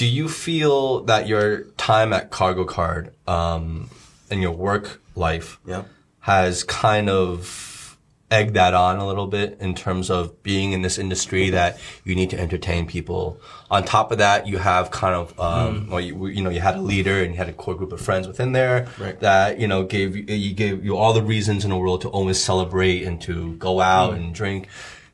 [0.02, 3.91] Do you feel that your time at KargoCard um,
[4.32, 5.84] and your work life yeah.
[6.22, 7.99] has kind of
[8.32, 12.15] egged that on a little bit in terms of being in this industry that you
[12.15, 13.40] need to entertain people.
[13.69, 16.78] On top of that, you have kind of, um, well, you, you know, you had
[16.78, 19.19] a leader and you had a core group of friends within there Right.
[19.19, 22.10] that, you know, gave you, you gave you all the reasons in the world to
[22.10, 24.68] always celebrate and to go out and drink.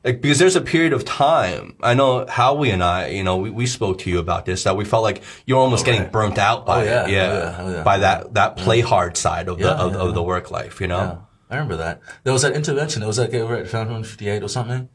[0.04, 3.50] Like, because there's a period of time, I know Howie and I, you know, we,
[3.50, 6.12] we spoke to you about this, that we felt like you're almost getting right.
[6.12, 7.06] burnt out by Oh, yeah.
[7.08, 7.12] it.
[7.12, 7.24] Yeah.
[7.26, 7.56] Oh, yeah.
[7.60, 7.84] Oh, yeah.
[7.84, 11.26] By that, that play hard side of the, of, of the work life, you know?
[11.50, 12.02] I remember that.
[12.24, 13.04] There was that intervention.
[13.04, 14.90] it was like over at Fountain 58 or something.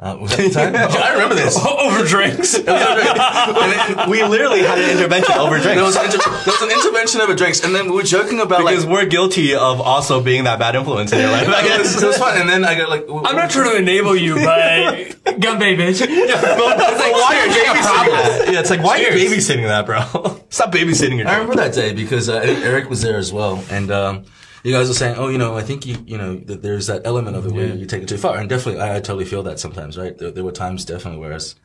[0.00, 0.74] Uh, was that the time?
[0.74, 1.58] I remember this.
[1.66, 2.56] over drinks.
[4.08, 7.34] we literally had an intervention over There drinks was, inter- there was an intervention over
[7.34, 8.92] drinks, and then we were joking about because like.
[8.94, 11.46] we're guilty of also being that bad influence in your life.
[11.48, 12.02] I it, was, guess.
[12.02, 13.04] it was fun, and then I got like.
[13.08, 14.94] I'm not trying to enable you, but
[15.36, 16.00] Ganbei bitch.
[16.00, 16.40] Yeah.
[16.40, 18.52] why are you babysitting that?
[18.52, 20.40] Yeah, it's like why are you babysitting that, bro?
[20.48, 23.90] Stop babysitting your I remember that day because uh, Eric was there as well, and
[23.90, 24.24] um,
[24.64, 27.02] you guys were saying, "Oh, you know, I think you, you know, that there's that
[27.06, 29.42] element of it where you take it too far." And definitely, I, I totally feel
[29.44, 30.16] that sometimes, right?
[30.16, 31.56] There, there were times definitely where I was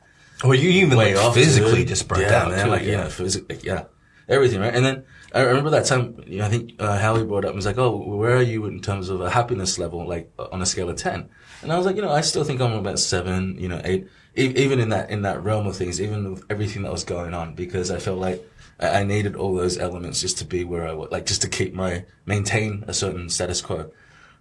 [0.43, 1.87] Or you even way like off physically dude.
[1.89, 2.71] just burnt yeah, out man, too.
[2.71, 3.85] like you know, physically, yeah,
[4.27, 4.73] everything, right?
[4.75, 5.03] And then
[5.33, 6.23] I remember that time.
[6.27, 8.65] You know, I think uh, Howie brought up and was like, "Oh, where are you
[8.65, 11.29] in terms of a happiness level, like on a scale of 10?
[11.63, 14.07] And I was like, you know, I still think I'm about seven, you know, eight,
[14.37, 17.33] e- even in that in that realm of things, even with everything that was going
[17.33, 18.45] on, because I felt like
[18.79, 21.73] I, needed all those elements just to be where I was, like just to keep
[21.73, 23.91] my maintain a certain status quo.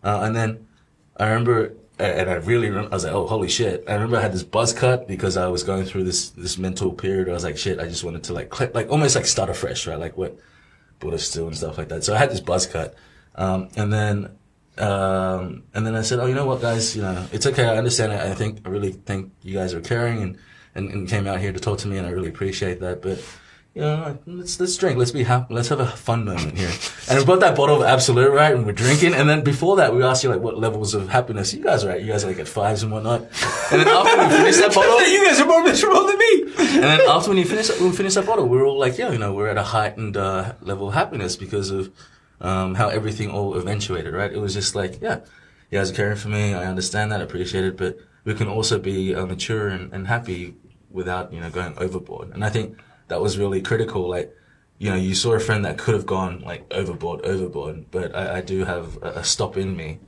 [0.02, 0.66] Uh, and then
[1.16, 3.85] I remember and I really, rem- I was like, oh, holy shit.
[3.86, 6.93] I remember I had this buzz cut because I was going through this, this mental
[6.93, 7.28] period.
[7.28, 9.98] I was like, shit, I just wanted to like, like almost like start afresh, right?
[9.98, 10.36] Like what
[10.98, 12.02] Buddha still and stuff like that.
[12.02, 12.97] So I had this buzz cut.
[13.36, 14.36] Um, and then,
[14.77, 17.65] um, and then I said, oh, you know what, guys, you know, it's okay.
[17.65, 18.20] I understand it.
[18.20, 20.39] I think, I really think you guys are caring and,
[20.74, 23.02] and, and came out here to talk to me and I really appreciate that.
[23.02, 23.20] But,
[23.74, 24.98] you know, let's let's drink.
[24.98, 25.52] Let's be happy.
[25.52, 26.70] Let's have a fun moment here.
[27.09, 28.55] And we brought that bottle of Absolut, right?
[28.55, 29.14] And we're drinking.
[29.14, 31.90] And then before that, we asked you like what levels of happiness you guys are
[31.90, 32.02] at.
[32.02, 33.22] You guys are like at fives and whatnot.
[33.72, 36.42] And then after we finished that bottle, you guys are more miserable than me.
[36.56, 38.96] and then after when you finish when we finished that bottle, we are all like,
[38.96, 41.90] yeah, you know, we're at a heightened uh, level of happiness because of
[42.40, 44.32] um, how everything all eventuated, right?
[44.32, 45.16] It was just like, yeah,
[45.70, 46.55] you guys are caring for me.
[46.55, 50.06] I understand that, I appreciate it, but we can also be uh, mature and, and
[50.06, 50.55] happy
[50.90, 52.30] without you know going overboard.
[52.30, 52.78] And I think
[53.15, 54.09] that was really critical.
[54.09, 54.36] Like,
[54.78, 58.39] you know, you saw a friend that could have gone like overboard, overboard, but I,
[58.39, 60.01] I do have a, a stop in me,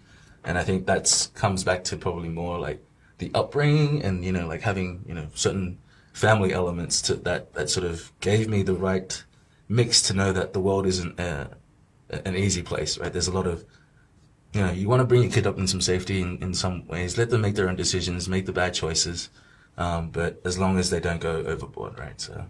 [0.42, 2.84] and I think that's comes back to probably more like
[3.18, 5.78] the upbringing and you know like having you know certain
[6.14, 9.24] family elements to that that sort of gave me the right
[9.68, 13.12] mix to know that the world isn't an easy place, right?
[13.12, 13.64] There's a lot of
[14.52, 16.88] you know, you want to bring your kid up in some safety in, in some
[16.88, 17.16] ways.
[17.16, 19.30] Let them make their own decisions, make the bad choices,
[19.78, 22.20] um, but as long as they don't go overboard, right?
[22.20, 22.46] So.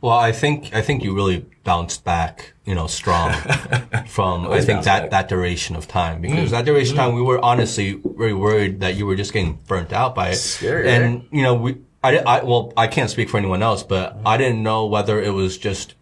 [0.00, 3.32] Well, I think I think you really bounced back, you know, strong
[4.06, 5.10] from I think that back.
[5.10, 8.96] that duration of time because that duration of time we were honestly very worried that
[8.96, 10.36] you were just getting burnt out by it.
[10.36, 14.18] Scary, and you know, we I, I well I can't speak for anyone else, but
[14.24, 15.94] I didn't know whether it was just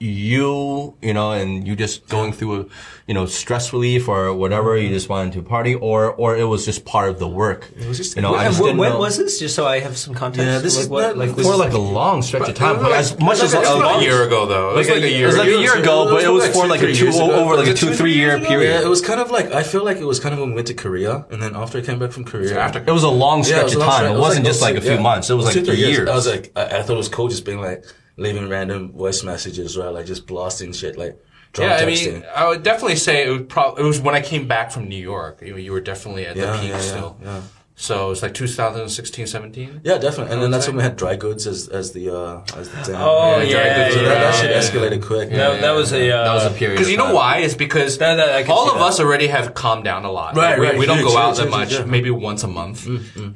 [0.00, 2.66] you, you know, and you just going through, a,
[3.06, 4.76] you know, stress relief or whatever.
[4.76, 4.94] You mm-hmm.
[4.94, 7.70] just wanted to party, or or it was just part of the work.
[7.76, 8.34] It was just- you know.
[8.34, 8.98] I just when know.
[8.98, 9.38] was this?
[9.38, 10.44] Just so I have some context.
[10.46, 12.54] Yeah, this like is what, not- like this for is like a long stretch of
[12.54, 14.72] time, Like- as much as like a year ago though.
[14.72, 15.24] It was Like like a year-.
[15.24, 17.68] It was like a year ago, but it was for like a two over like
[17.68, 18.80] a two three year period.
[18.80, 20.54] Yeah, it was kind of like I feel like it was kind of when we
[20.56, 23.08] went to Korea, and then after I came back from Korea, after- It was a
[23.08, 24.16] long stretch of time.
[24.16, 25.30] It wasn't just like a few months.
[25.30, 26.08] It was like three years.
[26.08, 27.84] I was like, I, I thought it was cool just being like
[28.16, 29.88] leaving random voice messages, right?
[29.88, 31.20] Like just blasting shit, like
[31.58, 32.12] Yeah, I texting.
[32.14, 34.88] mean, I would definitely say it was probably it was when I came back from
[34.88, 35.40] New York.
[35.42, 37.16] You, you were definitely at yeah, the peak yeah, still.
[37.22, 37.40] yeah.
[37.76, 39.80] So it's like 2016, 17.
[39.82, 40.32] Yeah, definitely.
[40.32, 43.00] And then that's when we had dry goods as as the uh as the dam.
[43.00, 43.94] Oh, yeah, yeah, dry goods.
[43.96, 44.58] So yeah, that, that yeah, shit yeah.
[44.90, 45.30] escalated quick.
[45.30, 46.76] That, that was a uh, that was a period.
[46.76, 47.38] Because you know why?
[47.38, 48.84] It's because That- that- all of that.
[48.84, 50.36] us already have calmed down a lot.
[50.36, 51.80] Right, we, right, we don't huge, go out huge, that huge, much, yeah.
[51.80, 52.86] Mm, maybe once a month.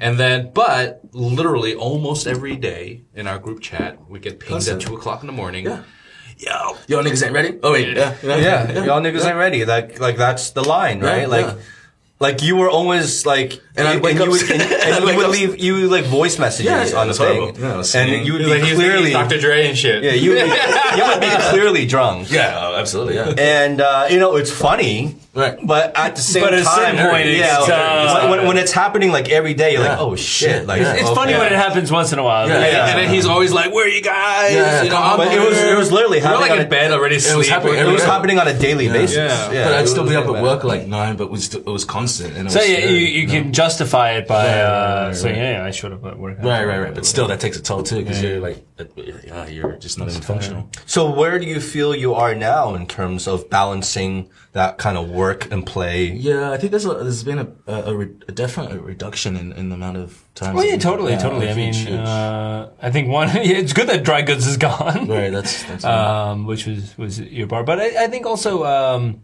[0.00, 4.82] And then, but literally almost every day in our group chat, we get pinged Constant.
[4.82, 5.64] at two o'clock in the morning.
[5.64, 5.82] Yeah.
[6.38, 7.58] Yo, Yo, niggas ain't ready.
[7.64, 9.64] Oh wait, yeah, yeah, Yeah, y'all niggas ain't ready.
[9.64, 11.22] Like, like that's the line, right?
[11.22, 11.54] Yeah, like, yeah.
[12.20, 15.24] Like you were always like, And I'd wake you up- would, and, and you would
[15.26, 17.52] up- leave you would, like voice messages Yeah, yeah, on the it was horrible.
[17.52, 18.14] thing, Yeah, I was singing.
[18.14, 19.38] and you would like be he's clearly, Dr.
[19.40, 20.02] Dre and shit.
[20.02, 20.50] yeah, you would be,
[20.98, 22.30] you would be clearly drunk.
[22.30, 23.34] yeah, oh, absolutely, yeah.
[23.38, 25.58] And uh, you know it's funny, Right.
[25.62, 28.56] But at the same But at time, certain point, it's, yeah, uh, when, when, when
[28.56, 30.94] it's happening like every day, you're like, oh shit, like Yeah.
[30.94, 32.48] It's funny when it happens once in a while.
[32.48, 32.58] Yeah.
[32.60, 32.86] but Yeah.
[32.88, 35.16] And then he's always like, "Where are you guys?" Yeah, you know, come I'm on,
[35.18, 37.36] But it was it was literally We're happening like on in a- bed already It
[37.36, 39.16] was happening It was happening on a daily basis.
[39.16, 39.52] Yeah.
[39.52, 41.84] Yeah, but it I'd still be up at work like nine, but we it was
[41.84, 42.36] constant.
[42.36, 45.64] And So yeah, you, you can justify it by Right, uh, right, right, saying, "Yeah,
[45.64, 46.94] I showed up at work." Right, right, right.
[46.94, 48.84] But still, that takes a toll too, because you're like, uh,
[49.26, 50.62] yeah, you're just not even functional.
[50.86, 55.04] So where do you feel you are now in terms of balancing that kind of
[55.10, 56.06] work and play?
[56.06, 59.52] Yeah, I think there's a, there's been a, a, a, re, a definite reduction in,
[59.52, 60.56] in the amount of time.
[60.56, 61.48] Oh yeah, totally, totally.
[61.48, 63.28] I mean, uh, I think one.
[63.38, 65.08] Yeah, it's good that dry goods is gone.
[65.08, 65.84] right, that's that's.
[65.84, 67.64] um, which was was your bar.
[67.64, 69.22] But I, I think also, um,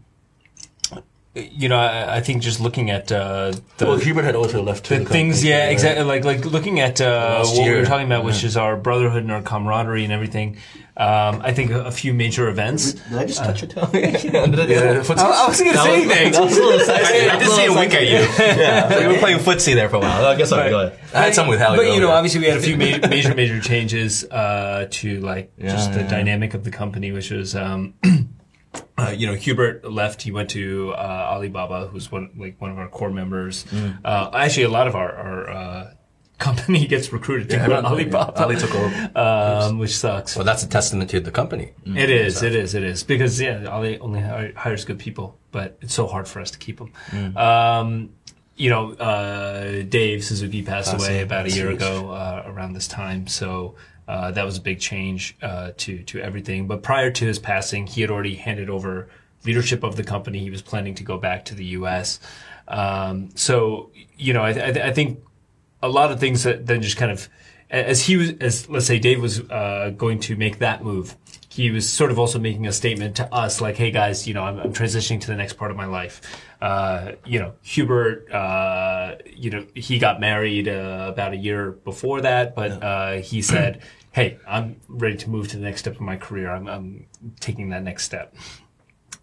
[1.35, 4.87] you know, I, I think just looking at uh, the well, Hubert had also left
[4.87, 6.03] the things, yeah, exactly.
[6.03, 9.23] Like like looking at uh, what we year, were talking about, which is our brotherhood
[9.23, 10.57] and our camaraderie and everything.
[10.97, 12.93] Um, I think a, a few major events.
[12.93, 13.89] Did I just touch your toe?
[13.93, 16.35] Yeah, for- I, I wasn't gonna say anything.
[16.35, 17.29] I was a little excited.
[17.31, 18.25] I did see a wink at you.
[18.55, 20.25] Yeah, we were playing footsie there for a while.
[20.25, 20.99] I guess I'll go ahead.
[21.13, 21.77] I had some with Howie.
[21.77, 22.11] But you know, earlier.
[22.11, 26.07] obviously, we had a few ma- major, major changes uh, to like just the yeah.
[26.07, 27.95] dynamic of the company, which was, um,
[28.97, 30.21] uh, you know, Hubert left.
[30.21, 33.65] He went to uh, Alibaba, who's one like one of our core members.
[33.65, 33.99] Mm.
[34.05, 35.93] Uh, actually, a lot of our, our uh,
[36.37, 39.11] company gets recruited to Yeah, go to Alibaba, Ali took over.
[39.17, 40.35] um, which sucks.
[40.35, 41.71] Well, that's a testament to the company.
[41.85, 43.03] It is, it is, it is.
[43.03, 46.77] Because yeah, Ali only hires good people, but it's so hard for us to keep
[46.77, 46.91] them.
[47.11, 47.37] Mm.
[47.37, 48.09] Um,
[48.57, 52.87] you know, uh, Dave Suzuki passed Passed away about a year ago uh, around this
[52.87, 53.75] time, so
[54.07, 56.67] uh, that was a big change uh, to to everything.
[56.67, 59.09] But prior to his passing, he had already handed over
[59.45, 60.39] leadership of the company.
[60.39, 62.19] He was planning to go back to the U.S.
[62.69, 65.19] Um, so you know, I, I, I think
[65.85, 67.29] a lot of things that then just kind of
[67.69, 71.15] as he was, as let's say Dave was uh, going to make that move,
[71.49, 74.43] he was sort of also making a statement to us, like, "Hey guys, you know,
[74.43, 76.21] I'm, I'm transitioning to the next part of my life."
[76.61, 82.21] Uh, you know, Hubert, uh, you know, he got married uh, about a year before
[82.21, 83.81] that, but uh, he said,
[84.11, 86.51] "Hey, I'm ready to move to the next step of my career.
[86.51, 87.05] I'm, I'm
[87.39, 88.35] taking that next step."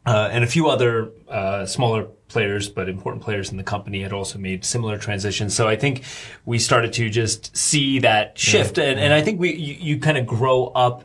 [0.04, 4.12] Uh, and a few other uh, smaller players, but important players in the company had
[4.12, 5.54] also made similar transitions.
[5.54, 6.02] So I think
[6.44, 10.18] we started to just see that shift, and, and I think we you, you kind
[10.18, 11.04] of grow up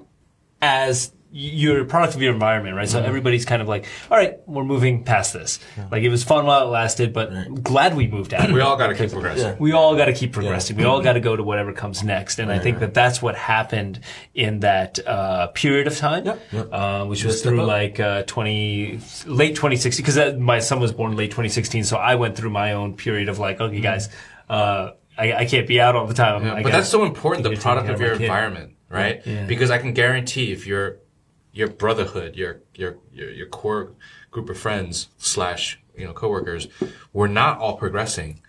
[0.62, 2.88] as you're a product of your environment, right?
[2.88, 5.60] So everybody's kind of like, all right, we're moving past this.
[5.92, 8.50] Like it was fun while it lasted, but glad we moved out.
[8.52, 9.58] We all got to keep progressing.
[9.60, 10.78] We all got to keep progressing.
[10.78, 12.40] We all got to go to whatever comes next.
[12.40, 14.00] And I think that that's what happened
[14.34, 20.06] in that uh, period of time, Uh, which was through like uh, 20, late 2016,
[20.06, 21.84] because my son was born late 2016.
[21.84, 24.10] So I went through my own period of like, okay, guys,
[24.50, 26.44] uh, I, I can't be out all the time.
[26.44, 28.24] I but gotta- that's so important, the product of of your my kid.
[28.26, 29.24] environment, right?
[29.48, 31.00] Because I can guarantee if your
[31.58, 33.94] your brotherhood, your your your, your core
[34.32, 36.68] group of friends slash you know coworkers
[37.14, 38.42] were not all progressing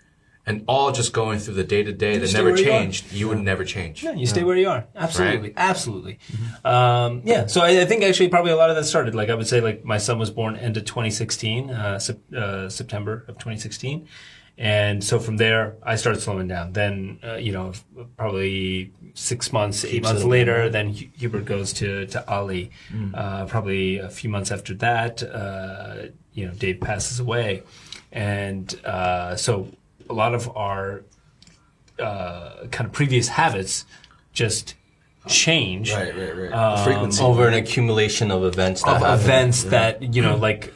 [0.45, 2.79] and all just going through the day to day that never where you are.
[2.79, 4.03] changed, you would never change.
[4.03, 4.87] Yeah, you stay where you are.
[4.95, 5.53] Absolutely, Right?
[5.57, 6.19] absolutely.
[6.65, 9.13] Um, yeah, so I, I think actually probably a lot of that started.
[9.15, 12.67] Like I would say, like my son was born end of 2016, uh, sep- uh,
[12.69, 14.07] September of 2016,
[14.59, 16.73] and so from there I started slowing down.
[16.73, 17.71] Then uh, you know
[18.17, 22.69] probably six months, eight months later, then Hubert goes to to Ali.
[23.13, 27.63] Uh, probably a few months after that, uh, you know Dave passes away,
[28.11, 29.69] and uh, so
[30.09, 31.03] a lot of our
[31.99, 33.85] uh, kind of previous habits
[34.33, 34.75] just
[35.27, 36.53] change Right, right, right.
[36.53, 37.21] Um, the frequency.
[37.23, 39.19] over an accumulation of events that of happen.
[39.19, 40.73] events that you know like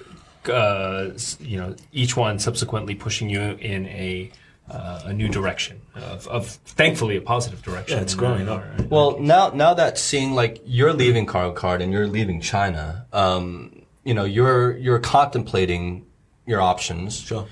[0.49, 4.31] uh, you know each one subsequently pushing you in a
[4.69, 7.97] uh, a new direction of, of thankfully a positive direction.
[7.97, 8.63] Yeah, it's growing up.
[8.77, 8.89] Right.
[8.89, 14.13] Well, now now that seeing like you're leaving KargoCard and you're leaving China, um, you
[14.13, 16.05] know, you're you're contemplating
[16.45, 17.19] your options.
[17.19, 17.47] Sure.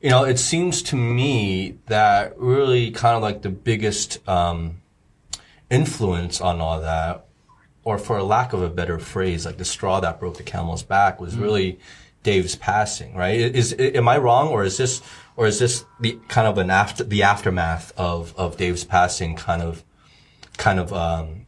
[0.00, 4.82] You know, it seems to me that really kind of like the biggest um,
[5.70, 7.26] influence on all that,
[7.84, 10.82] or for a lack of a better phrase, like the straw that broke the camel's
[10.82, 11.78] back, was really
[12.22, 13.14] Dave's passing.
[13.14, 13.38] Right?
[13.38, 15.02] Is, is am I wrong, or is this
[15.36, 19.62] or is this the kind of an after the aftermath of of Dave's passing, kind
[19.62, 19.84] of
[20.56, 21.46] kind of um,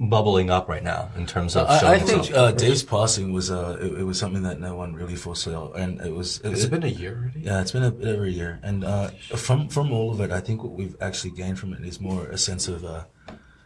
[0.00, 3.50] bubbling up right now in terms of showing I, I think uh, Dave's passing was
[3.50, 6.40] uh, it, it was something that no one really foresaw, and it was.
[6.40, 7.40] It, Has it been a year already?
[7.40, 10.30] Yeah, it's been a bit over a year, and uh, from from all of it,
[10.30, 13.04] I think what we've actually gained from it is more a sense of uh,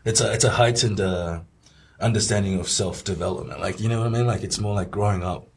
[0.04, 1.40] it's a it's a heightened uh,
[2.00, 3.60] understanding of self development.
[3.60, 4.26] Like you know what I mean?
[4.26, 5.48] Like it's more like growing up.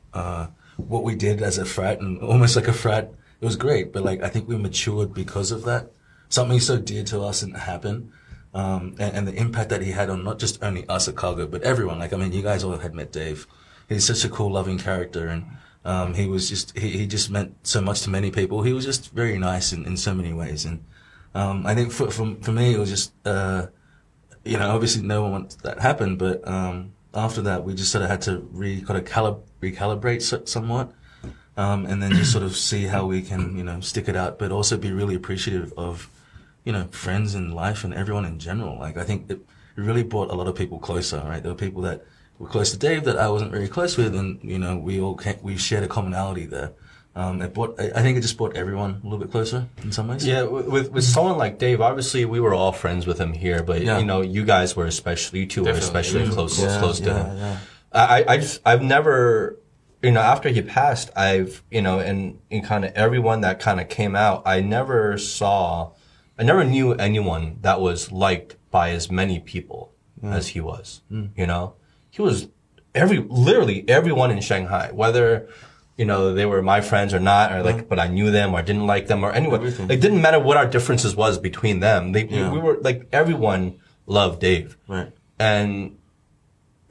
[0.87, 3.11] What we did as a frat and almost like a frat,
[3.41, 5.91] it was great, but like I think we matured because of that.
[6.29, 8.11] Something so dear to us and happened.
[8.53, 11.49] Um, and, and the impact that he had on not just only us at Kargo,
[11.49, 11.99] but everyone.
[11.99, 13.45] Like, I mean, you guys all had met Dave.
[13.87, 15.45] He's such a cool, loving character, and
[15.85, 18.63] um, he was just he, he just meant so much to many people.
[18.63, 20.83] He was just very nice in, in so many ways, and
[21.35, 23.67] um, I think for, for for me, it was just uh,
[24.43, 28.03] you know, obviously no one wants that happen, but um, after that, we just sort
[28.03, 30.93] of had to re kind of calib- recalibrate so- somewhat,
[31.57, 34.39] um, and then just sort of see how we can you know stick it out,
[34.39, 36.09] but also be really appreciative of
[36.69, 38.77] you know, friends and life and everyone in general.
[38.77, 39.39] Like, I think it,
[39.77, 41.41] it really brought a lot of people closer, right?
[41.41, 42.05] There were people that
[42.37, 45.15] were close to Dave that I wasn't very close with, and, you know, we all
[45.15, 46.73] came, we shared a commonality there.
[47.15, 49.91] Um, it brought, I I think it just brought everyone a little bit closer in
[49.91, 50.25] some ways.
[50.25, 53.63] Yeah, with with- with someone like Dave, obviously we were all friends with him here,
[53.63, 53.97] but Yeah.
[53.99, 56.33] you know, you guys were especially, you two were especially Mhm.
[56.33, 57.37] close Yeah, close to him.
[57.37, 57.57] yeah.
[57.91, 59.57] I, I just, I've never,
[60.03, 63.79] you know, after he passed, I've, you know, and in kind of everyone that kind
[63.81, 65.91] of came out, I never saw,
[66.37, 69.91] I never knew anyone that was liked by as many people
[70.23, 71.01] as he was.
[71.09, 71.73] You know,
[72.11, 72.47] he was
[72.93, 75.47] every, literally everyone in Shanghai, whether,
[75.99, 77.85] you know, they were my friends or not, or like, uh-huh.
[77.89, 79.59] but I knew them or didn't like them or anyone.
[79.59, 79.91] Everything.
[79.91, 82.13] It didn't matter what our differences was between them.
[82.13, 82.51] They, Yeah.
[82.51, 84.77] we were like, everyone loved Dave.
[84.87, 85.11] Right.
[85.37, 85.97] And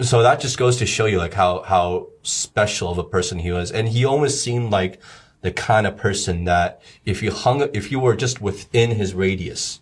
[0.01, 3.51] so that just goes to show you like how how special of a person he
[3.51, 5.01] was and he almost seemed like
[5.41, 9.81] the kind of person that if you hung if you were just within his radius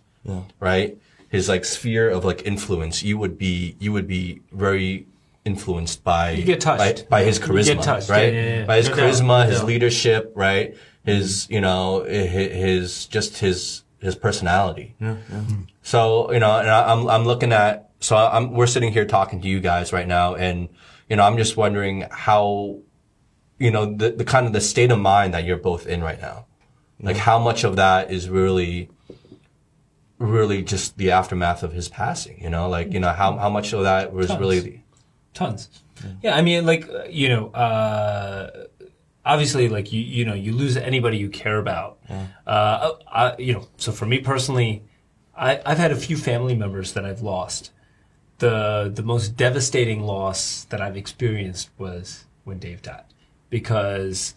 [0.59, 0.97] right
[1.29, 5.05] his like sphere of like influence you would be you would be very
[5.51, 7.09] influenced by You get touched.
[7.09, 8.09] by, by his charisma get touched.
[8.09, 8.65] right Yeah, yeah, yeah.
[8.65, 11.11] by his charisma his leadership right mm-hmm.
[11.11, 14.95] his you know his, his just his his personality
[15.87, 19.41] so you know, and I, I'm I'm looking at so I'm we're sitting here talking
[19.41, 20.67] to you guys right now, and
[21.09, 22.79] you know, I'm just wondering how,
[23.57, 26.19] you know, the the kind of the state of mind that you're both in right
[26.19, 26.45] now,
[26.99, 28.89] like how much of that is really
[30.19, 32.43] really just the aftermath of his passing.
[32.43, 34.41] You know, like you know how how much of that was Tons.
[34.41, 34.83] really
[35.37, 35.69] tons.
[36.21, 38.65] Yeah, I mean, like you know, uh,
[39.25, 41.99] obviously, like you you know, you lose anybody you care about.
[42.45, 44.83] Uh, I, you know, so for me personally,
[45.35, 47.71] I, I've had a few family members that I've lost.
[48.39, 53.05] The the most devastating loss that I've experienced was when Dave died,
[53.49, 54.35] because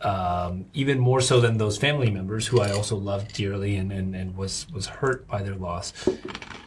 [0.00, 4.14] um, even more so than those family members who I also loved dearly and, and,
[4.14, 5.92] and was was hurt by their loss.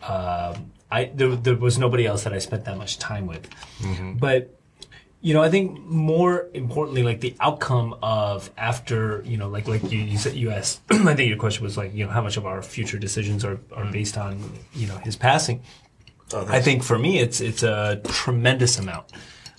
[0.04, 3.49] Um, I there, there was nobody else that I spent that much time with,
[3.80, 4.14] mm-hmm.
[4.14, 4.53] but
[5.22, 9.84] you know, I think more importantly, like the outcome of after, you know, like like
[9.90, 10.82] you, you said, you asked.
[10.91, 13.57] I think your question was like, you know, how much of our future decisions are,
[13.72, 14.38] are based on,
[14.74, 15.61] you know, his passing.
[16.34, 19.14] Oh, I think for me, it's it's a tremendous amount.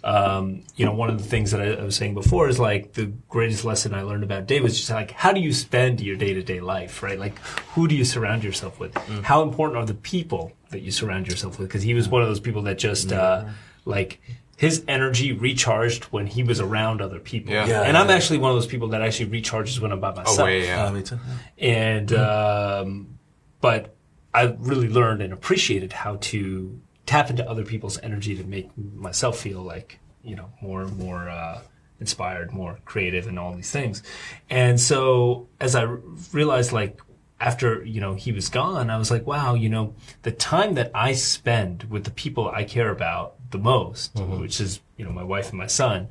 [0.05, 2.93] Um, you know, one of the things that I, I was saying before is like
[2.93, 6.14] the greatest lesson I learned about Dave was just like how do you spend your
[6.14, 7.18] day to day life, right?
[7.18, 7.39] Like
[7.74, 8.94] who do you surround yourself with?
[9.22, 11.68] How important are the people that you surround yourself with?
[11.68, 13.47] Because he was one of those people that just uh,
[13.86, 14.20] like
[14.56, 17.52] his energy recharged when he was around other people.
[17.52, 17.66] Yeah.
[17.66, 18.14] Yeah, and I'm yeah.
[18.14, 20.39] actually one of those people that actually recharges when I'm by myself.
[20.39, 20.85] Away, yeah.
[20.85, 21.18] Uh, me too.
[21.59, 23.18] And um,
[23.60, 23.97] but
[24.32, 29.39] I really learned and appreciated how to tap into other people's energy to make myself
[29.39, 31.60] feel like you know more more uh,
[32.01, 34.02] inspired, more creative, and all these things.
[34.51, 36.01] And so as I r-
[36.32, 37.01] realized, like
[37.40, 40.90] after you know he was gone, I was like, wow, you know, the time that
[40.94, 45.24] I spend with the people I care about the most, which is you know my
[45.24, 46.09] wife and my son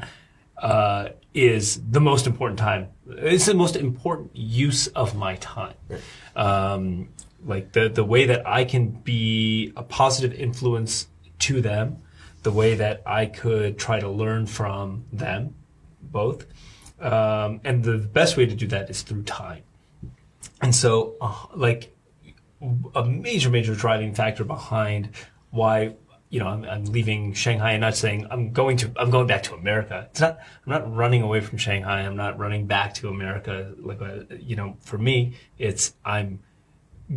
[0.57, 2.89] uh, is the most important time.
[3.07, 5.75] It's the most important use of my time.
[6.35, 7.09] Um,
[7.45, 11.07] like the the way that I can be a positive influence
[11.39, 12.01] to them,
[12.43, 15.55] the way that I could try to learn from them,
[16.01, 16.45] both,
[16.99, 19.63] um, and the best way to do that is through time.
[20.61, 21.93] And so, uh, like,
[22.95, 25.09] a major, major driving factor behind
[25.51, 25.95] why
[26.29, 29.43] you know I'm, I'm leaving Shanghai and not saying I'm going to I'm going back
[29.43, 30.07] to America.
[30.09, 32.01] It's not I'm not running away from Shanghai.
[32.01, 33.73] I'm not running back to America.
[33.77, 36.39] Like uh, you know, for me, it's I'm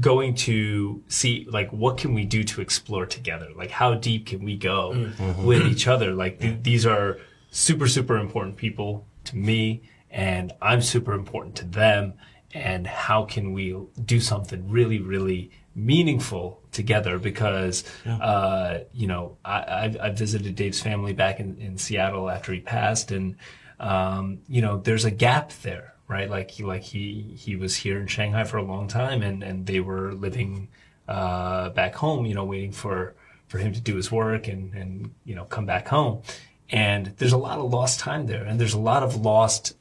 [0.00, 3.48] going to see like what can we do to explore together?
[3.54, 6.12] Like how deep can we go with each other?
[6.12, 7.18] Like th- these are
[7.50, 12.12] super super important people to me and i'm super important to them
[12.52, 17.18] and how can we do something really really meaningful together?
[17.18, 22.52] Because uh, you know I, I, I visited dave's family back in, in seattle after
[22.52, 23.36] he passed and
[23.78, 26.30] um, you know there's a gap there right?
[26.30, 29.66] Like he like he he was here in Shanghai for a long time, and and
[29.66, 30.68] they were living
[31.08, 33.14] uh, back home, you know, waiting for
[33.48, 36.22] for him to do his work and and you know come back home.
[36.70, 39.76] And there's a lot of lost time there, and there's a lot of lost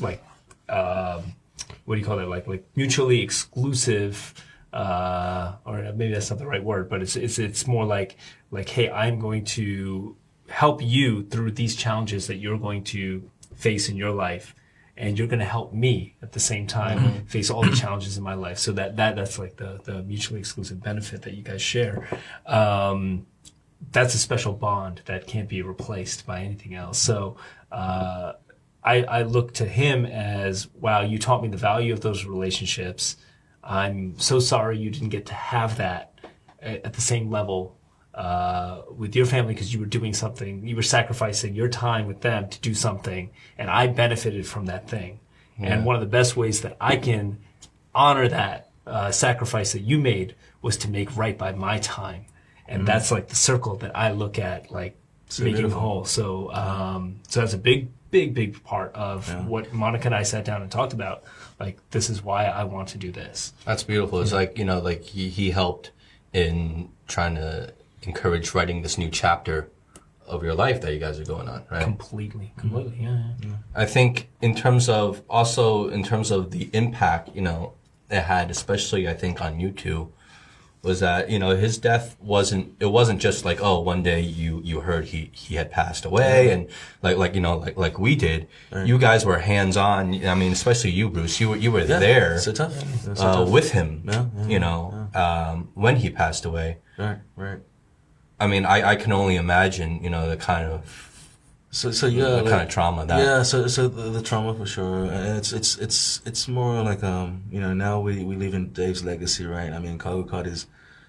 [0.00, 0.22] like
[0.68, 1.34] um,
[1.84, 2.28] what do you call it?
[2.28, 4.34] Like like mutually exclusive.
[4.72, 8.16] Uh, or maybe that's not the right word, but it's it's it's more like
[8.50, 10.16] like hey, I'm going to
[10.48, 14.54] help you through these challenges that you're going to face in your life
[14.96, 18.24] and you're going to help me at the same time face all the challenges in
[18.24, 18.58] my life.
[18.58, 22.08] So that, that, that's like the, the mutually exclusive benefit that you guys share.
[22.46, 23.26] Um,
[23.92, 26.98] that's a special bond that can't be replaced by anything else.
[26.98, 27.36] So,
[27.70, 28.32] uh,
[28.82, 33.16] I, I look to him as, wow, you taught me the value of those relationships.
[33.62, 36.14] I'm so sorry you didn't get to have that
[36.60, 37.76] at, at the same level
[38.16, 42.22] uh, with your family because you were doing something, you were sacrificing your time with
[42.22, 45.20] them to do something, and I benefited from that thing.
[45.58, 47.38] And one of the best ways that I can
[47.94, 52.26] honor that uh, sacrifice that you made was to make right by my time,
[52.68, 54.96] and that's like the circle that I look at, like
[55.38, 55.80] making beautiful.
[55.80, 56.04] whole.
[56.04, 60.44] So, um, so that's a big, big, big part of what Monica and I sat
[60.44, 61.24] down and talked about.
[61.58, 63.52] Like, this is why I want to do this.
[63.64, 64.20] That's beautiful.
[64.20, 65.90] It's like, you know, like he, he helped
[66.32, 67.72] in trying to
[68.02, 69.70] encourage writing this new chapter
[70.26, 71.82] of your life that you guys are going on, right?
[71.82, 73.22] Completely, completely, yeah.
[73.42, 73.50] yeah.
[73.74, 77.74] I think in terms of also in terms of the impact, you know,
[78.10, 80.12] it had, especially I think on you two,
[80.82, 84.60] was that, you know, his death wasn't it wasn't just like, oh, one day you
[84.64, 86.68] you heard he he had passed away and
[87.02, 88.48] like like you know, like like we did.
[88.84, 92.38] You guys were hands on I mean, especially you, Bruce, you were you were there
[92.38, 92.74] So tough.
[92.74, 93.50] Yeah, so uh, tough.
[93.50, 96.78] with him, Yeah, yeah, you know, um, when he passed away.
[96.98, 97.58] Right, right.
[98.38, 100.80] I mean, I, I can only imagine, you know, the kind of
[101.70, 103.18] So, so yeah, the like- kind of trauma that.
[103.18, 105.04] Yeah, so so the, the trauma for sure.
[105.04, 108.72] And It's it's it's it's more like um you know now we we live in
[108.72, 109.72] Dave's legacy, right?
[109.72, 110.66] I mean, KargoCard is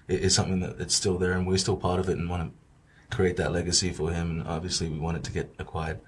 [0.08, 3.16] is something that it's still there, and we're still part of it, and want to
[3.16, 4.26] create that legacy for him.
[4.40, 6.00] And obviously, we want it to get acquired.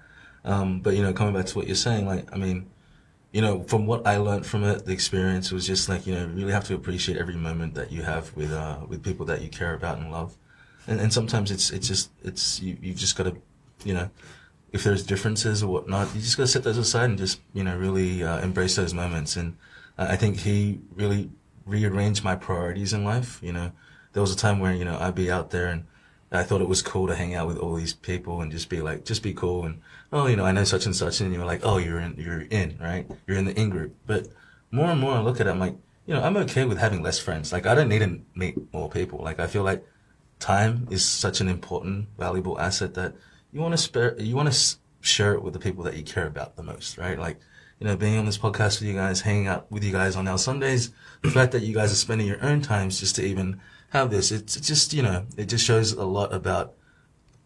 [0.43, 2.69] Um, but you know, coming back to what you're saying, like I mean,
[3.31, 6.21] you know, from what I learned from it, the experience was just like, you know,
[6.25, 9.41] you really have to appreciate every moment that you have with, uh, with people that
[9.43, 10.35] you care about and love.
[10.87, 13.35] And, and sometimes it's, it's just, it's, you, you've just got to,
[13.83, 14.09] you know,
[14.71, 17.63] if there's differences or whatnot, you just got to set those aside and just, you
[17.63, 19.35] know, really, uh, embrace those moments.
[19.35, 19.57] And
[19.97, 21.29] uh, I think he really
[21.65, 23.39] rearranged my priorities in life.
[23.43, 23.71] You know,
[24.13, 25.85] there was a time where, you know, I'd be out there and
[26.31, 28.81] I thought it was cool to hang out with all these people and just be
[28.81, 29.65] like, just be cool.
[29.65, 29.81] And,
[30.13, 31.19] oh, you know, I know such and such.
[31.19, 33.05] And you're like, oh, you're in, you're in, right?
[33.27, 33.93] You're in the in group.
[34.07, 34.27] But
[34.71, 35.75] more and more I look at it, I'm like,
[36.05, 37.51] you know, I'm okay with having less friends.
[37.51, 39.19] Like, I don't need to meet more people.
[39.19, 39.85] Like, I feel like
[40.41, 43.15] time is such an important, valuable asset that
[43.53, 46.27] you want to spare, you want to share it with the people that you care
[46.27, 47.17] about the most, right?
[47.17, 47.39] Like,
[47.79, 50.27] you know, being on this podcast with you guys, hanging out with you guys on
[50.27, 50.91] our Sundays,
[51.21, 53.59] the fact that you guys are spending your own times just to even
[53.89, 56.73] have this, it's, just, you know, it just shows a lot about,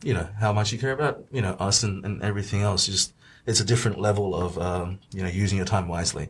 [0.03, 2.85] you know, how much you care about, you know, us and, and everything else.
[2.85, 3.13] Just,
[3.45, 6.29] it's a different level of, um, you know, using your time wisely.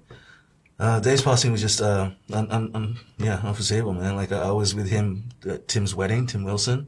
[0.77, 4.15] Uh, Dave's passing was just, uh, un, un, un, yeah, unforeseeable, man.
[4.15, 6.87] Like, I was with him at Tim's wedding, Tim Wilson,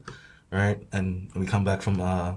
[0.50, 0.86] right?
[0.92, 2.34] And we come back from, uh,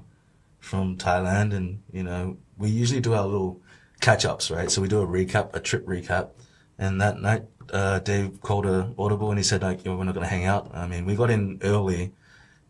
[0.60, 3.60] from Thailand and, you know, we usually do our little
[4.00, 4.72] catch ups, right?
[4.72, 6.30] So we do a recap, a trip recap.
[6.78, 10.06] And that night, uh, Dave called a audible and he said, like, you know, we're
[10.06, 10.72] not going to hang out.
[10.74, 12.14] I mean, we got in early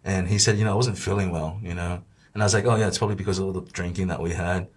[0.03, 2.03] and he said, you know, I wasn't feeling well, you know,
[2.33, 4.31] and I was like, oh yeah, it's probably because of all the drinking that we
[4.31, 4.67] had.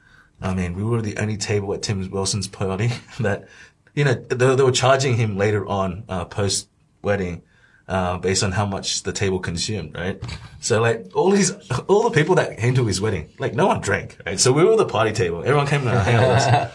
[0.41, 2.91] I mean, we were the only table at Tim Wilson's party
[3.21, 3.49] that,
[3.95, 6.69] you know, they, they were charging him later on, uh, post
[7.03, 7.43] wedding,
[7.87, 10.21] uh, based on how much the table consumed, right?
[10.61, 11.53] So like all these,
[11.87, 14.41] all the people that came to his wedding, like no one drank, right?
[14.41, 15.41] So we were the party table.
[15.41, 16.73] Everyone came to hang out with us.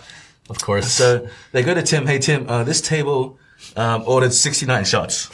[0.49, 0.91] Of course.
[0.91, 3.37] So they go to Tim, hey Tim, uh, this table,
[3.75, 5.29] um, ordered 69 shots.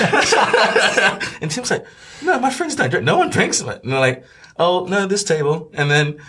[1.40, 1.86] and Tim's like,
[2.22, 3.04] no, my friends don't drink.
[3.04, 3.60] No one drinks.
[3.60, 4.24] And they're like,
[4.58, 5.70] oh, no, this table.
[5.74, 6.20] And then,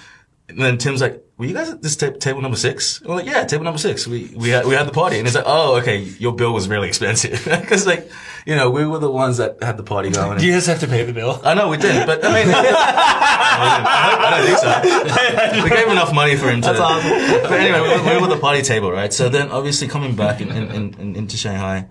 [0.51, 3.01] and then Tim's like, were you guys at this ta- table number six?
[3.01, 4.05] We're like, yeah, table number six.
[4.05, 5.17] We, we had, we had the party.
[5.17, 7.43] And it's like, oh, okay, your bill was really expensive.
[7.67, 8.11] Cause like,
[8.45, 10.39] you know, we were the ones that had the party going.
[10.39, 11.41] You guys have to pay the bill?
[11.43, 15.63] I know we did, but I mean, I don't think so.
[15.63, 16.73] We gave enough money for him to.
[16.73, 17.47] That's.
[17.47, 19.11] But anyway, we were, we were the party table, right?
[19.11, 21.87] So then, obviously, coming back in, in, in, in, into Shanghai,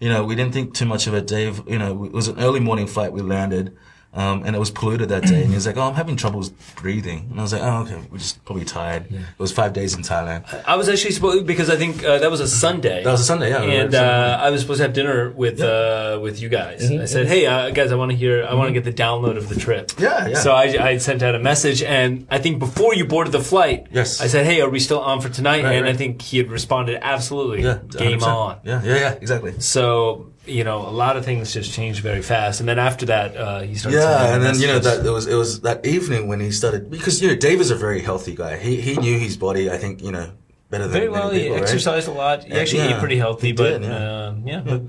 [0.00, 1.26] you know, we didn't think too much of it.
[1.26, 3.12] Dave, you know, it was an early morning flight.
[3.12, 3.76] We landed.
[4.14, 5.40] Um, and it was polluted that day.
[5.40, 7.98] And he was like, "Oh, I'm having troubles breathing." And I was like, "Oh, okay,
[8.10, 10.44] we're just probably tired." It was five days in Thailand.
[10.66, 13.02] I was actually supposed because I think uh, that was a Sunday.
[13.04, 13.62] That was a Sunday, yeah.
[13.62, 16.82] and uh, I was supposed to have dinner with uh, with you guys.
[16.90, 17.02] Mm-hmm.
[17.02, 18.44] I said, "Hey, uh, guys, I want to hear.
[18.44, 20.34] I want to get the download of the trip." Yeah, yeah.
[20.36, 23.86] So I, I sent out a message, and I think before you boarded the flight,
[23.90, 24.20] Yes.
[24.20, 26.50] I said, "Hey, are we still on for tonight?" Right, and I think he had
[26.50, 28.26] responded, "Absolutely, yeah, game 100%.
[28.26, 29.58] on." Yeah, yeah, yeah, exactly.
[29.60, 33.36] So you know, a lot of things just changed very fast, and then after that,
[33.36, 33.98] uh, he started.
[33.98, 36.90] Yeah, and then you know that it was it was that evening when he started
[36.90, 38.56] because you know Dave is a very healthy guy.
[38.56, 39.70] He he knew his body.
[39.70, 40.32] I think you know
[40.70, 41.30] better than very well.
[41.30, 41.62] He right?
[41.62, 42.44] exercised a lot.
[42.44, 43.96] He Yeah, actually yeah, ate pretty healthy, he but did, yeah.
[43.96, 44.60] uh, yeah.
[44.64, 44.82] but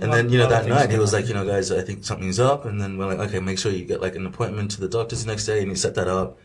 [0.00, 2.38] And then you know that night he was like, you know, guys, I think something's
[2.40, 2.64] up.
[2.64, 5.24] And then we're like, okay, make sure you get like an appointment to the doctors
[5.24, 6.38] the next day, and he set that up.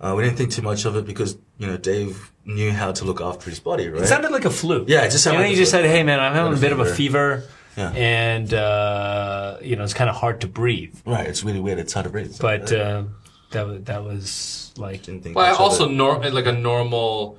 [0.00, 3.04] Uh, we didn't think too much of it because you know Dave knew how to
[3.04, 4.02] look after his body, right?
[4.02, 4.84] It sounded like a flu.
[4.86, 5.80] Yeah, it just sounded And then like he just flu.
[5.82, 7.90] said, "Hey, man, I'm having a a bit of a fever." fever, Yeah.
[7.92, 11.78] and uh, you know, it's kind of hard to breathe." right, it's really weird.
[11.78, 12.36] It's hard to breathe.
[12.40, 13.04] But uh,
[13.50, 15.92] that was that was like didn't think Well, much also, it.
[15.92, 17.36] nor- like a normal,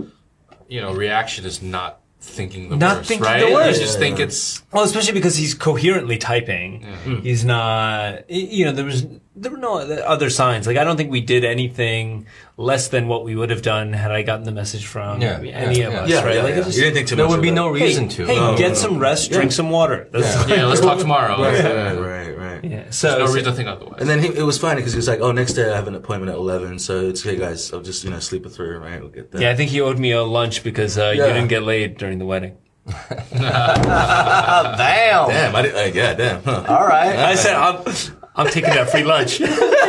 [0.67, 3.45] you know, reaction is not thinking the Not worst, thinking right?
[3.45, 3.79] the worst.
[3.79, 4.25] You just Yeah, think yeah.
[4.25, 6.83] it's well, especially because he's coherently typing.
[7.03, 7.17] Hmm.
[7.21, 8.29] He's not.
[8.29, 9.05] You know, there was
[9.35, 10.65] there were no other signs.
[10.67, 12.25] Like I don't think we did anything
[12.55, 15.79] less than what we would have done had I gotten the message from Yeah, any
[15.79, 15.99] yeah, of yeah.
[16.01, 16.09] us.
[16.09, 16.35] yeah, right?
[16.35, 16.65] yeah, like, it yeah.
[16.65, 17.53] was- You didn't think too There much would be it.
[17.53, 18.25] no Hey, reason to.
[18.25, 18.99] hey, No, get no, some no.
[18.99, 20.07] rest, drink some water.
[20.11, 20.65] That's yeah.
[20.65, 21.41] Let's talk tomorrow.
[21.41, 22.32] Right, right, right, right.
[22.63, 22.89] Yeah.
[22.89, 23.99] So, There's no so- reason to think otherwise.
[24.01, 25.87] And then he, it was funny because he was like, "Oh, next day I have
[25.87, 27.71] an appointment at 11, so it's okay, guys.
[27.73, 28.99] I'll just you know sleep it through, right?
[28.99, 31.49] We'll get there." yeah, I think he owed me a lunch because uh, you didn't
[31.49, 32.57] get laid during the wedding.
[33.31, 35.29] Damn.
[35.29, 35.75] Damn, I did.
[35.75, 36.43] Uh, yeah, damn.
[36.43, 36.65] Huh.
[36.67, 37.15] All right.
[37.17, 37.83] I said, I'm,
[38.35, 39.37] I'm taking that free lunch.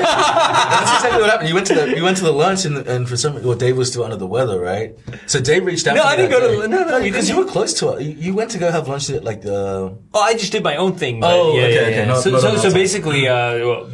[0.04, 1.48] That's exactly what happened.
[1.48, 3.76] You went to the you went to the lunch and, and for some well Dave
[3.76, 4.96] was still under the weather, right?
[5.26, 5.94] So Dave reached out.
[5.96, 6.60] No, to me I didn't go to day.
[6.62, 7.38] the- no, no, because didn't.
[7.38, 8.02] you were close to it.
[8.02, 9.96] You, you went to go have lunch at like the.
[10.12, 11.20] Oh, I just did my own thing.
[11.20, 11.96] But Oh, yeah, okay, yeah, okay.
[11.96, 12.04] yeah.
[12.06, 13.90] No- so, no, so, no, so basically, uh, well,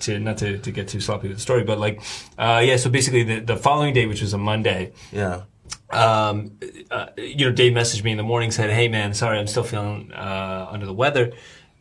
[0.00, 2.02] to not to, to get too sloppy with the story, but like,
[2.38, 2.76] uh, yeah.
[2.76, 5.42] So basically, the, the following day, which was a Monday, Yeah.
[5.90, 6.58] um,
[6.90, 9.64] uh, you know, Dave messaged me in the morning, said, "Hey, man, sorry, I'm still
[9.64, 11.32] feeling uh, under the weather.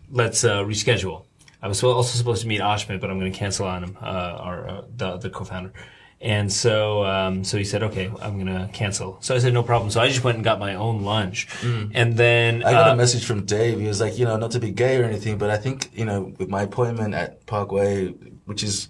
[0.10, 1.25] Let's uh, reschedule."
[1.66, 4.06] I was also supposed to meet Ashmit, but I'm going to cancel on him, uh,
[4.06, 5.74] our uh, the the co-founder.
[6.22, 9.64] And so, um, so he said, "Okay, I'm going to cancel." So I said, "No
[9.64, 12.94] problem." So I just went and got my own lunch, and then I got uh,
[12.94, 13.80] a message from Dave.
[13.80, 16.06] He was like, you know, not to be gay or anything, but I think, you
[16.06, 18.10] know, with my appointment at Parkway,
[18.46, 18.90] which is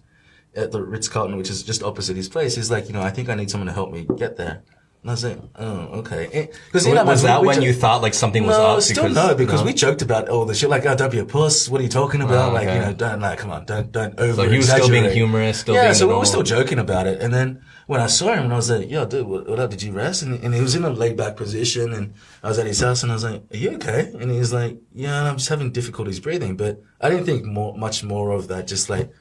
[0.54, 3.10] at the Ritz Carlton, which is just opposite his place, he's like, you know, I
[3.10, 4.64] think I need someone to help me get there.
[5.06, 6.26] And I was like, oh, okay.
[6.34, 8.82] Eh, because Was, was that we when jo- you thought like something was no, up?
[8.82, 10.68] still no, because we joked about all the shit.
[10.68, 11.70] Like, oh, don't be a puss.
[11.70, 12.50] What are you talking about?
[12.50, 14.34] Oh, Like, you know, don't like, come on, don't don't over.
[14.42, 17.06] So he was still being humorous, still yeah, being so we were still joking about
[17.06, 17.22] it.
[17.22, 19.70] And then when I saw him, and I was like, yo, dude, what, what up?
[19.70, 20.24] Did you rest?
[20.24, 23.04] And, and he was in a laid back position, and I was at his house,
[23.04, 24.12] and I was like, are you okay?
[24.20, 26.58] And he was like, yeah, and I'm just having difficulties breathing.
[26.58, 28.66] But I didn't think more, much more of that.
[28.66, 29.12] Just like,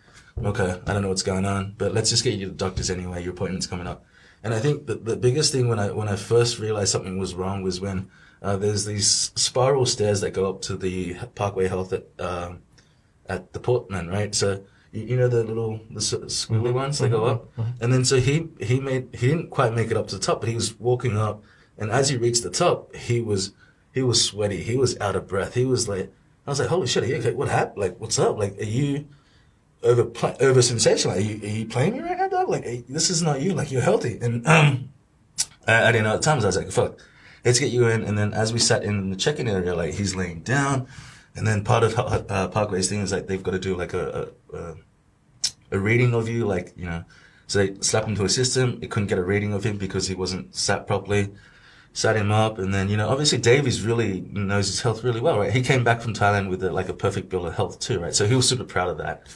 [0.43, 2.89] okay, I don't know what's going on, but let's just get you to the doctors
[2.89, 3.23] anyway.
[3.23, 4.07] Your appointment's coming up.
[4.45, 7.35] And I think the, the biggest thing when I when I first realized something was
[7.35, 8.11] wrong was when
[8.43, 12.61] uh, there's these spiral stairs that go up to the Parkway Health at um,
[13.27, 14.35] at the Portman, right?
[14.35, 14.63] So
[14.93, 17.49] you, you know the little the squiggly ones that go up,
[17.81, 20.41] and then so he he made he didn't quite make it up to the top,
[20.41, 21.43] but he was walking up,
[21.79, 23.53] and as he reached the top, he was
[23.95, 26.13] he was sweaty, he was out of breath, he was like,
[26.47, 27.33] I was like, holy shit, are you okay?
[27.33, 27.79] What happened?
[27.79, 28.37] Like, what's up?
[28.37, 29.07] Like, are you
[29.85, 31.17] over over sensational?
[31.17, 32.49] Are you are you playing me right now, dog?
[32.49, 33.55] Like, hey, this is not you.
[33.55, 34.89] Like, you're healthy, and um,
[35.67, 36.45] I, I didn't know at times.
[36.45, 36.99] I was like, fuck,
[37.45, 38.03] let's get you in.
[38.03, 40.89] And then as we sat in the check-in area, like he's laying down,
[41.37, 44.29] and then part of uh, Parkway's thing is like they've got to do like a,
[44.53, 44.75] a, a
[45.73, 47.05] a reading of you, like you know.
[47.47, 48.79] So they slapped him to a system.
[48.81, 51.31] It couldn't get a reading of him because he wasn't sat properly.
[51.97, 55.39] Sat him up, and then you know, obviously Davies really knows his health really well,
[55.39, 55.53] right?
[55.53, 58.13] He came back from Thailand with a, like a perfect bill of health too, right?
[58.15, 59.27] So he was super proud of that.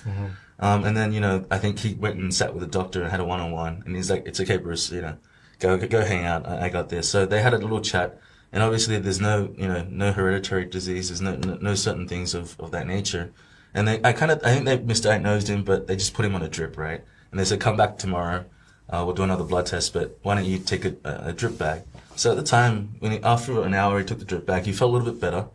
[0.58, 3.10] Um, and then you know, I think he went and sat with a doctor and
[3.10, 4.90] had a one-on-one, and he's like, "It's okay, Bruce.
[4.90, 5.16] You know,
[5.60, 6.46] go go hang out.
[6.48, 8.18] I, I got this." So they had a little chat,
[8.52, 12.58] and obviously there's no you know no hereditary diseases, no no, no certain things of,
[12.58, 13.32] of that nature.
[13.74, 16.34] And they, I kind of, I think they misdiagnosed him, but they just put him
[16.34, 17.04] on a drip, right?
[17.30, 18.46] And they said, come back tomorrow.
[18.88, 21.82] Uh, we'll do another blood test, but why don't you take a, a drip bag?
[22.18, 24.64] So at the time, when he, after an hour, he took the drip back.
[24.64, 25.46] he felt a little bit better.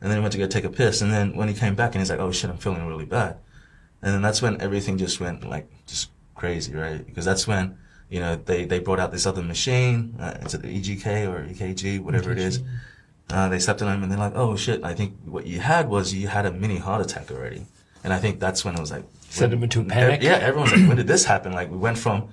[0.00, 1.02] And then he went to go take a piss.
[1.02, 3.36] And then when he came back and he's like, oh shit, I'm feeling really bad.
[4.00, 7.04] And then that's when everything just went like, just crazy, right?
[7.04, 7.76] Because that's when,
[8.08, 10.16] you know, they, they brought out this other machine.
[10.18, 12.62] Uh, is it the EGK or EKG, whatever it is.
[13.28, 15.86] Uh, they stepped on him and they're like, oh shit, I think what you had
[15.88, 17.66] was you had a mini heart attack already.
[18.04, 20.22] And I think that's when it was like, Sent him into a panic?
[20.22, 21.52] yeah, everyone's like, when did this happen?
[21.52, 22.30] Like, we went from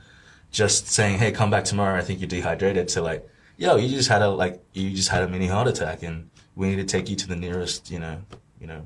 [0.52, 3.28] just saying, hey, come back tomorrow, I think you're dehydrated, to like,
[3.58, 6.68] yo, you just had a, like, you just had a mini heart attack and we
[6.70, 8.22] need to take you to the nearest, you know,
[8.60, 8.84] you know,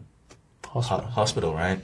[0.66, 1.80] hospital, hospital right?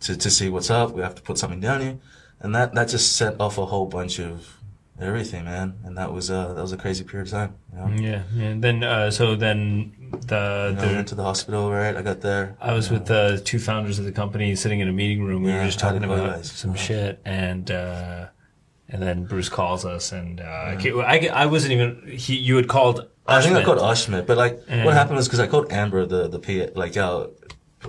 [0.00, 0.92] To, to see what's up.
[0.92, 1.98] We have to put something down here,
[2.40, 4.54] And that, that just set off a whole bunch of
[5.00, 5.74] everything, man.
[5.84, 7.54] And that was, uh, that was a crazy period of time.
[7.72, 8.02] You know?
[8.02, 8.44] Yeah, yeah.
[8.48, 9.92] And then uh, so then
[10.26, 11.96] the, You know, I went to the hospital, right?
[11.96, 12.56] I got there.
[12.60, 15.42] I was with the two founders of the company sitting in a meeting room.
[15.42, 18.26] We Yeah, were just talking did it go, about some shit, and uh,
[18.88, 20.44] and then Bruce calls us, and uh,
[21.04, 22.36] I, I wasn't even he.
[22.36, 23.08] You had called.
[23.26, 26.06] I think I called Ashmit, but like And- what happened was because I called Amber,
[26.06, 27.28] the the PA, like our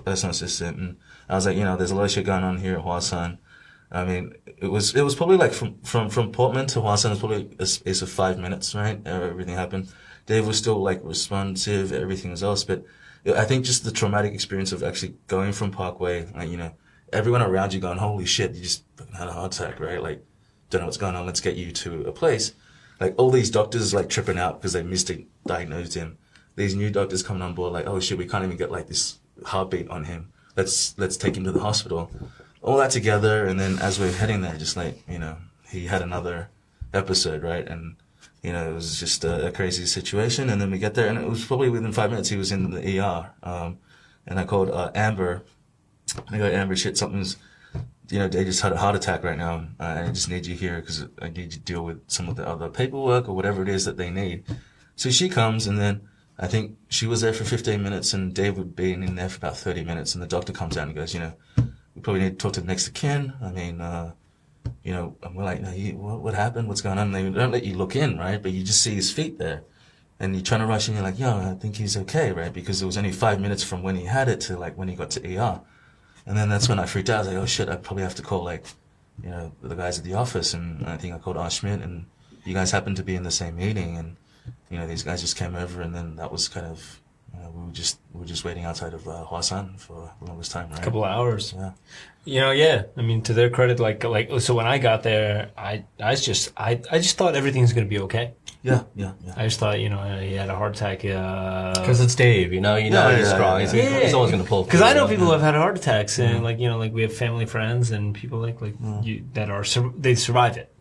[0.06, 0.98] personal assistant, and
[1.30, 3.38] I was like, you know, there's a lot of shit going on here at Huashan.
[3.92, 7.20] I mean, it was it was probably like from from from Portman to Huashan was
[7.20, 9.00] probably a space of five minutes, right?
[9.06, 9.92] Everything happened.
[10.26, 12.84] Dave was still like responsive, everything was else, but
[13.26, 16.72] I think just the traumatic experience of actually going from Parkway, like you know,
[17.12, 18.84] everyone around you going, holy shit, you just
[19.18, 20.02] had a heart attack, right?
[20.04, 20.24] Like,
[20.70, 21.26] don't know what's going on.
[21.26, 22.54] Let's get you to a place
[23.00, 26.18] like all these doctors like tripping out because they misdiagnosed him.
[26.56, 29.20] These new doctors coming on board like, oh shit, we can't even get like this
[29.46, 30.32] heartbeat on him.
[30.56, 32.12] Let's let's take him to the hospital.
[32.62, 35.38] All that together, and then as we're heading there, just like you know,
[35.70, 36.50] he had another
[36.94, 37.66] episode, right?
[37.66, 37.96] And
[38.44, 40.50] you know, it was just a, a crazy situation.
[40.50, 42.72] And then we get there, and it was probably within five minutes he was in
[42.72, 43.32] the ER.
[43.44, 43.78] Um,
[44.28, 45.44] and I called uh, Amber.
[46.30, 47.38] I go, Amber, shit, something's
[48.10, 49.68] you know, they just had a heart attack right now.
[49.80, 52.48] Uh, I just need you here because I need to deal with some of the
[52.48, 54.44] other paperwork or whatever it is that they need.
[54.96, 56.02] So she comes and then
[56.38, 59.38] I think she was there for 15 minutes and Dave would be in there for
[59.38, 61.34] about 30 minutes and the doctor comes out and goes, you know,
[61.96, 63.34] we probably need to talk to the next of kin.
[63.42, 64.14] I mean, uh,
[64.84, 66.68] you know, and we're like, no, you, what, what happened?
[66.68, 67.14] What's going on?
[67.14, 68.42] And they don't let you look in, right?
[68.42, 69.64] But you just see his feet there.
[70.20, 72.52] And you're trying to rush in, you're like, yo, I think he's okay, right?
[72.52, 74.96] Because it was only five minutes from when he had it to like when he
[74.96, 75.62] got to ER.
[76.30, 77.16] And then that's when I freaked out.
[77.16, 78.64] I was like, oh shit, I probably have to call like,
[79.24, 80.54] you know, the guys at the office.
[80.54, 82.06] And I think I called Ashmit and
[82.46, 83.98] you guys happened to be in the same meeting.
[83.98, 84.16] And,
[84.70, 87.02] you know, these guys just came over and then that was kind of,
[87.34, 90.28] you know, we were just, we were just waiting outside of uh, Huashan for the
[90.28, 90.80] longest time, right?
[90.80, 91.56] a couple of hours.
[91.58, 91.72] Yeah.
[92.26, 92.84] You know, yeah.
[92.96, 96.24] I mean, to their credit, like like so when I got there, I I was
[96.24, 98.34] just I I just thought everything's gonna be okay.
[98.62, 99.34] Yeah, yeah, yeah.
[99.38, 101.06] I just thought you know he had a heart attack.
[101.06, 103.60] Uh, Because it's Dave, you know, you know Yeah, he's yeah, strong.
[103.62, 104.00] yeah, He's, yeah.
[104.02, 104.64] he's always going to pull.
[104.66, 106.94] Because I know people you who have had heart attacks, and like you know, like
[106.94, 110.74] we have family friends and people like like you, that are sur- they survive it.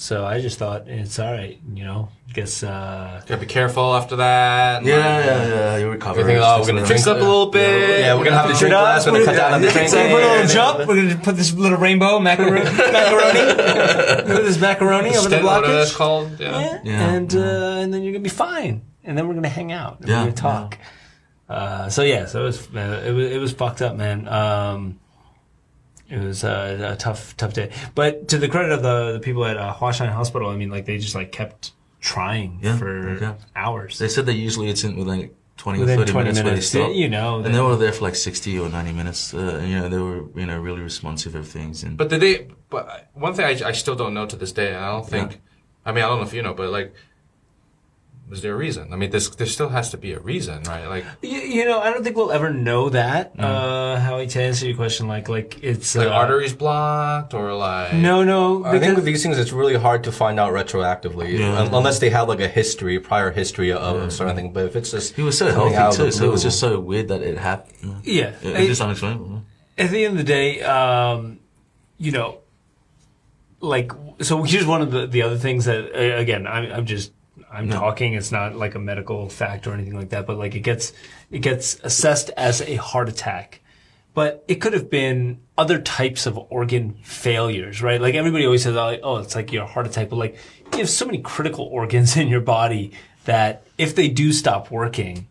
[0.00, 2.08] So I just thought it's all right, you know.
[2.32, 4.82] Guess uh, Gotta be careful after that.
[4.82, 5.76] Yeah, yeah, yeah.
[5.76, 6.20] You recover.
[6.20, 8.00] We think, oh, we're gonna Fix up a little bit.
[8.00, 8.84] Yeah, we're gonna have to Fix drink up.
[8.84, 9.04] less.
[9.06, 10.02] We're gonna cut down on the so drinking.
[10.04, 10.88] we put a little jump.
[10.88, 15.66] We're gonna put this little rainbow macaroni, macaroni, put this macaroni over the Stent, what
[15.66, 16.40] that's called.
[16.40, 16.60] Yeah.
[16.60, 16.80] Yeah.
[16.82, 17.12] Yeah.
[17.12, 17.38] and uh,
[17.82, 20.30] and then you're gonna be fine, and then we're gonna hang out, and Yeah, we're
[20.30, 20.78] gonna talk.
[21.46, 24.26] Uh, so yeah, so it was uh, it was it was fucked up, man.
[24.28, 24.98] Um,
[26.10, 29.44] it was uh, a tough tough day, but to the credit of the the people
[29.44, 33.34] at uh, Huashan Hospital, I mean, like they just like kept trying Yeah, for okay.
[33.54, 33.98] hours.
[33.98, 36.74] They said that usually it's in within like 20 or Within 30 20 minutes, minutes,
[36.74, 36.96] where they stop.
[36.96, 39.34] you know, And they were there for like 60 or 90 minutes.
[39.34, 41.82] Uh, you know, they were, you know, really responsive of things.
[41.84, 42.48] And But did they?
[42.70, 45.40] But one thing I, I still don't know to this day, and I don't think.
[45.84, 46.94] I mean, I don't know if you know, but like,
[48.30, 48.92] was there a reason?
[48.92, 50.86] I mean, there's there still has to be a reason, right?
[50.86, 53.32] Like, You, you know, I don't think we'll ever know that.
[53.38, 57.92] Uh, Howie, to answer your question, like, like it's like uh, arteries blocked or like.
[57.94, 61.58] No, no, I think with these things, it's really hard to find out retroactively, Yeah.
[61.60, 64.52] un- unless they have like a history, prior history of a certain thing.
[64.52, 66.78] But if it's just he was so healthy too, the so it was just so
[66.78, 68.02] weird that it happened.
[68.04, 69.42] yeah, It, I- it's just unexplainable.
[69.76, 71.40] at the end of the day, um,
[71.98, 72.38] you know,
[73.60, 74.42] like so.
[74.42, 77.12] Here's one of the the other things that uh, again, I'm, I'm just
[77.52, 78.14] I'm talking.
[78.14, 80.92] It's not like a medical fact or anything like that, but like it gets
[81.30, 83.60] it gets assessed as a heart attack.
[84.12, 88.00] But it could have been other types of organ failures, right?
[88.00, 90.36] Like everybody always says, like, "Oh, it's like your heart attack," but like
[90.72, 92.92] you have so many critical organs in your body
[93.24, 95.26] that if they do stop working,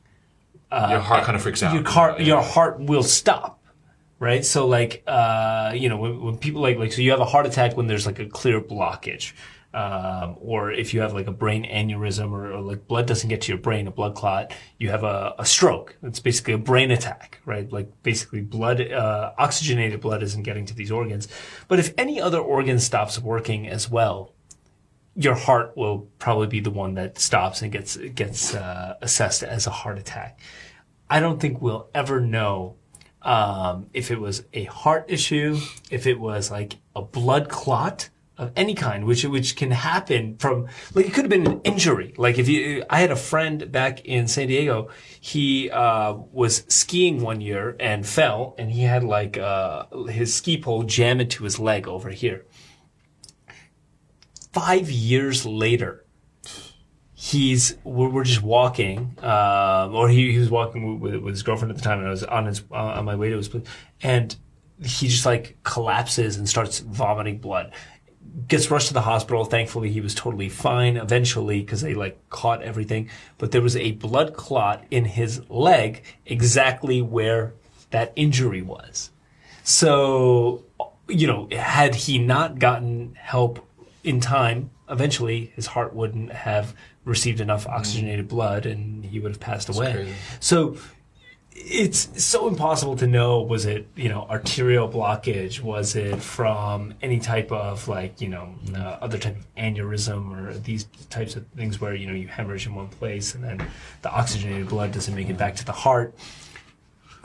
[0.72, 1.74] your heart kind of freaks out.
[1.74, 3.60] your heart your heart will stop
[4.20, 7.26] right so like uh you know when, when people like like so you have a
[7.26, 9.32] heart attack when there's like a clear blockage
[9.74, 13.41] um, or if you have like a brain aneurysm or, or like blood doesn't get
[13.41, 15.96] to your brain, a blood clot, you have a, a stroke.
[16.02, 17.72] It's basically a brain attack, right?
[17.72, 21.28] Like basically blood, uh, oxygenated blood isn't getting to these organs.
[21.68, 24.34] But if any other organ stops working as well,
[25.16, 29.68] your heart will probably be the one that stops and gets gets uh, assessed as
[29.68, 30.40] a heart attack.
[31.10, 32.76] I don't think we'll ever know
[33.22, 35.60] um, if it was a heart issue,
[35.91, 38.10] if it was like a blood clot
[38.40, 42.16] of any kind, which which can happen from like it could have been an injury.
[42.18, 44.90] Like if you, I had a friend back in San Diego.
[45.22, 50.60] He uh, was skiing one year and fell, and he had like uh, his ski
[50.60, 52.45] pole jam into his leg over here
[54.53, 56.06] five years later,
[57.14, 61.72] he's we're, we're just walking, um, or he, he was walking with, with his girlfriend
[61.72, 63.66] at the time, and I was on his uh, on my way to his place,
[64.02, 64.36] and
[64.82, 67.74] he just like collapses and starts vomiting blood.
[68.47, 69.45] Gets rushed to the hospital.
[69.45, 73.10] Thankfully, he was totally fine eventually because they like caught everything.
[73.38, 77.53] But there was a blood clot in his leg, exactly where
[77.91, 79.11] that injury was.
[79.64, 80.65] So,
[81.07, 83.65] you know, had he not gotten help
[84.03, 86.76] in time, eventually his heart wouldn't have
[87.06, 89.91] received enough oxygenated blood and he would have passed away.
[89.93, 90.14] crazy.
[90.39, 90.77] So
[91.55, 95.61] it's so impossible to know was it, you know, arterial blockage?
[95.61, 100.53] Was it from any type of like, you know, uh, other type of aneurysm or
[100.53, 103.65] these types of things where, you know, you hemorrhage in one place and then
[104.01, 106.13] the oxygenated blood doesn't make it back to the heart.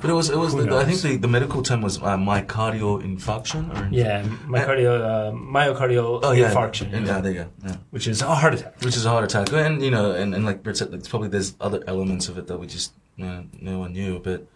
[0.00, 0.52] But it was, it was.
[0.54, 3.70] The, I think the, the medical term was uh, myocardial infarction.
[3.72, 6.52] Or Yeah, myocardial, uh, myocardial Oh yeah.
[6.52, 7.50] infarction, And, yeah, there you go.
[7.64, 7.76] Yeah.
[7.90, 8.82] which is a heart attack.
[8.82, 11.28] Which is a heart attack, and you know, and, and like Brett said, it's probably
[11.28, 14.18] there's other elements of it that we just you no one knew.
[14.18, 14.46] But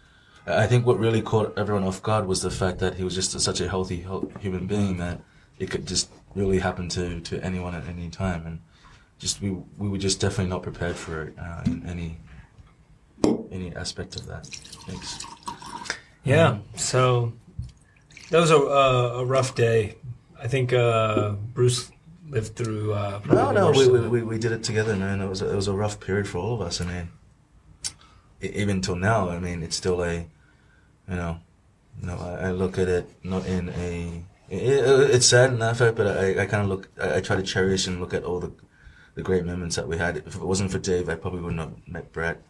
[0.47, 3.39] I think what really caught everyone off guard was the fact that he was just
[3.41, 4.07] such a healthy
[4.41, 5.21] human being that
[5.59, 8.61] it could just really happen to, to anyone at any time, and
[9.19, 12.19] just we we were just definitely not prepared for it uh, in any
[13.51, 14.47] any aspect of that.
[14.87, 15.25] Thanks.
[16.25, 16.59] Yeah.
[16.77, 17.33] So
[18.31, 19.97] that was a uh, a rough day.
[20.41, 21.91] I think uh, Bruce
[22.31, 22.93] lived through.
[22.93, 25.21] Uh, No, no, we, we, we, we did it together, man.
[25.21, 26.81] It was a, it was a rough period for all of us.
[26.81, 27.09] I mean,
[28.41, 31.39] even till now, I mean, it's still a, you know,
[32.01, 34.23] you know, I, I look at it not in a.
[34.51, 36.89] It, it's sad in that fact, but I, I kind of look.
[37.01, 38.53] I, I try to cherish and look at all the,
[39.15, 40.19] the great moments that we had.
[40.19, 42.43] If it wasn't for Dave, I probably wouldn't have met Brett.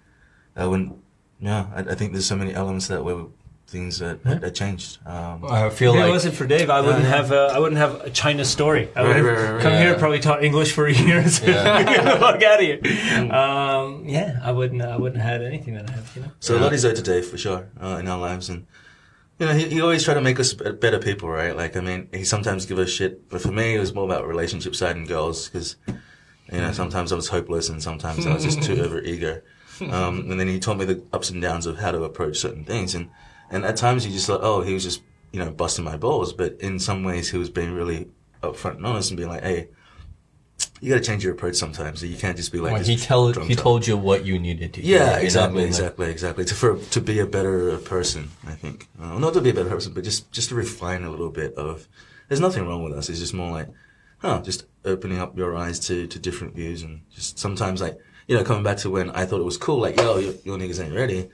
[0.54, 1.02] I wouldn't.
[1.40, 3.26] Yeah, I, I think there's so many elements that were
[3.68, 4.98] things that that changed.
[5.06, 7.30] Um, I feel If it wasn't for Dave, I wouldn't have.
[7.30, 8.88] Uh, I wouldn't have a China story.
[8.96, 9.80] I would Right, have right, right, come right.
[9.82, 11.38] here, probably taught English for years.
[11.40, 12.80] Get the fuck out of here.
[13.32, 14.82] Um, yeah, I wouldn't.
[14.82, 16.16] I wouldn't have had anything that I have.
[16.16, 16.28] You know.
[16.40, 18.66] So a lot is owed to Dave for sure uh, in our lives, and
[19.38, 21.54] you know he, he always tried to make us better people, right?
[21.56, 24.26] Like I mean, he sometimes give us shit, but for me it was more about
[24.26, 28.44] relationship side and girls because you know sometimes I was hopeless and sometimes I was
[28.44, 29.44] just too over eager,
[29.82, 32.64] um, and then he taught me the ups and downs of how to approach certain
[32.64, 33.10] things, and
[33.50, 35.02] and at times you just thought, oh, he was just
[35.32, 38.08] you know busting my balls, but in some ways he was being really
[38.42, 39.68] upfront and honest and being like, hey.
[40.80, 42.02] you got to change your approach sometimes.
[42.02, 44.82] You can't just be like Well, he tell he told you what you needed to.
[44.82, 45.62] Yeah, I exactly.
[45.62, 46.44] Like- exactly, exactly.
[46.44, 48.88] To for to be a better person, I think.
[49.00, 51.54] Uh, not to be a better person, but just just to refine a little bit
[51.54, 51.88] of.
[52.28, 53.08] There's nothing wrong with us.
[53.08, 53.68] It's just more like,
[54.18, 58.36] huh, just opening up your eyes to to different views and just sometimes like you
[58.36, 60.82] know coming back to when I thought it was cool, like yo, your, your niggas
[60.84, 61.28] ain't ready.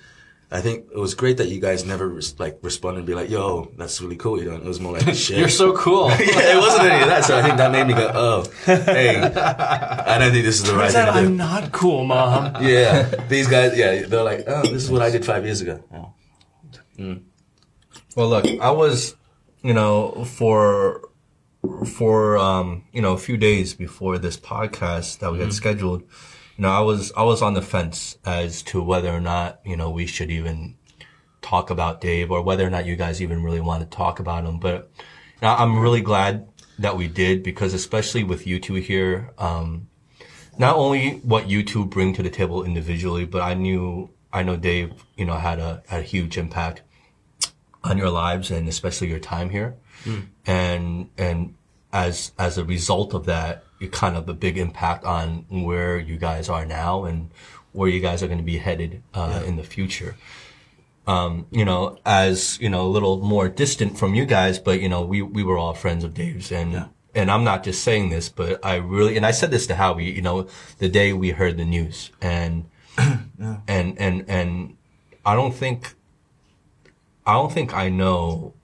[0.51, 3.29] I think it was great that you guys never res- like responded and be like,
[3.29, 4.41] yo, that's really cool.
[4.41, 5.39] You know, it was more like shit.
[5.39, 6.09] You're so cool.
[6.11, 7.25] yeah, it wasn't any of that.
[7.25, 10.75] So I think that made me go, oh, hey, I don't think this is the
[10.77, 11.19] right thing to do.
[11.19, 12.63] I'm not cool, mom.
[12.63, 13.77] Yeah, these guys.
[13.77, 15.83] Yeah, they're like, oh, this is what I did five years ago.
[15.93, 16.13] Oh.
[18.17, 19.17] Well, look, I was,
[19.63, 21.03] you know, for
[21.87, 26.05] for um, you know a few days before this podcast that we had scheduled,
[26.63, 29.91] know, I was I was on the fence as to whether or not you know
[29.91, 30.77] we should even
[31.43, 34.45] talk about Dave or whether or not you guys even really want to talk about
[34.45, 34.59] him.
[34.59, 34.91] But
[35.43, 36.49] I'm really glad
[36.79, 39.89] that we did because especially with you two here, um,
[40.59, 44.57] not only what you two bring to the table individually, but I knew I know
[44.57, 46.83] Dave, you know, had a had a huge impact
[47.85, 49.77] on your lives and especially your time here.
[50.47, 51.55] And and
[51.93, 56.49] as as a result of that, kind of a big impact on where you guys
[56.49, 57.31] are now and
[57.73, 60.17] where you guys are going to be headed uh, in the future.
[61.07, 64.89] Um, you know, as you know, a little more distant from you guys, but you
[64.89, 68.29] know, we we were all friends of Dave's, and and I'm not just saying this,
[68.29, 70.49] but I really, and I said this to Howie, you know,
[70.79, 72.65] the day we heard the news, and
[72.99, 74.77] and and and
[75.27, 75.95] I don't think
[77.27, 78.55] I don't think I know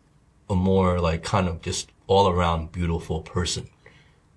[0.49, 3.69] a more like kind of just all around beautiful person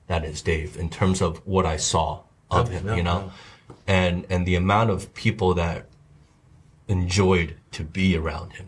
[0.08, 2.22] that is Dave in terms of what I saw
[2.52, 3.32] of him, you know,
[3.88, 5.86] and and the amount of people that
[6.88, 8.68] enjoyed to be around him.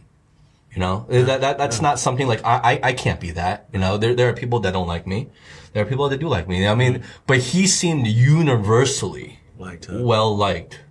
[0.74, 3.68] You know, that, that that's not something like I, I I can't be that.
[3.72, 5.30] You know, there there are people that don't like me.
[5.72, 6.68] There are people that do like me.
[6.68, 7.06] I mean, mm-hmm.
[7.28, 10.82] but he seemed universally Liked well liked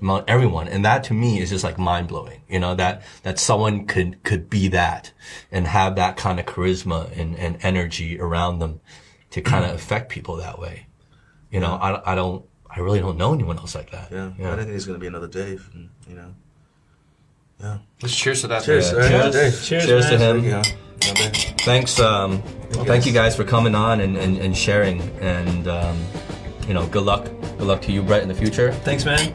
[0.00, 2.40] among everyone, and that to me is just like mind blowing.
[2.48, 5.12] You know that that someone could could be that
[5.52, 8.80] and have that kind of charisma and, and energy around them
[9.30, 10.86] to kind of affect people that way.
[11.50, 14.10] You know, I I don't I really don't know anyone else like that.
[14.10, 15.68] Yeah, I don't think there's gonna be another Dave.
[15.74, 16.34] And, you know.
[17.60, 17.78] Yeah.
[18.02, 18.62] Let's cheers to that.
[18.64, 18.92] Cheers.
[18.92, 18.98] Yeah.
[18.98, 19.32] All right, Cheers.
[19.34, 19.64] Dave.
[19.64, 20.44] Cheers, Cheers to him.
[20.44, 20.62] Yeah.
[21.02, 21.30] Yeah.
[21.60, 25.00] Thanks, um, thank you guys for coming on and, and, and sharing.
[25.20, 25.98] And um,
[26.66, 27.24] you know, good luck.
[27.24, 28.72] Good luck to you, Brett, in the future.
[28.72, 29.32] Thanks, man.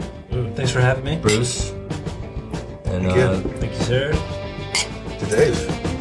[0.55, 1.17] Thanks for having me.
[1.17, 1.71] Bruce.
[1.71, 3.21] And Thank you.
[3.21, 4.11] uh, Thank you, sir.
[5.19, 5.92] To Dave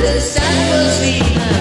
[0.00, 1.60] the sun will see my.